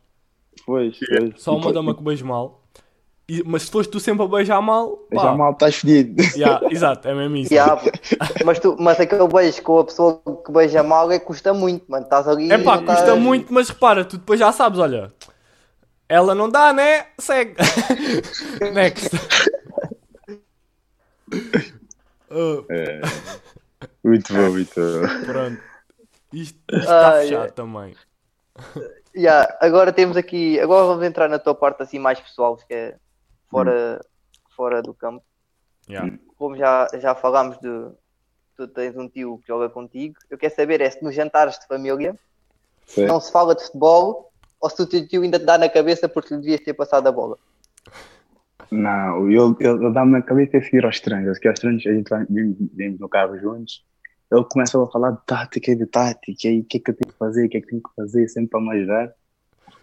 Pois, 0.67 0.99
pois. 0.99 1.43
só 1.43 1.57
uma 1.57 1.73
dama 1.73 1.95
que 1.95 2.03
beije 2.03 2.23
mal, 2.23 2.60
e- 3.38 3.43
mas 3.47 3.62
se 3.62 3.71
fores 3.71 3.87
tu 3.87 4.01
sempre 4.01 4.25
a 4.25 4.29
beijar 4.29 4.61
mal, 4.61 4.97
pá, 5.14 5.23
Já 5.23 5.33
mal 5.35 5.53
estás 5.53 5.77
fedido. 5.77 6.21
yeah, 6.37 6.61
exato, 6.71 7.07
é 7.07 7.14
mesmo 7.14 7.37
isso. 7.37 7.53
Yeah, 7.55 7.81
mas, 8.45 8.59
tu, 8.59 8.77
mas 8.79 8.99
aquele 8.99 9.29
beijo 9.29 9.62
com 9.62 9.79
a 9.79 9.85
pessoa 9.85 10.21
que 10.45 10.51
beija 10.51 10.83
mal 10.83 11.11
é 11.12 11.19
custa 11.21 11.55
muito, 11.55 11.85
mano. 11.88 12.05
Estás 12.05 12.27
ali. 12.27 12.51
É 12.51 12.59
pá, 12.59 12.77
estás- 12.79 12.99
custa 13.01 13.14
muito, 13.16 13.53
mas 13.53 13.69
repara, 13.69 14.05
tu 14.05 14.19
depois 14.19 14.40
já 14.40 14.51
sabes, 14.51 14.81
olha, 14.81 15.12
ela 16.09 16.35
não 16.35 16.49
dá, 16.49 16.73
né? 16.73 17.07
Segue. 17.19 17.55
Next. 18.75 19.11
Ah, 22.31 22.64
Muito 24.05 24.33
bom, 24.35 24.51
muito 24.51 24.75
bom. 24.75 25.25
pronto. 25.25 25.62
Isto, 26.33 26.59
isto 26.69 26.79
está 26.81 27.11
Ai, 27.11 27.23
fechado 27.29 27.53
também. 27.53 27.95
Yeah, 29.16 29.57
agora 29.61 29.93
temos 29.93 30.16
aqui. 30.16 30.59
Agora 30.61 30.87
vamos 30.87 31.05
entrar 31.05 31.29
na 31.29 31.38
tua 31.38 31.55
parte 31.55 31.83
assim 31.83 31.99
mais 31.99 32.21
pessoal, 32.21 32.57
que 32.57 32.73
é 32.75 32.97
fora, 33.51 34.01
fora 34.55 34.83
do 34.83 34.95
campo. 34.95 35.25
Yeah. 35.89 36.19
Como 36.37 36.57
já, 36.57 36.89
já 36.99 37.15
falámos 37.15 37.59
de. 37.59 37.91
Tu 38.57 38.69
tens 38.69 38.97
um 38.97 39.09
tio 39.09 39.39
que 39.39 39.49
joga 39.49 39.69
contigo. 39.69 40.15
Eu 40.29 40.37
quero 40.37 40.55
saber 40.55 40.81
é 40.81 40.91
se 40.91 41.03
nos 41.03 41.15
jantares 41.15 41.59
de 41.59 41.67
família 41.67 42.15
Sim. 42.87 43.07
não 43.07 43.21
se 43.21 43.33
fala 43.33 43.55
de 43.55 43.65
futebol 43.65 44.31
ou 44.61 44.69
se 44.69 44.83
o 44.83 44.87
teu 44.87 45.07
tio 45.09 45.23
ainda 45.23 45.39
te 45.39 45.47
dá 45.47 45.57
na 45.57 45.69
cabeça 45.69 46.09
porque 46.09 46.35
lhe 46.35 46.41
devias 46.41 46.61
ter 46.61 46.75
passado 46.75 47.07
a 47.07 47.13
bola. 47.13 47.39
Não, 48.71 49.29
ele, 49.29 49.93
dá-me 49.93 50.13
na 50.13 50.23
cabeça 50.23 50.59
a 50.59 50.63
seguir 50.63 50.85
aos 50.85 50.97
estranhos. 50.97 51.39
Que 51.39 51.49
aos 51.49 51.59
estranhos 51.59 51.87
a 51.87 51.93
gente 51.93 52.11
vimos, 52.29 52.57
vimos 52.75 53.01
no 53.01 53.09
carro 53.09 53.39
juntos. 53.39 53.85
Ele 54.31 54.45
começa 54.45 54.81
a 54.81 54.87
falar 54.87 55.13
de 55.13 55.25
tática 55.27 55.71
e 55.71 55.75
de 55.75 55.87
tática 55.87 56.49
e 56.49 56.61
o 56.61 56.65
que 56.65 56.77
é 56.77 56.81
que 56.81 56.91
eu 56.91 56.97
tenho 56.97 57.13
que 57.13 57.19
fazer, 57.19 57.47
o 57.47 57.49
que 57.49 57.57
é 57.57 57.61
que 57.61 57.67
tenho 57.67 57.83
que 57.83 57.95
fazer, 57.97 58.29
sempre 58.29 58.51
para 58.51 58.61
me 58.61 58.77
ajudar. 58.77 59.13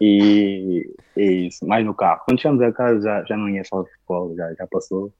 E 0.00 0.88
é 1.16 1.24
isso, 1.24 1.66
mais 1.66 1.84
no 1.84 1.94
carro. 1.94 2.22
Quando 2.24 2.40
chegamos 2.40 2.62
a 2.62 2.72
casa 2.72 3.00
já, 3.00 3.24
já 3.24 3.36
não 3.36 3.48
ia 3.48 3.62
falar 3.64 3.84
de 3.84 3.90
futebol, 3.92 4.34
já, 4.36 4.54
já 4.54 4.66
passou. 4.66 5.12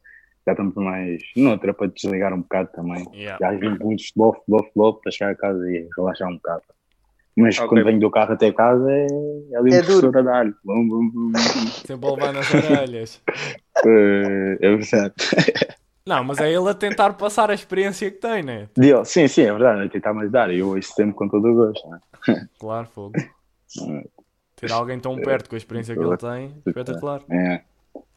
Já 0.46 0.52
estamos 0.52 0.74
mais 0.76 1.22
noutra 1.36 1.74
para 1.74 1.88
desligar 1.88 2.32
um 2.32 2.40
bocado 2.40 2.70
também. 2.72 3.06
Yeah. 3.12 3.38
Já 3.40 3.58
vimos 3.58 3.78
muito 3.80 4.02
futebol, 4.04 4.34
futebol, 4.34 4.62
futebol, 4.64 4.94
para 4.94 5.12
chegar 5.12 5.30
a 5.32 5.34
casa 5.36 5.70
e 5.70 5.88
relaxar 5.96 6.28
um 6.28 6.36
bocado. 6.36 6.62
Mas 7.36 7.56
Ok. 7.58 7.68
quando 7.68 7.84
venho 7.84 8.00
do 8.00 8.10
carro 8.10 8.32
até 8.32 8.50
casa 8.52 8.90
é, 8.90 9.06
é 9.52 9.56
ali 9.56 9.70
um 9.70 9.74
É 9.74 9.82
duro. 9.82 10.10
professor 10.10 10.18
a 10.18 10.22
dar-lhe. 10.22 10.54
Bum, 10.64 10.88
bum, 10.88 11.10
bum, 11.10 11.32
bum. 11.32 11.66
Sempre 11.86 12.08
a 12.08 12.10
levar 12.12 12.32
nas 12.32 12.52
orelhas. 12.54 13.22
Eh, 13.86 14.58
É 14.60 14.76
verdade. 14.76 15.14
Não, 16.06 16.24
mas 16.24 16.38
é 16.38 16.50
ele 16.50 16.68
a 16.68 16.74
tentar 16.74 17.12
passar 17.12 17.50
a 17.50 17.54
experiência 17.54 18.10
que 18.10 18.16
tem, 18.16 18.42
né? 18.42 18.68
Dele, 18.74 19.04
sim, 19.04 19.28
sim, 19.28 19.42
é 19.42 19.52
verdade, 19.52 19.82
a 19.82 19.88
tentar 19.90 20.14
me 20.14 20.22
ajudar. 20.22 20.50
Eu 20.52 20.68
ouço 20.70 20.94
sempre 20.94 21.14
com 21.14 21.28
todo 21.28 21.46
o 21.46 21.54
gosto. 21.54 21.86
Né? 21.90 22.00
Claro, 22.58 22.88
fogo. 22.94 23.12
Ter 24.60 24.72
alguém 24.72 24.98
tão 24.98 25.16
perto 25.16 25.48
com 25.48 25.54
a 25.54 25.58
experiência 25.58 25.94
que 25.94 26.02
ele 26.02 26.16
tem, 26.16 26.62
espetacular. 26.66 27.22
É, 27.30 27.62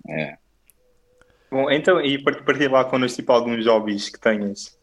é. 0.10 0.38
Bom, 1.52 1.70
então, 1.70 2.00
e 2.02 2.22
part- 2.24 2.44
partilha 2.46 2.72
lá 2.72 2.86
connosco 2.86 3.18
tipo, 3.20 3.32
alguns 3.32 3.66
hobbies 3.68 4.10
que 4.10 4.20
tenhas. 4.20 4.78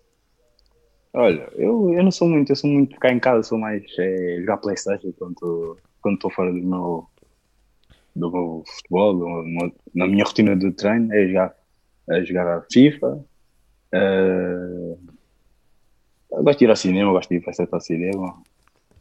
Olha, 1.15 1.49
eu, 1.57 1.91
eu 1.93 2.03
não 2.05 2.11
sou 2.11 2.29
muito, 2.29 2.53
eu 2.53 2.57
sou 2.57 2.69
muito 2.69 2.95
ficar 2.95 3.11
em 3.11 3.19
casa, 3.19 3.43
sou 3.43 3.59
mais 3.59 3.83
é, 3.99 4.37
jogar 4.41 4.59
Playstation 4.59 5.13
quando 5.19 5.33
estou 5.33 5.79
quando 6.01 6.15
estou 6.15 6.31
fora 6.31 6.53
do 6.53 6.59
meu, 6.59 7.07
do 8.15 8.31
meu 8.31 8.63
futebol, 8.67 9.19
do 9.19 9.27
meu- 9.27 9.73
na 9.95 10.07
minha 10.07 10.25
rotina 10.25 10.55
de 10.55 10.71
treino, 10.73 11.13
é 11.13 11.27
jogar, 11.27 11.55
é 12.11 12.25
jogar 12.25 12.59
a 12.59 12.63
FIFA. 12.71 13.25
eu 16.33 16.43
gosto 16.45 16.59
de 16.59 16.65
ir 16.67 16.71
ao 16.71 16.77
cinema, 16.77 17.13
gosto 17.13 17.31
de 17.31 17.37
ir 17.37 17.41
para 17.41 17.53
ao 17.73 17.81
cinema. 17.81 18.43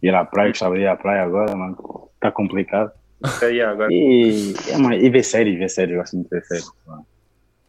Ir 0.01 0.15
à 0.15 0.25
praia, 0.25 0.49
gostava 0.49 0.75
de 0.75 0.81
ir 0.81 0.87
à 0.87 0.95
praia 0.95 1.23
agora, 1.23 1.55
mano. 1.55 2.06
Está 2.17 2.31
complicado. 2.31 2.91
Ok, 3.23 3.47
yeah, 3.49 3.71
agora. 3.71 3.91
E, 3.91 4.53
é, 4.67 4.77
mais- 4.77 5.01
e 5.03 5.09
ver 5.09 5.23
séries, 5.23 5.57
ver 5.57 5.69
séries, 5.69 5.93
eu 5.93 5.99
gosto 6.01 6.15
muito 6.15 6.29
de 6.29 6.35
ver 6.39 6.45
séries. 6.45 6.71
mano. 6.85 7.05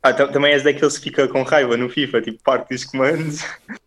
Ah, 0.02 0.12
tam- 0.12 0.30
também 0.30 0.52
és 0.52 0.62
daqueles 0.62 0.96
que 0.96 1.04
fica 1.10 1.26
com 1.28 1.42
raiva 1.42 1.76
no 1.76 1.88
FIFA, 1.88 2.22
tipo, 2.22 2.42
parte 2.42 2.68
dos 2.70 2.84
comandos. 2.84 3.44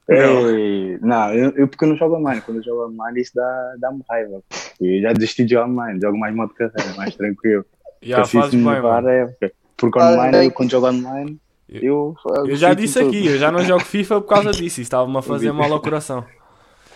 Não. 0.10 0.50
Ei, 0.50 0.97
não, 1.02 1.34
eu, 1.34 1.52
eu 1.56 1.67
porque 1.67 1.86
eu 1.86 1.89
não 1.89 1.95
jogo 1.95 2.17
online. 2.17 2.41
Quando 2.41 2.58
eu 2.58 2.63
jogo 2.63 2.91
online, 2.91 3.21
isso 3.21 3.32
dá- 3.34 3.76
dá-me 3.80 4.02
raiva. 4.10 4.41
Eu 4.80 5.02
já 5.02 5.13
desisti 5.13 5.45
de 5.45 5.52
jogar 5.54 5.67
online, 5.67 6.02
jogo 6.02 6.17
mais 6.17 6.36
modo 6.36 6.54
carreira, 6.54 6.93
mais 6.97 7.15
tranquilo. 7.15 7.65
Já 8.02 8.17
me 8.24 8.28
bem, 8.52 9.13
é, 9.13 9.26
porque- 9.26 9.54
porque 9.78 10.00
Faz 10.00 10.15
online, 10.15 10.32
bem. 10.38 10.45
eu, 10.47 10.52
quando 10.52 10.71
jogo 10.71 10.88
online, 10.88 11.39
eu. 11.69 12.15
Eu 12.45 12.56
já 12.56 12.74
disse 12.74 13.00
aqui, 13.00 13.28
eu 13.28 13.38
já 13.38 13.52
não 13.52 13.63
jogo 13.63 13.84
FIFA 13.86 14.21
por 14.21 14.28
causa 14.28 14.52
disso. 14.52 14.65
Isso 14.65 14.82
estava-me 14.82 15.17
a 15.17 15.21
fazer 15.21 15.52
mal 15.54 15.71
ao 15.71 15.80
coração. 15.82 16.26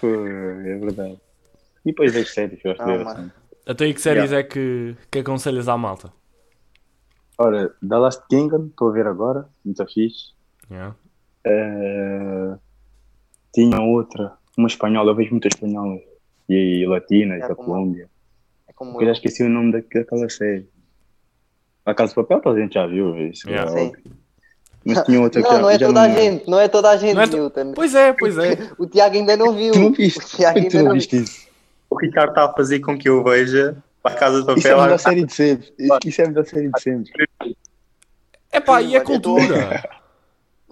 É 0.04 0.78
verdade. 0.78 1.18
E 1.86 1.90
depois 1.92 2.14
das 2.14 2.34
séries, 2.34 2.60
eu 2.66 2.72
gosto 2.72 2.82
Ah, 2.82 2.86
de 2.86 2.98
ver 2.98 3.04
mano. 3.06 3.20
assim. 3.20 3.32
Até 3.66 3.86
aí 3.86 3.94
que 3.94 4.02
séries 4.02 4.32
é 4.32 4.44
que, 4.44 4.96
que 5.12 5.20
aconselhas 5.20 5.68
à 5.68 5.78
malta? 5.78 6.12
Ora, 7.38 7.74
The 7.88 7.98
Last 7.98 8.24
Kingdom, 8.30 8.68
estou 8.68 8.90
a 8.90 8.94
ver 8.94 9.08
agora, 9.08 9.48
muito 9.64 9.86
fixe. 9.88 10.34
Yeah. 10.72 10.96
Eh, 11.46 12.56
tinha 13.54 13.82
outra, 13.82 14.34
uma 14.58 14.68
espanhola, 14.68 15.12
eu 15.12 15.16
vejo 15.16 15.32
muitas 15.32 15.54
espanholas. 15.54 16.02
E 16.48 16.86
latinas, 16.88 17.42
É 17.44 17.48
da 17.48 17.56
como- 17.56 17.70
Colômbia. 17.70 18.08
É 18.68 18.74
como 18.74 19.02
Eu 19.02 19.06
já 19.08 19.14
esqueci 19.14 19.44
o 19.44 19.50
nome 19.50 19.72
da- 19.72 19.80
daquela 19.94 20.30
série. 20.30 20.70
A 21.86 21.94
Casa 21.94 22.10
de 22.12 22.16
Papel, 22.16 22.40
toda 22.42 22.58
a 22.58 22.62
gente 22.62 22.74
já 22.74 22.86
viu. 22.88 23.18
Isso 23.30 23.50
Yeah. 23.50 23.72
é 23.72 23.76
Sim. 23.78 23.88
óbvio. 23.88 24.04
Mas 24.86 25.02
tinha 25.04 25.20
outra 25.22 25.42
que 25.42 25.48
Não, 25.48 25.56
já- 25.56 25.62
não 25.62 25.70
é 25.72 25.78
toda 25.80 26.02
a 26.02 26.10
gente, 26.10 26.48
não 26.50 26.60
é 26.60 26.68
toda 26.68 26.90
a 26.92 26.98
gente, 26.98 27.16
Não 27.16 27.22
é 27.24 27.28
to- 27.28 27.38
Newton. 27.38 27.74
Pois 27.74 27.96
é, 27.96 28.14
pois 28.14 28.38
é. 28.38 28.52
O 28.78 28.86
Tiago 28.86 29.16
ainda 29.16 29.36
não 29.36 29.52
viu. 29.54 29.74
Tu 29.74 29.80
não 29.80 29.92
viste? 29.92 30.20
O 30.20 30.38
Tiago 30.38 30.60
Tu 30.70 30.78
não 30.78 30.84
não 30.86 30.94
viste 30.94 31.18
isso? 31.18 31.45
O 31.90 31.98
Ricardo 32.00 32.30
está 32.30 32.46
a 32.46 32.54
fazer 32.54 32.80
com 32.80 32.98
que 32.98 33.08
eu 33.08 33.24
veja 33.24 33.76
a 34.04 34.12
Casa 34.12 34.44
de 34.44 34.60
Isso 34.60 34.68
é 34.68 34.72
a 34.72 34.74
Papel. 34.76 34.84
melhor 34.86 35.00
série 35.00 35.24
de 35.26 35.34
sempre. 35.34 35.74
Isso- 36.06 36.22
é 36.22 36.26
a 36.26 36.28
melhor 36.28 36.46
série 36.46 36.70
de 36.72 36.82
sempre. 36.82 37.12
É 38.52 38.60
pá, 38.60 38.82
e 38.82 38.96
a 38.96 39.00
eu 39.00 39.04
cultura? 39.04 39.84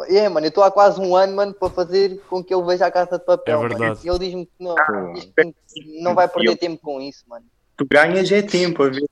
É, 0.10 0.28
mano, 0.28 0.47
eu 0.47 0.49
estou 0.49 0.63
há 0.63 0.71
quase 0.71 0.99
um 0.99 1.15
ano, 1.15 1.36
mano, 1.36 1.54
para 1.54 1.69
fazer 1.69 2.19
com 2.28 2.43
que 2.43 2.54
ele 2.54 2.63
veja 2.65 2.88
a 2.88 2.91
casa 2.91 3.17
de 3.19 3.23
papel. 3.23 3.60
É 3.60 3.67
verdade. 3.67 3.84
Mano. 3.84 3.99
E 4.04 4.10
ele 4.10 4.19
diz-me 4.19 4.45
que 4.47 4.52
não, 4.60 4.76
Ah, 4.78 5.12
diz 5.13 5.26
que 5.36 6.02
não 6.02 6.15
vai 6.15 6.28
perder 6.28 6.58
tempo 6.58 6.82
com 6.82 6.99
isso, 6.99 7.23
mano. 7.28 7.45
Tu 7.78 7.86
ganhas 7.89 8.30
é 8.32 8.41
tempo 8.41 8.84
a 8.84 8.89
ver. 8.89 9.04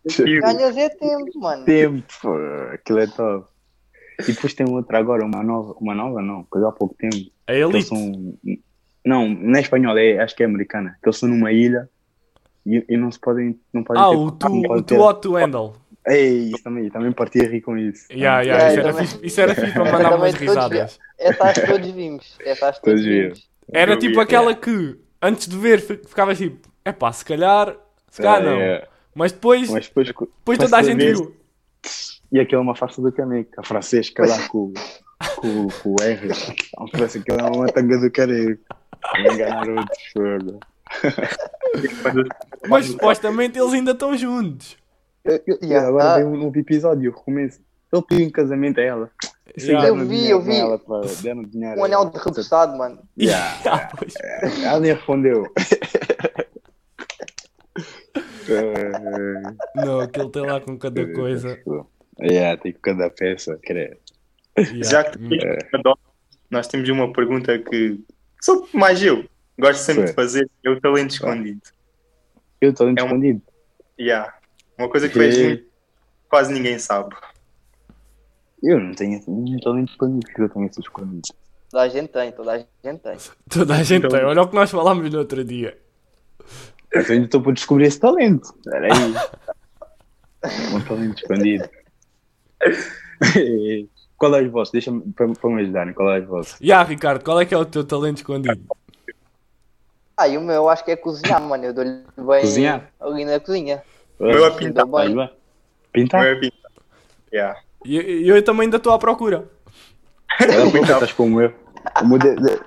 Ganhas 0.42 0.76
é 0.76 0.90
tempo, 0.90 1.40
mano. 1.40 1.66
Tempo, 1.66 2.04
pô, 2.20 2.34
aquilo 2.74 3.00
é 3.00 3.08
top. 3.08 3.48
E 4.28 4.32
depois 4.34 4.54
tem 4.56 4.68
outra 4.68 4.98
agora, 4.98 5.24
uma 5.24 5.44
nova, 5.44 5.76
uma 5.80 5.94
nova 5.94 6.20
não, 6.22 6.44
coisa 6.46 6.68
há 6.68 6.72
pouco 6.72 6.96
tempo. 6.96 7.16
A 7.48 7.54
Eles 7.54 7.74
Elite. 7.76 7.88
são. 7.88 8.38
Não, 9.06 9.28
não 9.28 9.58
é 9.58 9.62
espanhola, 9.62 10.00
é, 10.02 10.20
acho 10.20 10.36
que 10.36 10.44
é 10.44 10.46
americana. 10.46 10.98
Que 11.02 11.08
eles 11.10 11.16
estão 11.16 11.30
numa 11.30 11.52
ilha 11.52 11.90
e, 12.66 12.86
e 12.90 12.98
não 12.98 13.12
se 13.12 13.20
podem. 13.20 13.60
Não 13.74 13.84
podem 13.84 14.02
Ah, 14.02 14.10
ter, 14.10 14.16
o 14.16 14.32
tu, 14.32 14.72
o 14.74 14.82
ter- 14.84 15.00
Otto 15.00 15.36
Handle. 15.36 15.74
Ei, 16.08 16.50
isso 16.52 16.64
também, 16.64 16.90
também 16.90 17.12
partia 17.12 17.48
rir 17.48 17.62
com 17.62 17.78
isso. 17.78 18.06
Yeah, 18.12 18.42
Yeah, 18.42 18.44
yeah, 18.44 18.68
isso, 18.72 18.80
era 18.80 18.92
também- 18.92 19.08
fixe, 19.08 19.26
isso 19.26 19.42
era 19.42 19.56
fixe 19.56 19.72
para 19.74 19.92
mandar 19.92 20.16
umas 20.16 20.34
risadas. 20.34 21.00
Essa 21.20 21.44
acho 21.46 21.62
que 21.62 21.68
todos 21.68 21.92
vimos. 21.92 22.38
Essa 22.44 22.70
acho 22.70 22.80
que 22.82 22.86
todos 22.90 23.04
vimos. 23.04 23.50
Era 23.72 23.98
tipo 23.98 24.20
aquela 24.20 24.56
que, 24.56 24.98
antes 25.22 25.48
de 25.48 25.58
ver, 25.58 25.80
fi- 25.80 26.02
ficava 26.08 26.34
tipo, 26.36 26.68
é 26.84 26.92
pá, 26.92 27.12
se 27.12 27.24
calhar, 27.24 27.76
se 28.10 28.22
calhar 28.22 28.38
Ah, 28.42 28.46
não. 28.46 28.60
é. 28.60 28.88
Mas 29.14 29.32
depois, 29.32 29.70
Mas 29.70 29.88
depois, 29.88 30.08
depois 30.08 30.58
toda 30.58 30.78
a 30.78 30.82
gente 30.84 30.98
viu. 31.06 31.36
E 32.32 32.40
aquela 32.40 32.62
é 32.62 32.64
uma 32.64 32.76
farsa 32.76 33.02
do 33.02 33.12
caneco, 33.12 33.52
a 33.58 33.64
francesca 33.64 34.26
lá 34.26 34.48
com, 34.48 34.74
com, 35.36 35.68
com 35.70 35.90
o 35.92 35.96
R. 36.04 36.28
Não 36.78 36.88
parece 36.92 37.22
que 37.22 37.32
ela 37.32 37.48
é 37.48 37.52
uma 37.52 37.68
tanga 37.68 37.98
do 38.00 38.12
caneco. 38.12 38.62
Vou 39.24 39.34
enganar 39.34 39.68
outros, 39.70 39.98
foda. 40.14 40.60
Mas 42.70 42.86
supostamente 42.88 43.58
eles 43.60 43.74
ainda 43.74 43.92
estão 43.92 44.16
juntos. 44.18 44.78
Eu- 45.24 45.42
eu- 45.48 45.60
Yeah. 45.62 45.88
Agora 45.88 46.12
Ah. 46.14 46.16
veio 46.16 46.28
um 46.28 46.38
novo 46.38 46.58
episódio, 46.58 47.10
eu 47.10 47.16
recomeço. 47.16 47.60
Ele 47.94 48.02
pediu 48.08 48.26
em 48.26 48.30
casamento 48.30 48.80
a 48.80 48.84
ela. 48.84 49.12
Yeah. 49.60 49.88
Eu 49.90 49.98
vi, 50.08 50.30
eu 50.30 50.42
vi. 50.42 50.56
Ela, 50.56 50.80
pá, 50.80 51.02
deram 51.22 51.44
dinheiro 51.44 51.80
Um 51.80 51.84
anel 51.84 52.10
de 52.10 52.18
repousado, 52.18 52.78
mano. 52.78 53.00
Yeah. 53.20 53.58
Ah, 53.66 53.90
pois. 53.98 54.14
Ela 54.64 54.80
nem 54.80 54.94
respondeu. 54.94 55.46
Não, 59.76 60.00
aquele 60.02 60.30
tem 60.30 60.42
lá 60.46 60.60
com 60.62 60.78
cada 60.78 61.06
coisa. 61.14 61.58
Yeah, 62.20 62.62
tem 62.62 62.74
cada 62.82 63.10
peça, 63.10 63.58
credo. 63.64 63.98
Yeah. 64.62 64.84
Já 64.90 65.04
que 65.04 65.18
tu 65.18 65.30
tens 65.30 65.44
uma 65.74 65.82
dó, 65.84 65.98
nós 66.50 66.68
temos 66.68 66.88
uma 66.90 67.12
pergunta 67.14 67.58
que 67.60 68.00
sou 68.42 68.68
mais 68.74 69.02
eu. 69.04 69.26
Gosto 69.60 69.80
sempre 69.82 70.02
Sim. 70.04 70.08
de 70.10 70.14
fazer, 70.14 70.50
é 70.66 70.70
o 70.70 70.80
talento 70.82 71.12
escondido. 71.12 71.62
Eu 72.60 72.74
É 72.80 72.84
um- 72.84 72.94
escondido. 72.94 73.42
Yeah. 74.00 74.34
Uma 74.78 74.90
coisa 74.90 75.08
que 75.08 75.14
Que- 75.14 75.44
muito, 75.48 75.64
quase 76.30 76.54
ninguém 76.54 76.80
sabe. 76.80 77.16
Eu 78.64 78.80
não 78.80 78.94
tenho 78.94 79.22
nenhum 79.28 79.60
talento 79.60 79.92
escondido, 79.92 80.26
porque 80.28 80.42
eu 80.42 80.50
tenho 80.50 80.66
esse 80.68 80.80
escondido. 80.80 81.22
Toda 81.70 81.84
a 81.84 81.88
gente 81.90 82.10
tem, 82.10 82.32
toda 82.32 82.52
a 82.52 82.58
gente 82.58 82.68
tem. 83.02 83.18
Toda 83.50 83.74
a 83.76 83.84
gente 83.84 84.06
Então- 84.06 84.10
tem. 84.10 84.26
Olha 84.26 84.42
o 84.42 84.48
que 84.48 84.56
nós 84.56 84.70
falámos 84.72 85.10
no 85.12 85.20
outro 85.20 85.44
dia. 85.44 85.78
Eu 86.92 87.02
ainda 87.10 87.26
estou 87.26 87.42
para 87.42 87.54
descobrir 87.54 87.86
esse 87.86 88.00
talento. 88.00 88.54
Espera 88.58 88.88
aí. 88.94 89.14
um 90.76 90.82
talento 90.82 91.18
escondido. 91.22 91.70
Qual 94.22 94.36
é 94.36 94.42
o 94.44 94.52
vosso? 94.52 94.72
Deixa-me 94.72 95.02
para, 95.14 95.28
para 95.30 95.50
me 95.50 95.64
ajudarem. 95.64 95.96
Qual 95.96 96.12
é 96.12 96.20
o 96.20 96.28
vosso? 96.28 96.56
E 96.62 96.72
ah, 96.72 96.84
Ricardo, 96.84 97.24
qual 97.24 97.42
é 97.42 97.46
que 97.46 97.56
é 97.56 97.58
o 97.58 97.66
teu 97.66 97.84
talento 97.84 98.18
escondido? 98.18 98.62
Ah, 100.16 100.28
e 100.28 100.38
o 100.38 100.42
meu 100.42 100.70
acho 100.70 100.86
que 100.86 100.92
é 100.92 100.96
cozinhar, 100.96 101.42
mano. 101.42 101.66
Eu 101.66 101.74
dou-lhe 101.74 102.04
bem 102.16 102.42
Cozinhar? 102.42 102.88
ali 103.00 103.26
na 103.26 103.40
cozinha. 103.40 103.82
meu 104.20 104.46
é 104.46 104.52
pintar. 104.52 104.86
bem. 104.86 105.30
Pintar? 105.92 106.22
Não 106.22 106.28
é 106.30 106.36
pintar. 106.36 106.72
Yeah. 107.34 107.60
E 107.84 108.30
eu, 108.30 108.44
também 108.44 108.66
ainda 108.66 108.78
estou 108.78 108.94
à 108.94 109.00
procura. 109.00 109.50
Era 110.40 110.70
para 110.70 110.82
estás 110.82 111.14
como 111.14 111.42
eu. 111.42 111.52
O 112.00 112.08
meu 112.08 112.20
de... 112.20 112.36
de- 112.36 112.62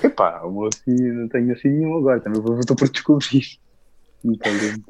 Epá, 0.06 0.40
o 0.44 0.50
meu 0.50 0.70
assim, 0.72 0.94
não 1.12 1.28
tenho 1.28 1.52
assim 1.52 1.68
nenhum 1.68 1.98
agora. 1.98 2.20
Também 2.20 2.40
vou- 2.40 2.58
estou 2.58 2.74
por 2.74 2.88
descobrir. 2.88 3.58
Um 4.24 4.34
talento. 4.34 4.84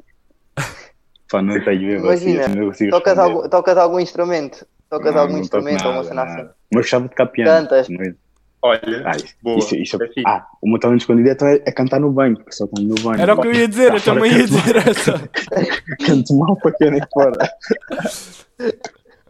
Pá, 1.31 1.41
não 1.41 1.63
tenho 1.63 1.81
mesmo 1.81 2.09
assim. 2.09 2.31
Imagina, 2.31 2.45
assim, 2.45 2.55
não 2.55 2.67
consigo 2.67 2.91
Tocas 2.91 3.19
algum, 3.19 3.49
tocas 3.49 3.77
algum 3.77 3.99
instrumento? 3.99 4.65
Tocas 4.89 5.13
Não, 5.13 5.21
algum 5.21 5.33
não 5.33 5.39
instrumento 5.41 5.85
ou 5.85 5.91
uma 5.91 6.03
cena 6.03 6.23
assim? 6.23 6.49
Mas 6.73 6.81
gostava 6.81 7.03
de 7.03 7.09
tocar 7.11 7.25
piano. 7.27 7.51
Cantas? 7.51 7.87
Mas- 7.89 8.15
Olha, 8.61 9.03
Ah, 9.05 9.11
isso, 9.15 9.35
boa. 9.41 9.57
isso, 9.57 9.75
isso- 9.75 10.03
É 10.03 10.09
ah, 10.25 10.45
o 10.61 10.67
meu 10.69 10.77
talento 10.79 10.99
escondido 10.99 11.29
é, 11.29 11.53
é, 11.55 11.63
é 11.67 11.71
cantar 11.71 11.97
no 11.97 12.11
banho, 12.11 12.35
porque 12.35 12.51
só 12.51 12.67
canto 12.67 12.81
no 12.81 12.95
banho. 12.95 13.21
Era 13.21 13.33
o 13.33 13.41
que 13.41 13.47
eu 13.47 13.53
ia 13.53 13.67
dizer, 13.69 13.93
eu 13.93 14.01
também 14.01 14.33
ia 14.33 14.45
dizer 14.45 14.75
essa. 14.75 15.29
Canto 16.05 16.35
mal 16.37 16.57
para 16.57 16.73
quem 16.73 16.91
nem 16.91 17.01
fora. 17.13 17.49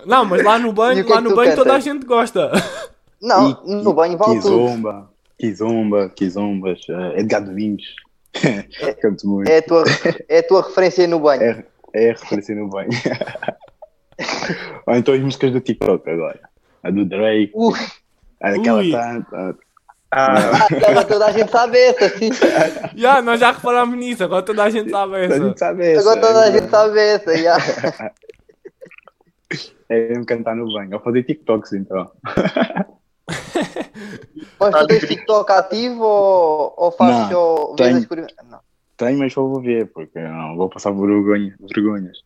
Não, 0.03 0.25
mas 0.25 0.43
lá 0.43 0.57
no 0.57 0.73
banho, 0.73 1.07
lá 1.07 1.17
é 1.17 1.21
que 1.21 1.29
no 1.29 1.35
banho 1.35 1.55
toda 1.55 1.75
a 1.75 1.79
gente 1.79 2.05
gosta. 2.07 2.51
Não, 3.21 3.51
E- 3.51 3.83
no 3.83 3.93
banho 3.93 4.17
vale 4.17 4.41
tudo. 4.41 4.49
Kizomba, 4.49 5.09
Kizomba, 5.37 6.09
Kizombas, 6.09 6.79
uh, 6.89 7.15
Edgar. 7.19 7.43
Canto 9.01 9.27
muito. 9.27 9.49
É 9.49 9.57
a, 9.57 9.61
tua, 9.61 9.83
é 10.27 10.39
a 10.39 10.43
tua 10.47 10.61
referência 10.63 11.07
no 11.07 11.19
banho. 11.19 11.43
É, 11.43 11.65
é 11.93 12.09
a 12.09 12.13
referência 12.13 12.55
no 12.55 12.69
banho. 12.69 12.89
Ou 14.85 14.95
então 14.95 15.13
as 15.13 15.21
músicas 15.21 15.51
do 15.51 15.61
TikTok 15.61 16.09
agora. 16.09 16.39
A 16.83 16.89
do 16.91 17.05
Drake, 17.05 17.51
Ui, 17.53 17.77
aquela 18.41 18.79
Ui. 18.79 18.91
tanta. 18.91 19.57
Ah, 20.11 20.65
agora 20.71 21.05
toda 21.05 21.27
a 21.27 21.31
gente 21.31 21.51
sabe 21.51 21.77
essa, 21.77 22.09
sim. 22.17 22.31
Já, 22.95 23.21
nós 23.21 23.39
já 23.39 23.51
reparámos 23.51 23.95
nisso, 23.95 24.23
agora 24.23 24.41
toda 24.41 24.63
a 24.63 24.69
gente 24.69 24.89
sabe 24.89 25.15
A 25.15 25.19
essa. 25.19 25.39
gente 25.39 25.59
sabe 25.59 25.91
essa. 25.91 26.01
Agora 26.01 26.21
toda 26.21 26.41
a 26.41 26.47
é, 26.47 26.51
gente 26.51 26.69
sabe 26.69 26.99
essa, 26.99 27.37
já. 27.37 27.57
É 29.91 30.09
mesmo 30.09 30.23
cantar 30.23 30.55
no 30.55 30.71
banho. 30.71 30.93
Ou 30.93 30.99
fazer 30.99 31.23
TikToks 31.23 31.73
então. 31.73 32.11
Mas 34.59 34.75
tu 34.75 34.87
tens 34.87 35.07
TikTok 35.07 35.51
ativo 35.51 36.03
ou, 36.03 36.75
ou 36.77 36.91
fazes 36.91 37.31
Não, 37.31 37.75
tenho. 37.75 38.07
Não. 38.47 38.59
Tenho, 38.99 39.17
mas 39.17 39.33
só 39.33 39.41
vou 39.41 39.61
ver, 39.61 39.87
porque 39.93 40.19
não 40.19 40.57
vou 40.57 40.69
passar 40.69 40.91
vergonha, 40.91 41.55
vergonhas. 41.73 42.17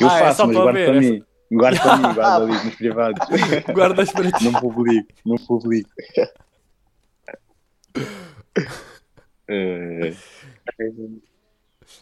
Eu 0.00 0.08
Ah, 0.08 0.18
é 0.18 0.20
faço, 0.24 0.36
só 0.38 0.46
mas 0.48 0.56
para 0.56 0.64
guardo 0.64 0.76
ver, 0.76 0.86
para 0.86 0.96
é 0.96 1.00
mim. 1.00 1.24
Guardo 1.52 1.80
para 1.82 1.96
mim, 1.96 2.14
guardo 2.14 2.42
ali 2.42 2.64
nos 2.64 2.74
privados. 2.76 3.28
Guardas 3.72 4.12
para 4.12 4.32
ti. 4.32 4.44
Não 4.44 4.60
publico, 4.60 5.08
não 5.24 5.36
publico. 5.36 5.90
Eh, 9.48 10.14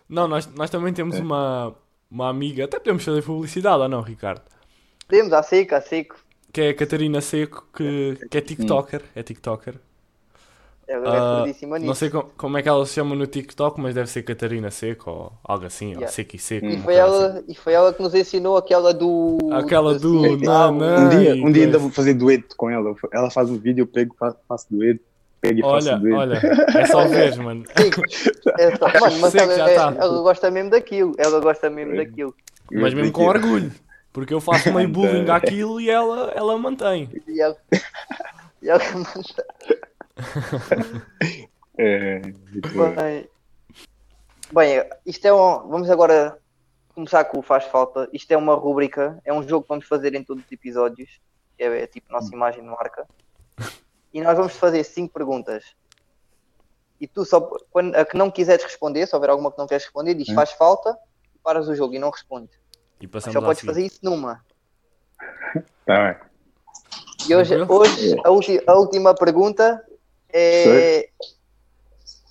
Não, 0.09 0.29
nós, 0.29 0.47
nós 0.55 0.71
também 0.71 0.93
temos 0.93 1.19
uma, 1.19 1.75
uma 2.11 2.29
amiga, 2.29 2.65
até 2.65 2.79
podemos 2.79 3.05
fazer 3.05 3.23
publicidade 3.23 3.83
ou 3.83 3.89
não, 3.89 4.03
Ricardo? 4.03 4.43
Temos 5.09 5.33
a 5.33 5.43
seco, 5.43 5.75
a 5.75 5.81
seco. 5.81 6.17
Que 6.53 6.61
é 6.63 6.69
a 6.71 6.75
Catarina 6.75 7.21
Seco, 7.21 7.67
que, 7.75 8.17
que 8.31 8.39
é 8.39 8.41
TikToker. 8.41 9.03
É 9.15 9.23
TikToker. 9.23 9.75
Ela 10.93 11.09
Ah, 11.13 11.17
é 11.17 11.41
fodíssima 11.47 11.79
Não 11.79 11.95
sei 11.95 12.11
com- 12.11 12.25
como 12.37 12.59
é 12.59 12.63
que 12.63 12.69
ela 12.69 12.85
se 12.85 12.95
chama 12.95 13.15
no 13.15 13.25
TikTok, 13.25 13.81
mas 13.81 13.95
deve 13.95 14.11
ser 14.11 14.23
Catarina 14.25 14.73
Seco 14.73 15.09
ou 15.11 15.33
algo 15.45 15.65
assim, 15.67 15.87
ou 15.91 15.93
Yeah. 16.01 16.09
Seco 16.13 16.35
e 16.35 16.39
Seco. 16.41 16.67
E 16.67 16.79
foi, 16.81 16.95
ela, 16.97 17.45
e 17.47 17.55
foi 17.55 17.73
ela 17.75 17.93
que 17.95 18.03
nos 18.03 18.13
ensinou 18.13 18.57
aquela 18.57 18.93
do. 18.93 19.39
Aquela 19.53 19.97
do 19.97 20.25
assim, 20.25 20.37
Não, 20.45 20.53
ah, 20.53 20.73
não. 20.73 21.07
um 21.07 21.09
dia, 21.09 21.35
um 21.47 21.53
dia 21.53 21.65
ainda 21.67 21.79
vou 21.79 21.91
fazer 21.91 22.15
dueto 22.15 22.57
com 22.57 22.69
ela. 22.69 22.93
Ela 23.13 23.31
faz 23.31 23.49
um 23.49 23.57
vídeo, 23.57 23.83
eu 23.83 23.87
pego, 23.87 24.17
faço, 24.19 24.37
faço 24.49 24.67
dueto. 24.69 25.01
Pego 25.41 25.59
e 25.61 25.63
faço 25.63 25.89
Olha, 25.89 25.97
dueto. 25.99 26.17
olha, 26.19 26.41
é 26.77 26.87
só 26.87 27.07
ver, 27.07 27.37
mano. 27.37 27.65
É 28.59 28.77
só- 28.77 28.89
mano, 29.01 29.19
mas 29.21 29.35
ela, 29.37 29.71
é- 29.71 29.75
tá. 29.77 29.95
ela 29.97 30.23
gosta 30.23 30.51
mesmo 30.51 30.71
daquilo. 30.71 31.13
Ela 31.17 31.41
gosta 31.41 31.71
mesmo 31.71 31.95
É. 31.95 32.05
daquilo. 32.05 32.35
Mas 32.73 32.93
mesmo 32.95 33.13
com 33.13 33.27
orgulho. 33.27 33.71
Porque 34.13 34.35
eu 34.35 34.41
faço 34.41 34.73
meio 34.73 34.89
bullying 34.89 35.31
àquilo 35.31 35.81
e 35.81 35.89
ela, 35.89 36.33
ela 36.35 36.59
mantém. 36.59 37.09
E 37.29 37.41
ela, 37.41 37.57
e 38.61 38.69
ela 38.69 38.83
manda. 38.93 39.45
É. 41.79 42.21
Bem, 42.21 43.29
bem, 44.53 44.91
isto 45.07 45.25
é 45.27 45.33
um. 45.33 45.69
Vamos 45.69 45.89
agora 45.91 46.39
começar 46.95 47.25
com 47.25 47.39
o 47.39 47.43
Faz 47.43 47.65
Falta. 47.65 48.09
Isto 48.13 48.33
é 48.33 48.37
uma 48.37 48.55
rúbrica, 48.55 49.19
é 49.25 49.33
um 49.33 49.43
jogo 49.47 49.63
que 49.63 49.69
vamos 49.69 49.87
fazer 49.87 50.15
em 50.15 50.23
todos 50.25 50.45
os 50.45 50.53
episódios. 50.53 51.21
É, 51.59 51.83
é 51.83 51.87
tipo 51.87 52.13
nossa 52.13 52.35
imagem 52.35 52.63
de 52.63 52.69
marca. 52.69 53.07
E 54.13 54.21
nós 54.21 54.37
vamos 54.37 54.55
fazer 54.57 54.83
cinco 54.85 55.13
perguntas. 55.15 55.65
E 57.01 57.07
tu 57.07 57.25
só 57.25 57.41
quando, 57.71 57.95
a 57.95 58.05
que 58.05 58.17
não 58.17 58.31
quiseres 58.31 58.65
responder, 58.65 59.07
se 59.07 59.15
houver 59.15 59.31
alguma 59.31 59.51
que 59.51 59.59
não 59.59 59.67
queres 59.67 59.85
responder, 59.85 60.15
diz 60.15 60.29
Hum. 60.29 60.35
faz 60.35 60.53
falta, 60.53 60.99
paras 61.43 61.67
o 61.69 61.75
jogo 61.75 61.95
e 61.95 61.99
não 61.99 62.11
respondes. 62.11 62.59
E 63.01 63.07
passamos 63.07 63.33
só 63.33 63.41
podes 63.41 63.61
seguinte. 63.61 63.75
fazer 63.75 63.87
isso 63.87 64.01
numa. 64.03 64.45
Tá 65.87 66.13
bem. 66.13 66.17
E 67.29 67.35
hoje, 67.35 67.55
hoje 67.69 68.17
a, 68.25 68.31
ulti- 68.31 68.63
a 68.67 68.75
última 68.75 69.15
pergunta 69.15 69.83
é, 70.33 70.99
é, 70.99 71.09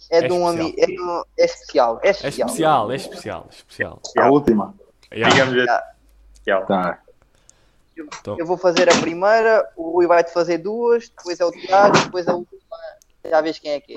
É 0.09 0.21
de 0.27 0.31
um 0.33 0.47
especial. 0.49 0.49
amigo. 0.49 0.75
É, 0.79 1.01
um- 1.01 1.23
é 1.37 1.45
especial. 1.45 1.99
É 2.03 2.07
É 2.07 2.11
especial. 2.11 2.47
especial, 2.47 2.91
é 2.91 2.95
especial, 2.95 3.47
é 3.49 3.53
especial. 3.55 4.01
A 4.17 4.29
última. 4.29 4.75
Yeah. 5.11 5.33
digamos 5.35 5.69
assim. 5.69 5.83
Yeah. 6.47 6.65
Tá. 6.65 7.01
Então, 7.97 8.37
Eu 8.39 8.45
vou 8.45 8.57
fazer 8.57 8.89
a 8.89 8.97
primeira, 9.01 9.69
o 9.75 9.91
Rui 9.91 10.07
vai-te 10.07 10.31
fazer 10.31 10.57
duas, 10.59 11.09
depois 11.09 11.39
é 11.39 11.45
o 11.45 11.51
Tiago, 11.51 11.97
depois 11.99 12.27
a 12.27 12.33
última. 12.33 12.59
Já 13.25 13.41
vês 13.41 13.59
quem 13.59 13.71
é 13.71 13.81
que 13.81 13.91
é. 13.91 13.95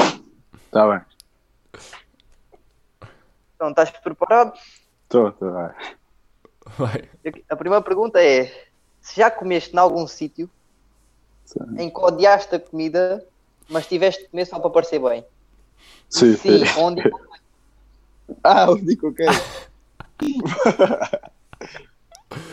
Tá 0.72 0.88
bem. 0.88 1.00
Então, 3.54 3.70
estás 3.70 3.90
preparado? 3.90 4.52
Tô, 5.08 5.30
tô, 5.32 5.50
vai. 5.52 5.74
vai. 6.78 7.08
A 7.48 7.56
primeira 7.56 7.82
pergunta 7.84 8.20
é: 8.22 8.46
se 9.00 9.16
já 9.16 9.30
comeste 9.30 9.74
em 9.74 9.78
algum 9.78 10.06
sítio 10.08 10.50
em 11.78 11.90
que 11.90 11.98
odiaste 12.00 12.54
a 12.54 12.58
comida, 12.60 13.24
mas 13.68 13.86
tiveste 13.86 14.22
de 14.24 14.30
comer 14.30 14.46
só 14.46 14.58
para 14.60 14.70
parecer 14.70 14.98
bem? 15.00 15.24
Sim, 16.08 16.36
Sim, 16.36 16.58
sim. 16.64 16.80
onde 16.80 17.02
Ah, 18.44 18.70
o 18.70 18.76
Dico, 18.76 19.08
ok. 19.08 19.26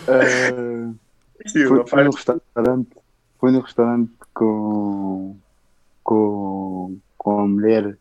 Eh, 0.07 0.93
Sim, 1.47 1.65
foi, 1.67 1.87
foi 1.87 2.03
no 2.03 2.11
restaurante, 2.11 2.89
foi 3.39 3.51
no 3.51 3.61
restaurante 3.61 4.11
com, 4.33 5.39
com, 6.03 6.99
com 7.17 7.39
a 7.39 7.47
mulher 7.47 7.97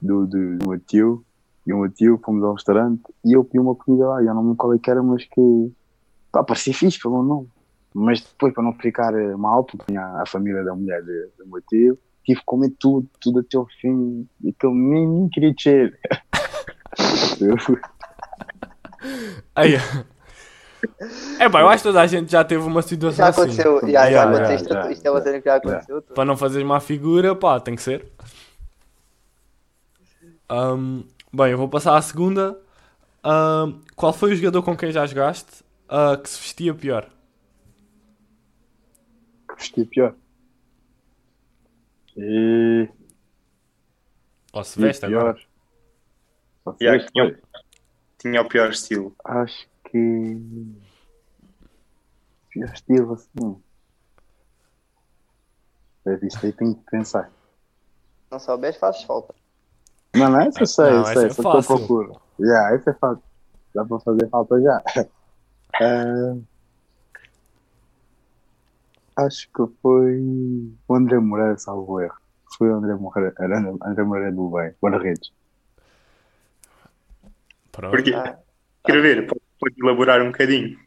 do, 0.00 0.26
do, 0.26 0.58
do 0.58 0.68
meu 0.70 0.80
tio 0.80 1.24
e 1.66 1.72
o 1.72 1.78
meu 1.80 1.90
tio, 1.92 2.20
fomos 2.24 2.42
ao 2.42 2.54
restaurante 2.54 3.02
e 3.24 3.36
eu 3.36 3.44
pedi 3.44 3.58
uma 3.60 3.76
comida 3.76 4.08
lá, 4.08 4.22
eu 4.22 4.34
não 4.34 4.42
me 4.42 4.56
qual 4.56 4.74
é 4.74 4.78
que 4.78 4.90
era, 4.90 5.02
mas 5.02 5.24
que 5.24 5.72
pá, 6.32 6.42
parecia 6.42 6.74
fixe 6.74 6.98
pelo 7.00 7.22
nome. 7.22 7.48
Mas 7.94 8.20
depois, 8.22 8.54
para 8.54 8.62
não 8.62 8.72
ficar 8.74 9.12
eh, 9.14 9.36
mal, 9.36 9.64
porque 9.64 9.84
tinha 9.86 10.02
a 10.22 10.24
família 10.26 10.62
da 10.64 10.74
mulher 10.74 11.02
de- 11.04 11.30
do 11.38 11.46
meu 11.46 11.60
tio, 11.62 11.98
que 12.36 12.42
comer 12.44 12.72
tudo, 12.78 13.08
tudo 13.20 13.40
até 13.40 13.58
o 13.58 13.66
fim, 13.80 14.26
e 14.44 14.52
que 14.52 14.66
eu 14.66 14.74
nem, 14.74 15.08
nem 15.08 15.28
queria 15.28 15.54
fui- 17.60 17.80
Aí. 19.54 19.74
É 21.38 21.48
pá, 21.48 21.60
eu 21.60 21.68
acho 21.68 21.82
que 21.82 21.88
toda 21.88 22.00
a 22.00 22.06
gente 22.06 22.30
já 22.30 22.44
teve 22.44 22.62
uma 22.62 22.82
situação 22.82 23.24
já 23.24 23.28
assim. 23.28 23.42
aconteceu, 23.42 23.80
já, 23.80 23.88
já, 23.88 24.06
Yeah, 24.08 24.30
aconteceu, 24.30 24.56
isto, 24.56 24.68
yeah, 24.68 24.92
isto 24.92 25.06
é 25.06 25.10
uma 25.10 25.22
cena 25.22 25.38
que 25.40 25.48
já 25.48 25.54
aconteceu. 25.56 26.02
Para 26.02 26.24
não 26.24 26.36
fazeres 26.36 26.66
má 26.66 26.80
figura, 26.80 27.34
pá, 27.34 27.58
tem 27.60 27.74
que 27.76 27.82
ser. 27.82 28.06
Ahm, 30.48 31.02
bem, 31.32 31.52
eu 31.52 31.58
vou 31.58 31.68
passar 31.68 31.96
à 31.96 32.02
segunda. 32.02 32.58
Ahm, 33.24 33.80
qual 33.96 34.12
foi 34.12 34.32
o 34.32 34.36
jogador 34.36 34.62
com 34.62 34.76
quem 34.76 34.92
já 34.92 35.06
jogaste 35.06 35.64
ah, 35.88 36.16
que 36.16 36.28
se 36.28 36.40
vestia 36.40 36.74
pior? 36.74 37.08
Vestia 39.58 39.86
pior. 39.86 40.14
E... 42.16 42.88
Ou 44.52 44.64
se 44.64 44.80
veste 44.80 45.04
agora? 45.06 45.38
Só 46.64 46.72
se 46.74 46.84
Yeah, 46.84 46.98
veste, 47.02 47.12
tinha, 47.12 47.30
pois. 47.32 47.64
tinha 48.18 48.40
o 48.42 48.48
pior 48.48 48.70
estilo. 48.70 49.14
Acho 49.24 49.68
que. 49.90 50.36
Pior 52.50 52.72
estilo 52.72 53.12
assim. 53.14 53.62
É 56.06 56.26
isto 56.26 56.46
aí 56.46 56.52
tenho 56.52 56.74
que 56.74 56.90
pensar. 56.90 57.30
Não 58.30 58.38
souberes, 58.40 58.76
fazes 58.78 59.02
falta. 59.02 59.34
Não, 60.14 60.28
não, 60.30 60.40
essa 60.40 60.62
eu 60.62 60.66
sei, 60.66 60.84
Não, 60.86 60.92
eu 60.96 61.02
essa 61.02 61.14
sei, 61.14 61.26
é 61.26 61.30
só 61.30 61.42
que 61.42 61.48
eu 61.48 61.52
fácil. 61.62 61.76
procuro. 61.76 62.20
Yeah, 62.40 62.74
essa 62.74 62.90
é 62.90 62.94
fácil. 62.94 63.22
Dá 63.74 63.84
para 63.84 64.00
fazer 64.00 64.28
falta 64.28 64.60
já. 64.60 64.82
Ah, 65.80 66.36
acho 69.26 69.48
que 69.54 69.62
foi 69.82 70.18
o 70.88 70.94
André 70.94 71.18
Moreira, 71.18 71.56
salvo 71.58 72.00
erro. 72.00 72.14
Foi 72.56 72.68
o 72.70 72.74
André 72.74 72.94
Moreira, 72.94 73.34
André, 73.38 73.72
André 73.84 74.02
Moreira 74.04 74.32
do 74.32 74.50
bem, 74.50 74.72
guarda-redes. 74.82 75.32
Porquê? 77.72 78.12
Ah, 78.14 78.38
Quero 78.84 79.02
ver, 79.02 79.26
pode, 79.26 79.40
pode 79.58 79.74
elaborar 79.82 80.20
um 80.22 80.26
bocadinho. 80.32 80.78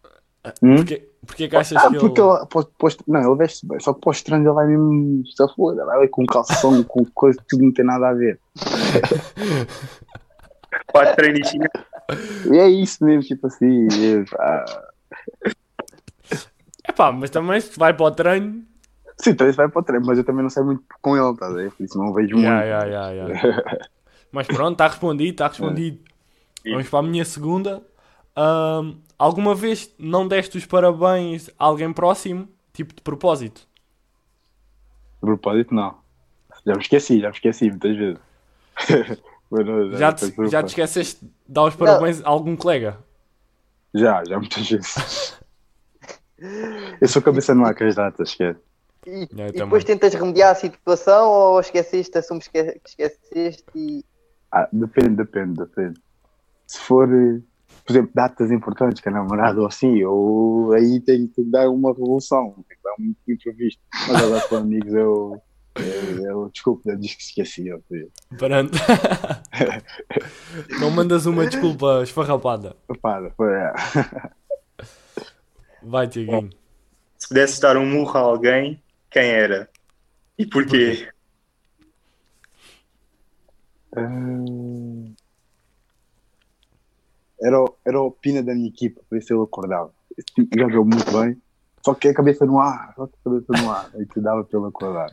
Hum? 0.62 0.76
Porquê, 0.76 1.10
porquê 1.26 1.48
que 1.48 1.56
achas 1.56 1.78
Ah, 1.84 1.90
que 1.90 1.98
porque 1.98 2.20
ele... 2.22 2.30
ele, 2.30 2.46
pô- 2.48 2.66
pô- 2.78 2.90
não, 3.08 3.22
ele 3.22 3.38
veste 3.38 3.66
bem, 3.66 3.80
só 3.80 3.94
que 3.94 4.02
para 4.02 4.10
o 4.10 4.12
estranho 4.12 4.44
ele 4.44 4.52
vai 4.54 4.68
mesmo 4.68 5.24
se 5.26 5.56
foda, 5.56 5.86
vai 5.86 6.00
ali 6.00 6.08
com 6.10 6.26
calção, 6.26 6.84
com 6.84 7.06
coisa 7.06 7.40
que 7.40 7.46
tudo 7.48 7.64
não 7.64 7.72
tem 7.74 7.86
nada 7.86 8.10
a 8.10 8.14
ver. 8.14 8.40
Quatro 10.92 11.16
treinos 11.16 11.48
chineses. 11.48 11.72
E 12.52 12.58
é 12.58 12.68
isso 12.68 13.04
mesmo, 13.06 13.22
tipo 13.24 13.48
assim. 13.48 13.88
É 13.88 14.94
mas 17.14 17.30
também 17.30 17.60
se 17.60 17.78
vai 17.78 17.94
para 17.94 18.06
o 18.06 18.12
treino... 18.12 18.64
sim, 19.18 19.32
isso 19.32 19.58
vai 19.58 19.70
para 19.70 19.80
o 19.80 19.84
treino, 19.84 20.06
mas 20.06 20.18
eu 20.18 20.24
também 20.24 20.44
não 20.44 20.50
sei 20.50 20.64
muito 20.64 20.84
com 21.02 21.18
ele, 21.18 21.38
tá 21.38 21.48
a 21.48 21.54
ver? 21.54 21.72
Por 21.72 21.84
isso 21.84 21.98
não 21.98 22.14
vejo 22.14 22.36
muito. 22.36 22.46
Yeah, 22.46 22.86
yeah, 22.86 23.10
yeah. 23.12 23.90
Mas 24.32 24.48
pronto, 24.48 24.74
está 24.74 24.88
respondido, 24.88 25.32
está 25.32 25.48
respondido. 25.48 26.00
Sim. 26.64 26.72
Vamos 26.72 26.90
para 26.90 27.00
a 27.00 27.04
minha 27.04 27.26
segunda. 27.26 27.84
Ahm, 28.36 28.96
alguma 29.18 29.54
vez 29.54 29.94
não 30.00 30.28
deste 30.28 30.58
os 30.58 30.66
parabéns 30.66 31.50
a 31.60 31.66
alguém 31.66 31.94
próximo? 31.94 32.48
Tipo 32.74 32.96
de 32.96 33.02
propósito? 33.02 33.62
De 35.22 35.28
propósito, 35.28 35.74
não. 35.76 35.96
Já 36.66 36.74
me 36.76 36.82
esqueci, 36.82 37.20
já 37.20 37.28
me 37.30 37.36
esqueci 37.36 37.70
muitas 37.70 37.96
vezes. 37.98 38.20
Não, 39.52 39.92
Já 39.92 40.10
não 40.10 40.18
foi 40.18 40.50
te, 40.50 40.52
já 40.52 40.64
te 40.64 40.70
esqueceste 40.70 41.24
de 41.24 41.32
dar 41.48 41.66
os 41.66 41.76
parabéns 41.76 42.26
a 42.26 42.30
algum 42.30 42.56
colega? 42.56 42.98
Já, 43.94 44.24
já 44.26 44.40
muitas 44.40 44.68
vezes. 44.68 45.40
Eu 47.02 47.08
sou 47.08 47.22
cabeça 47.22 47.54
no 47.56 47.66
ar 47.66 47.76
com 47.76 47.84
as 47.86 47.96
datas, 47.96 48.30
esquece. 48.30 48.60
E, 49.06 49.12
Eu 49.12 49.20
e 49.22 49.28
também. 49.28 49.52
depois 49.52 49.84
tentas 49.84 50.14
remediar 50.14 50.52
a 50.52 50.56
situação 50.56 51.30
ou 51.30 51.60
esqueceste, 51.60 52.18
assumes 52.18 52.48
que 52.48 52.64
que 52.64 52.90
esqueceste 52.90 53.66
e. 53.76 54.06
Ah, 54.52 54.68
depende, 54.72 55.16
depende, 55.16 55.58
depende. 55.60 56.00
Se 56.68 56.80
for, 56.80 57.10
eh, 57.12 57.42
por 57.86 57.92
exemplo, 57.92 58.12
datas 58.14 58.52
importantes, 58.52 59.02
que 59.02 59.10
é 59.10 59.12
namorado 59.12 59.62
ou 59.62 59.68
assim, 59.68 59.98
eu 59.98 60.72
aí 60.74 61.00
tenho 61.02 61.28
que 61.28 61.44
dar 61.44 61.70
uma 61.70 61.92
revolução, 61.92 62.54
tenho 62.54 62.66
que 62.66 62.84
dar 62.84 62.94
um 63.00 63.14
imprevisto. 63.28 63.82
Mas 64.08 64.24
agora 64.24 64.48
com 64.48 64.56
amigos 64.58 64.94
eu, 64.94 65.42
eu, 65.76 66.26
eu 66.26 66.50
desculpe, 66.54 66.90
eu 66.90 66.96
disse 66.98 67.18
que 67.18 67.24
esqueci. 67.24 67.68
Eu, 67.68 67.84
Pronto. 68.38 68.72
não 70.80 70.92
mandas 70.92 71.26
uma 71.26 71.46
desculpa 71.48 72.02
esfarrapada. 72.04 72.76
Para, 73.02 73.32
foi, 73.32 73.52
é. 73.52 73.74
Vai, 75.84 76.08
Tiaguinho. 76.08 76.50
Se 77.18 77.28
pudesses 77.28 77.60
dar 77.60 77.78
um 77.78 77.86
murro 77.86 78.18
a 78.18 78.22
alguém, 78.22 78.82
quem 79.10 79.24
era? 79.30 79.70
E 80.38 80.46
porquê? 80.46 81.10
Ah, 83.96 85.14
Era, 87.42 87.60
o- 87.62 87.76
era 87.86 88.02
o 88.02 88.10
Pina 88.12 88.42
da 88.42 88.54
minha 88.56 88.70
equipa, 88.70 89.02
por 89.10 89.18
isso 89.18 89.34
ele 89.34 89.44
acordava. 89.44 89.92
Esse 90.18 90.28
tipo 90.34 90.58
jogou 90.58 90.86
muito 90.86 91.12
bem, 91.12 91.36
só 91.84 91.94
que 91.94 92.08
a 92.08 92.14
cabeça 92.14 92.46
no 92.46 92.58
ar, 92.60 92.94
só 92.96 93.06
que 93.08 93.14
a 93.20 93.24
cabeça 93.30 93.54
no 93.62 93.70
ar, 93.72 93.90
aí 93.96 94.06
te 94.06 94.22
dava 94.22 94.44
pelo 94.46 94.68
acordar. 94.68 95.12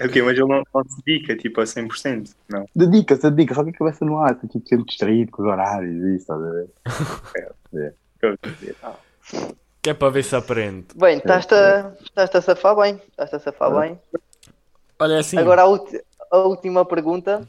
Ok, 0.00 0.22
mas 0.22 0.32
ele 0.38 0.46
não, 0.48 0.62
não 0.74 0.84
se 0.84 1.02
dedica 1.04 1.36
tipo 1.36 1.60
a 1.60 1.64
100%, 1.66 2.34
não. 2.48 2.66
Dedica-se, 2.74 3.30
dedica, 3.30 3.54
só 3.54 3.62
que 3.62 3.70
a 3.70 3.78
cabeça 3.78 4.04
no 4.04 4.18
ar, 4.18 4.32
está 4.32 4.48
tipo, 4.48 4.66
sempre 4.68 4.86
distraído 4.86 5.30
com 5.30 5.42
os 5.42 5.48
horários 5.48 5.94
e 5.94 6.16
isso, 6.16 6.22
estás 6.22 6.42
a 6.42 6.50
ver? 6.50 7.94
Dizer. 8.42 8.76
Que 9.82 9.90
é 9.90 9.94
para 9.94 10.10
ver 10.10 10.24
se 10.24 10.34
aprende. 10.34 10.86
Bem, 10.96 11.18
estás-te 11.18 11.54
a, 11.54 11.92
a 12.16 12.42
safar 12.42 12.76
bem. 12.76 13.00
Estás-te 13.10 13.36
a 13.36 13.38
safar 13.38 13.72
Ah. 13.72 13.80
bem. 13.80 14.00
Olha 14.98 15.14
é 15.14 15.18
assim. 15.18 15.38
Agora 15.38 15.62
a, 15.62 16.36
a 16.36 16.38
última 16.38 16.84
pergunta 16.84 17.46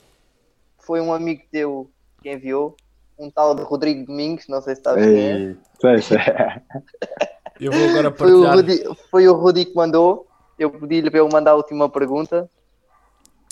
foi 0.77 1.01
um 1.01 1.11
amigo 1.13 1.43
teu 1.51 1.89
que 2.21 2.31
enviou, 2.31 2.75
um 3.17 3.29
tal 3.31 3.55
de 3.55 3.63
Rodrigo 3.63 4.05
Domingos, 4.05 4.47
não 4.47 4.61
sei 4.61 4.75
se 4.75 4.81
sabes 4.83 5.03
quem 5.05 5.17
é. 5.17 5.35
Ei, 5.37 5.57
sei, 5.81 6.01
sei. 6.01 6.17
Eu 7.59 7.73
vou 7.73 7.89
agora 7.89 8.11
Foi 8.11 8.31
o. 8.31 8.49
Rudi, 8.49 8.83
foi 9.11 9.27
o 9.27 9.33
Rudi 9.33 9.65
que 9.65 9.75
mandou. 9.75 10.25
Eu 10.57 10.71
pedi-lhe 10.71 11.11
para 11.11 11.19
ele 11.19 11.29
mandar 11.31 11.51
a 11.51 11.55
última 11.55 11.89
pergunta. 11.89 12.49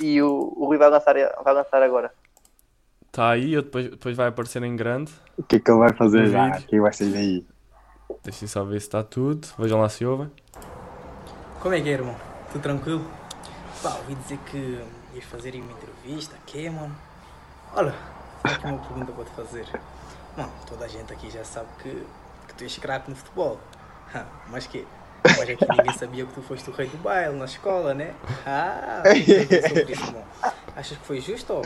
E 0.01 0.21
o, 0.21 0.53
o 0.55 0.65
Rui 0.65 0.77
vai 0.77 0.89
lançar, 0.89 1.15
vai 1.43 1.53
lançar 1.53 1.81
agora. 1.83 2.11
Está 3.17 3.31
aí, 3.31 3.55
depois, 3.55 3.89
depois 3.89 4.15
vai 4.15 4.27
aparecer 4.27 4.61
em 4.61 4.75
grande. 4.75 5.11
O 5.35 5.41
que 5.41 5.55
é 5.55 5.59
que 5.59 5.71
ele 5.71 5.79
vai 5.79 5.91
fazer 5.91 6.27
já? 6.27 6.49
O 6.49 6.61
que 6.61 6.79
vai 6.79 6.93
sair 6.93 7.11
daí? 7.11 7.45
Deixem 8.23 8.47
só 8.47 8.63
ver 8.63 8.79
se 8.79 8.85
está 8.85 9.01
tudo. 9.01 9.47
Vejam 9.57 9.81
lá 9.81 9.89
se 9.89 10.05
ouvem. 10.05 10.29
Como 11.59 11.73
é 11.73 11.81
que 11.81 11.89
é, 11.89 11.93
irmão? 11.93 12.15
Tudo 12.51 12.61
tranquilo? 12.61 13.03
Pá, 13.81 13.95
ouvi 13.95 14.13
dizer 14.13 14.37
que 14.45 14.83
ias 15.15 15.23
fazer 15.23 15.55
uma 15.55 15.71
entrevista, 15.71 16.35
que 16.45 16.69
mano? 16.69 16.95
Olha, 17.73 17.95
aqui 18.43 18.67
uma 18.67 18.77
pergunta 18.77 19.11
para 19.11 19.25
te 19.25 19.31
fazer. 19.31 19.65
Mano, 20.37 20.51
toda 20.69 20.85
a 20.85 20.87
gente 20.87 21.11
aqui 21.11 21.31
já 21.31 21.43
sabe 21.43 21.69
que, 21.81 21.89
que 22.47 22.53
tu 22.53 22.63
és 22.65 22.77
craque 22.77 23.09
no 23.09 23.15
futebol. 23.15 23.59
Mas 24.51 24.67
que? 24.67 24.85
Mas 25.23 25.49
aqui 25.49 25.65
ninguém 25.67 25.93
sabia 25.97 26.23
que 26.23 26.33
tu 26.33 26.43
foste 26.43 26.69
o 26.69 26.73
rei 26.73 26.87
do 26.87 26.97
baile 26.97 27.35
na 27.35 27.45
escola, 27.45 27.95
né? 27.95 28.13
Ah, 28.45 29.01
sobre 29.67 29.93
isso, 29.93 30.05
irmão. 30.05 30.23
Achas 30.75 30.95
que 30.99 31.03
foi 31.03 31.19
justo 31.19 31.51
ou 31.51 31.65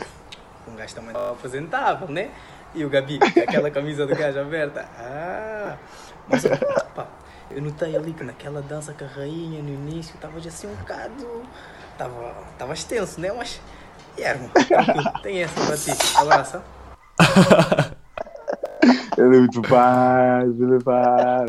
um 0.68 0.76
gajo 0.76 0.94
também 0.94 1.10
estava 1.10 1.32
apresentável, 1.32 2.08
né? 2.08 2.30
E 2.74 2.84
o 2.84 2.90
Gabi, 2.90 3.18
com 3.18 3.40
aquela 3.40 3.70
camisa 3.70 4.06
do 4.06 4.14
gajo 4.16 4.38
aberta. 4.40 4.86
Ah, 4.98 5.76
mas 6.28 6.44
pá, 6.94 7.06
eu 7.50 7.60
notei 7.60 7.94
ali 7.94 8.12
que 8.12 8.24
naquela 8.24 8.62
dança 8.62 8.94
com 8.94 9.04
a 9.04 9.08
rainha 9.08 9.62
no 9.62 9.68
início 9.68 10.14
estavas 10.14 10.46
assim 10.46 10.66
um 10.66 10.74
bocado. 10.76 11.42
Tava, 11.98 12.34
tava 12.58 12.72
extenso, 12.72 13.20
né? 13.20 13.30
Mas. 13.32 13.60
Yeah, 14.18 14.40
irmão, 14.40 14.50
tem 15.22 15.42
essa 15.42 15.66
para 15.66 15.76
ti. 15.76 15.90
Abraço. 16.16 16.62
Ele 19.16 19.36
é 19.36 19.40
muito 19.40 19.62
paz, 19.62 20.48
ele 20.60 20.74
é. 20.74 21.46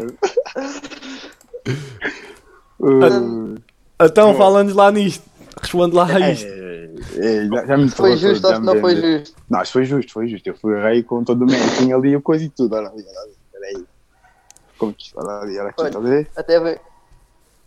Uh, 2.79 3.55
Então, 4.01 4.35
falando 4.35 4.73
lá 4.73 4.91
nisto. 4.91 5.23
Responde 5.59 5.95
lá 5.95 6.05
a 6.05 6.19
é, 6.19 6.31
isto. 6.33 6.47
É, 7.17 7.45
já, 7.47 7.65
já 7.65 7.77
me 7.77 7.89
Foi 7.89 8.17
justo 8.17 8.41
tudo, 8.41 8.47
ou 8.47 8.55
se 8.55 8.61
não 8.61 8.81
foi 8.81 8.95
justo? 8.95 9.35
Não, 9.49 9.61
isso 9.61 9.71
foi 9.73 9.85
justo, 9.85 10.11
foi 10.13 10.27
justo. 10.27 10.47
Eu 10.47 10.55
fui 10.55 10.81
rei 10.81 11.03
com 11.03 11.23
todo 11.23 11.43
o 11.43 11.45
mérito. 11.45 11.77
Tinha 11.77 11.95
ali 11.95 12.15
a 12.15 12.21
coisa 12.21 12.43
e 12.43 12.49
tudo. 12.49 12.75
Olha 12.75 12.87
ali, 12.89 13.03
olha 13.07 13.19
ali. 13.21 13.33
Peraí. 13.51 13.85
Como 14.77 14.93
que 14.93 15.11
olha 15.15 15.39
ali, 15.41 15.59
olha 15.59 15.69
aqui, 15.69 15.81
Olha. 15.81 15.87
estás 15.89 16.05
a 16.05 16.09
ver? 16.09 16.27
Até 16.35 16.59
ver. 16.59 16.81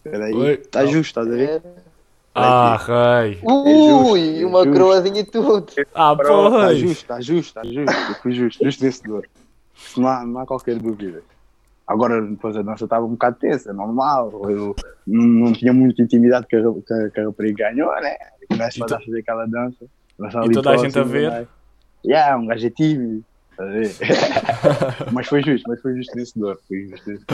Peraí. 0.02 0.34
Oi. 0.34 0.52
Está 0.54 0.86
justo, 0.86 1.00
estás 1.06 1.26
a 1.26 1.30
ver? 1.30 1.62
Ah, 2.34 2.76
rei. 2.76 3.38
Ui, 3.42 4.42
é 4.42 4.46
uma 4.46 4.64
justo. 4.64 4.72
coroazinha 4.78 5.20
e 5.20 5.24
tudo. 5.24 5.66
Ah, 5.94 6.12
Está 6.12 6.22
Está 6.22 6.50
pois. 6.50 6.78
justo, 6.78 7.00
está 7.02 7.20
justo, 7.20 7.48
está 7.48 7.64
justo. 7.64 7.92
Eu 8.10 8.14
fui 8.16 8.32
justo, 8.32 8.64
justo 8.64 8.80
vencedor. 8.82 9.26
Não 9.96 10.08
há, 10.08 10.24
não 10.26 10.40
há 10.40 10.46
qualquer 10.46 10.78
dúvida. 10.78 11.22
Agora, 11.86 12.20
depois 12.20 12.56
a 12.56 12.62
dança 12.62 12.84
estava 12.84 13.06
um 13.06 13.10
bocado 13.10 13.36
tensa, 13.38 13.72
normal. 13.72 14.30
Eu 14.50 14.74
não, 15.06 15.24
não 15.24 15.52
tinha 15.52 15.72
muita 15.72 16.02
intimidade 16.02 16.46
que 16.46 16.56
a, 16.56 16.60
que 16.60 16.92
a, 16.92 17.10
que 17.10 17.20
a 17.20 17.24
rapariga 17.26 17.70
ganhou, 17.70 17.90
né? 18.02 18.16
Começa 18.48 18.78
E 18.78 18.82
a 18.82 18.86
to- 18.86 18.98
fazer 19.04 19.18
aquela 19.20 19.46
dança. 19.46 19.84
e 19.84 20.52
toda 20.52 20.70
a 20.70 20.76
gente 20.76 20.88
a 20.90 20.92
próximo, 20.92 21.04
ver? 21.06 21.30
né? 21.30 21.46
Yeah, 22.04 22.36
um 22.36 22.46
gajo 22.46 22.66
é 22.66 22.70
tímido. 22.70 23.24
mas 25.12 25.26
foi 25.28 25.42
justo, 25.42 25.68
mas 25.68 25.80
foi 25.80 25.96
justo 25.96 26.14
vencedor. 26.14 26.60
Foi 26.68 26.88
justo. 26.88 27.26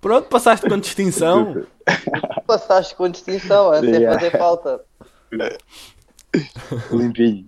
Pronto, 0.00 0.28
passaste 0.28 0.68
com 0.68 0.78
distinção. 0.78 1.66
Passaste 2.46 2.94
com 2.96 3.08
distinção, 3.08 3.72
antes 3.72 3.90
de 3.90 3.96
Yeah. 3.98 4.18
fazer 4.18 4.36
falta. 4.38 4.80
Limpinho. 6.90 7.46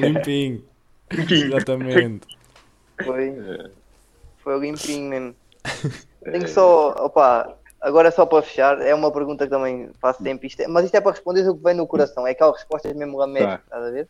Limpinho. 0.00 0.64
Limpinho. 1.12 1.46
Exatamente. 1.46 2.26
Foi. 3.04 3.34
Foi 4.38 4.58
limpinho 4.60 5.10
mesmo. 5.10 5.34
Tenho 6.24 6.48
só, 6.48 6.90
opa, 7.04 7.56
agora 7.82 8.10
só 8.10 8.24
para 8.24 8.42
fechar, 8.42 8.80
é 8.80 8.94
uma 8.94 9.12
pergunta 9.12 9.44
que 9.44 9.50
também 9.50 9.90
faço 10.00 10.22
sempre, 10.22 10.46
isto 10.46 10.60
é- 10.60 10.68
mas 10.68 10.84
isto 10.84 10.94
é 10.94 11.00
para 11.00 11.10
responder 11.12 11.46
o 11.48 11.56
que 11.56 11.62
vem 11.62 11.74
no 11.74 11.86
coração, 11.86 12.26
é 12.26 12.30
aquelas 12.30 12.56
respostas 12.56 12.94
mesmo 12.94 13.18
lamento, 13.18 13.44
Tá. 13.44 13.60
estás 13.64 13.84
a 13.84 13.90
ver? 13.90 14.08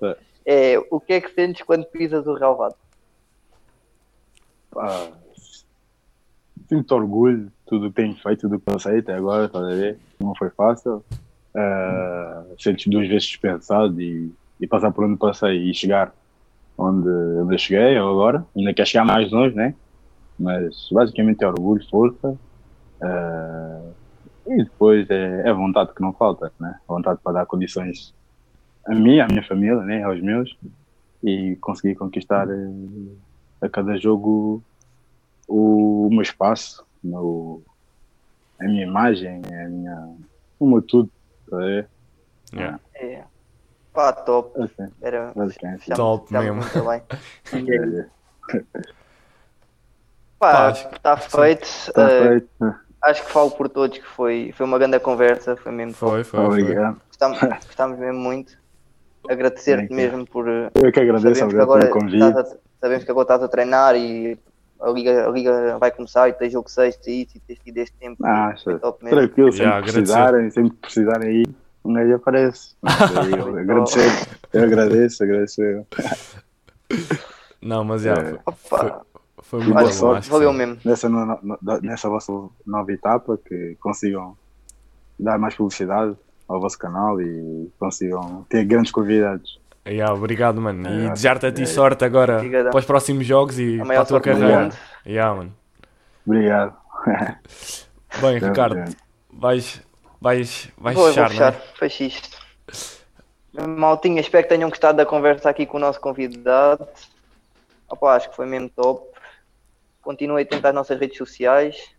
Tá. 0.00 0.16
É, 0.46 0.78
o 0.90 0.98
que 0.98 1.12
é 1.12 1.20
que 1.20 1.32
sentes 1.32 1.62
quando 1.62 1.84
pisas 1.86 2.26
o 2.26 2.34
relvado? 2.34 2.74
Pá, 4.70 5.12
sinto 6.68 6.94
orgulho 6.94 7.44
de 7.44 7.52
tudo 7.66 7.88
que 7.90 7.96
tenho 7.96 8.16
feito, 8.16 8.40
tudo 8.40 8.58
que 8.58 8.64
passei 8.64 8.98
até 8.98 9.14
agora, 9.14 9.46
estás 9.46 9.64
a 9.64 9.68
ver? 9.68 9.98
Não 10.18 10.34
foi 10.34 10.50
fácil. 10.50 11.04
Uh, 11.54 12.54
sentes 12.58 12.86
duas 12.90 13.06
vezes 13.06 13.24
dispensado 13.24 14.00
e, 14.00 14.32
e 14.58 14.66
passar 14.66 14.90
por 14.90 15.04
onde 15.04 15.18
passei 15.18 15.70
e 15.70 15.74
chegar 15.74 16.12
onde, 16.78 17.08
onde 17.08 17.54
eu 17.54 17.58
cheguei 17.58 17.98
ou 18.00 18.10
agora. 18.10 18.46
Ainda 18.56 18.72
quer 18.72 18.86
chegar 18.86 19.04
mais 19.04 19.30
longe, 19.30 19.54
né? 19.54 19.74
Mas 20.38 20.88
basicamente 20.90 21.44
é 21.44 21.46
orgulho, 21.46 21.86
força. 21.90 22.38
Uh, 23.02 23.94
e 24.46 24.64
depois 24.64 25.08
é, 25.10 25.48
é 25.48 25.52
vontade 25.52 25.94
que 25.94 26.02
não 26.02 26.12
falta, 26.14 26.52
né? 26.60 26.78
Vontade 26.86 27.20
para 27.22 27.32
dar 27.32 27.46
condições 27.46 28.14
a 28.86 28.94
mim, 28.94 29.20
à 29.20 29.26
minha 29.26 29.46
família, 29.46 29.76
né? 29.82 30.02
Aos 30.02 30.20
meus 30.20 30.50
e 31.22 31.56
conseguir 31.60 31.94
conquistar 31.94 32.48
eh, 32.50 32.56
a 33.60 33.68
cada 33.68 33.96
jogo 33.96 34.64
o, 35.46 36.06
o 36.08 36.10
meu 36.10 36.22
espaço, 36.22 36.84
o 37.04 37.08
meu- 37.08 37.64
a 38.60 38.64
minha 38.64 38.84
imagem, 38.84 39.40
a 39.44 39.68
minha, 39.68 40.16
o 40.58 40.66
meu 40.68 40.82
tudo. 40.82 41.10
tá? 41.48 41.58
Yeah. 42.54 42.80
É, 42.96 43.24
pá, 43.92 44.12
top, 44.12 44.60
Assim, 44.60 44.92
era 45.00 45.32
basicamente. 45.34 45.86
já- 45.88 45.94
Top 45.96 46.30
já 46.30 46.40
mesmo. 46.42 46.56
muito 46.60 46.88
bem. 46.88 47.02
É, 47.52 48.10
Pá, 50.38 50.50
Pá, 50.52 50.68
acho 50.68 50.88
que- 50.88 50.96
está 50.96 51.16
feito, 51.16 51.62
Está 51.64 52.08
eh, 52.10 52.28
feito. 52.28 52.50
Acho 53.04 53.24
que 53.24 53.32
falo 53.32 53.50
por 53.50 53.68
todos 53.68 53.98
que 53.98 54.06
foi, 54.06 54.52
foi 54.56 54.66
uma 54.66 54.78
grande 54.78 54.98
conversa, 55.00 55.56
foi 55.56 55.72
mesmo. 55.72 55.94
Foi, 55.94 56.24
foi, 56.24 56.40
foi. 56.46 56.62
Obrigado. 56.62 57.00
Gostámos, 57.08 57.38
gostámos 57.40 57.98
mesmo 57.98 58.18
muito. 58.20 58.56
Agradecer-te 59.28 59.92
mesmo 59.94 60.26
por, 60.26 60.48
eh, 60.48 60.68
Eu 60.74 60.90
que 60.90 60.98
agradeço, 61.00 61.22
sabemos 61.22 61.38
que, 61.38 61.44
obrigado 61.44 61.62
agora 61.62 61.86
pelo 61.86 61.92
convite. 62.00 62.24
estás 62.24 62.52
a, 62.52 62.56
sabemos 62.80 63.04
que 63.04 63.10
agora 63.12 63.24
estás 63.24 63.42
a 63.44 63.48
treinar 63.48 63.94
e 63.96 64.36
a 64.80 64.90
liga, 64.90 65.28
a 65.28 65.30
liga 65.30 65.78
vai 65.78 65.92
começar 65.92 66.28
e 66.28 66.32
tens 66.32 66.52
jogo 66.52 66.68
sexto 66.68 67.08
e 67.08 67.22
isso 67.22 67.36
e 67.36 67.40
tens 67.40 67.58
tido 67.60 67.78
este 67.78 67.96
tempo. 67.98 68.16
Ah, 68.26 68.52
Foi 68.62 68.78
top 68.80 69.04
mesmo. 69.04 69.18
Tranquilo, 69.20 69.52
sempre 69.52 69.64
Yeah, 69.66 69.82
precisarem, 69.86 70.50
sempre 70.50 70.76
precisarem 70.78 71.28
aí, 71.28 71.44
um 71.84 71.92
gajo 71.92 72.14
aparece. 72.16 72.74
Eu 73.30 73.58
agradecer, 73.58 74.28
eu 74.52 74.64
agradeço, 74.64 75.22
agradeço. 75.22 75.62
Não, 77.60 77.84
mas 77.84 78.02
já, 78.02 78.14
É. 78.14 78.38
Opa, 78.44 79.02
foi 79.42 79.60
muito 79.60 79.74
boa 80.00 80.14
bom. 80.14 80.20
valeu 80.20 80.50
sim. 80.52 80.58
mesmo. 80.58 80.78
nessa, 80.84 81.08
no- 81.08 81.26
no- 81.42 81.58
nessa 81.82 82.08
vossa 82.08 82.32
nova 82.66 82.92
etapa, 82.92 83.38
que 83.46 83.76
consigam 83.80 84.36
dar 85.18 85.38
mais 85.38 85.54
publicidade 85.54 86.16
ao 86.48 86.60
vosso 86.60 86.78
canal 86.78 87.20
e 87.20 87.70
consigam 87.78 88.44
ter 88.48 88.64
grandes 88.64 88.90
convidados. 88.92 89.60
Yeah, 89.86 90.14
obrigado, 90.14 90.60
mano. 90.60 90.88
E 90.88 91.06
É, 91.06 91.10
desejar-te 91.10 91.46
a 91.46 91.52
ti 91.52 91.62
é. 91.62 91.66
sorte 91.66 92.04
agora 92.04 92.36
Obrigadão. 92.36 92.70
para 92.70 92.78
os 92.78 92.84
próximos 92.84 93.26
jogos 93.26 93.58
e 93.58 93.80
A 93.80 93.84
para 93.84 94.00
a 94.00 94.04
tua 94.04 94.20
carreira. 94.20 94.70
Yeah, 95.06 95.34
mano. 95.36 95.52
Obrigado. 96.24 96.76
Bem, 98.20 98.38
Certo, 98.38 98.44
Ricardo, 98.46 98.96
vais, 99.32 99.82
vais, 100.20 100.68
vais 100.78 100.96
Vou, 100.96 101.08
fechar, 101.08 101.28
vou 101.30 101.40
não 101.40 101.46
é? 101.46 101.52
fechar, 101.52 101.74
fecho 101.76 102.02
isto. 102.04 102.38
Maltinha, 103.52 104.20
espero 104.20 104.44
que 104.44 104.48
tenham 104.54 104.68
gostado 104.70 104.96
da 104.98 105.06
conversa 105.06 105.50
aqui 105.50 105.66
com 105.66 105.76
o 105.78 105.80
nosso 105.80 106.00
convidado. 106.00 106.86
Opa, 107.88 108.14
acho 108.16 108.30
que 108.30 108.36
foi 108.36 108.46
mesmo 108.46 108.68
top. 108.70 109.11
Continuem 110.02 110.42
atentos 110.42 110.64
às 110.64 110.74
nossas 110.74 110.98
redes 110.98 111.16
sociais. 111.16 111.94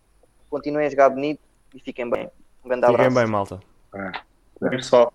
Continuem 0.50 0.86
a 0.86 0.90
jogar 0.90 1.10
bonito 1.10 1.42
e 1.74 1.80
fiquem 1.80 2.10
bem. 2.10 2.30
Um 2.64 2.68
grande 2.70 2.86
Fiquem 2.86 3.06
abraço. 3.06 3.16
bem, 3.16 3.26
malta. 3.26 3.60
É. 3.96 4.70
Pessoal, 4.70 5.12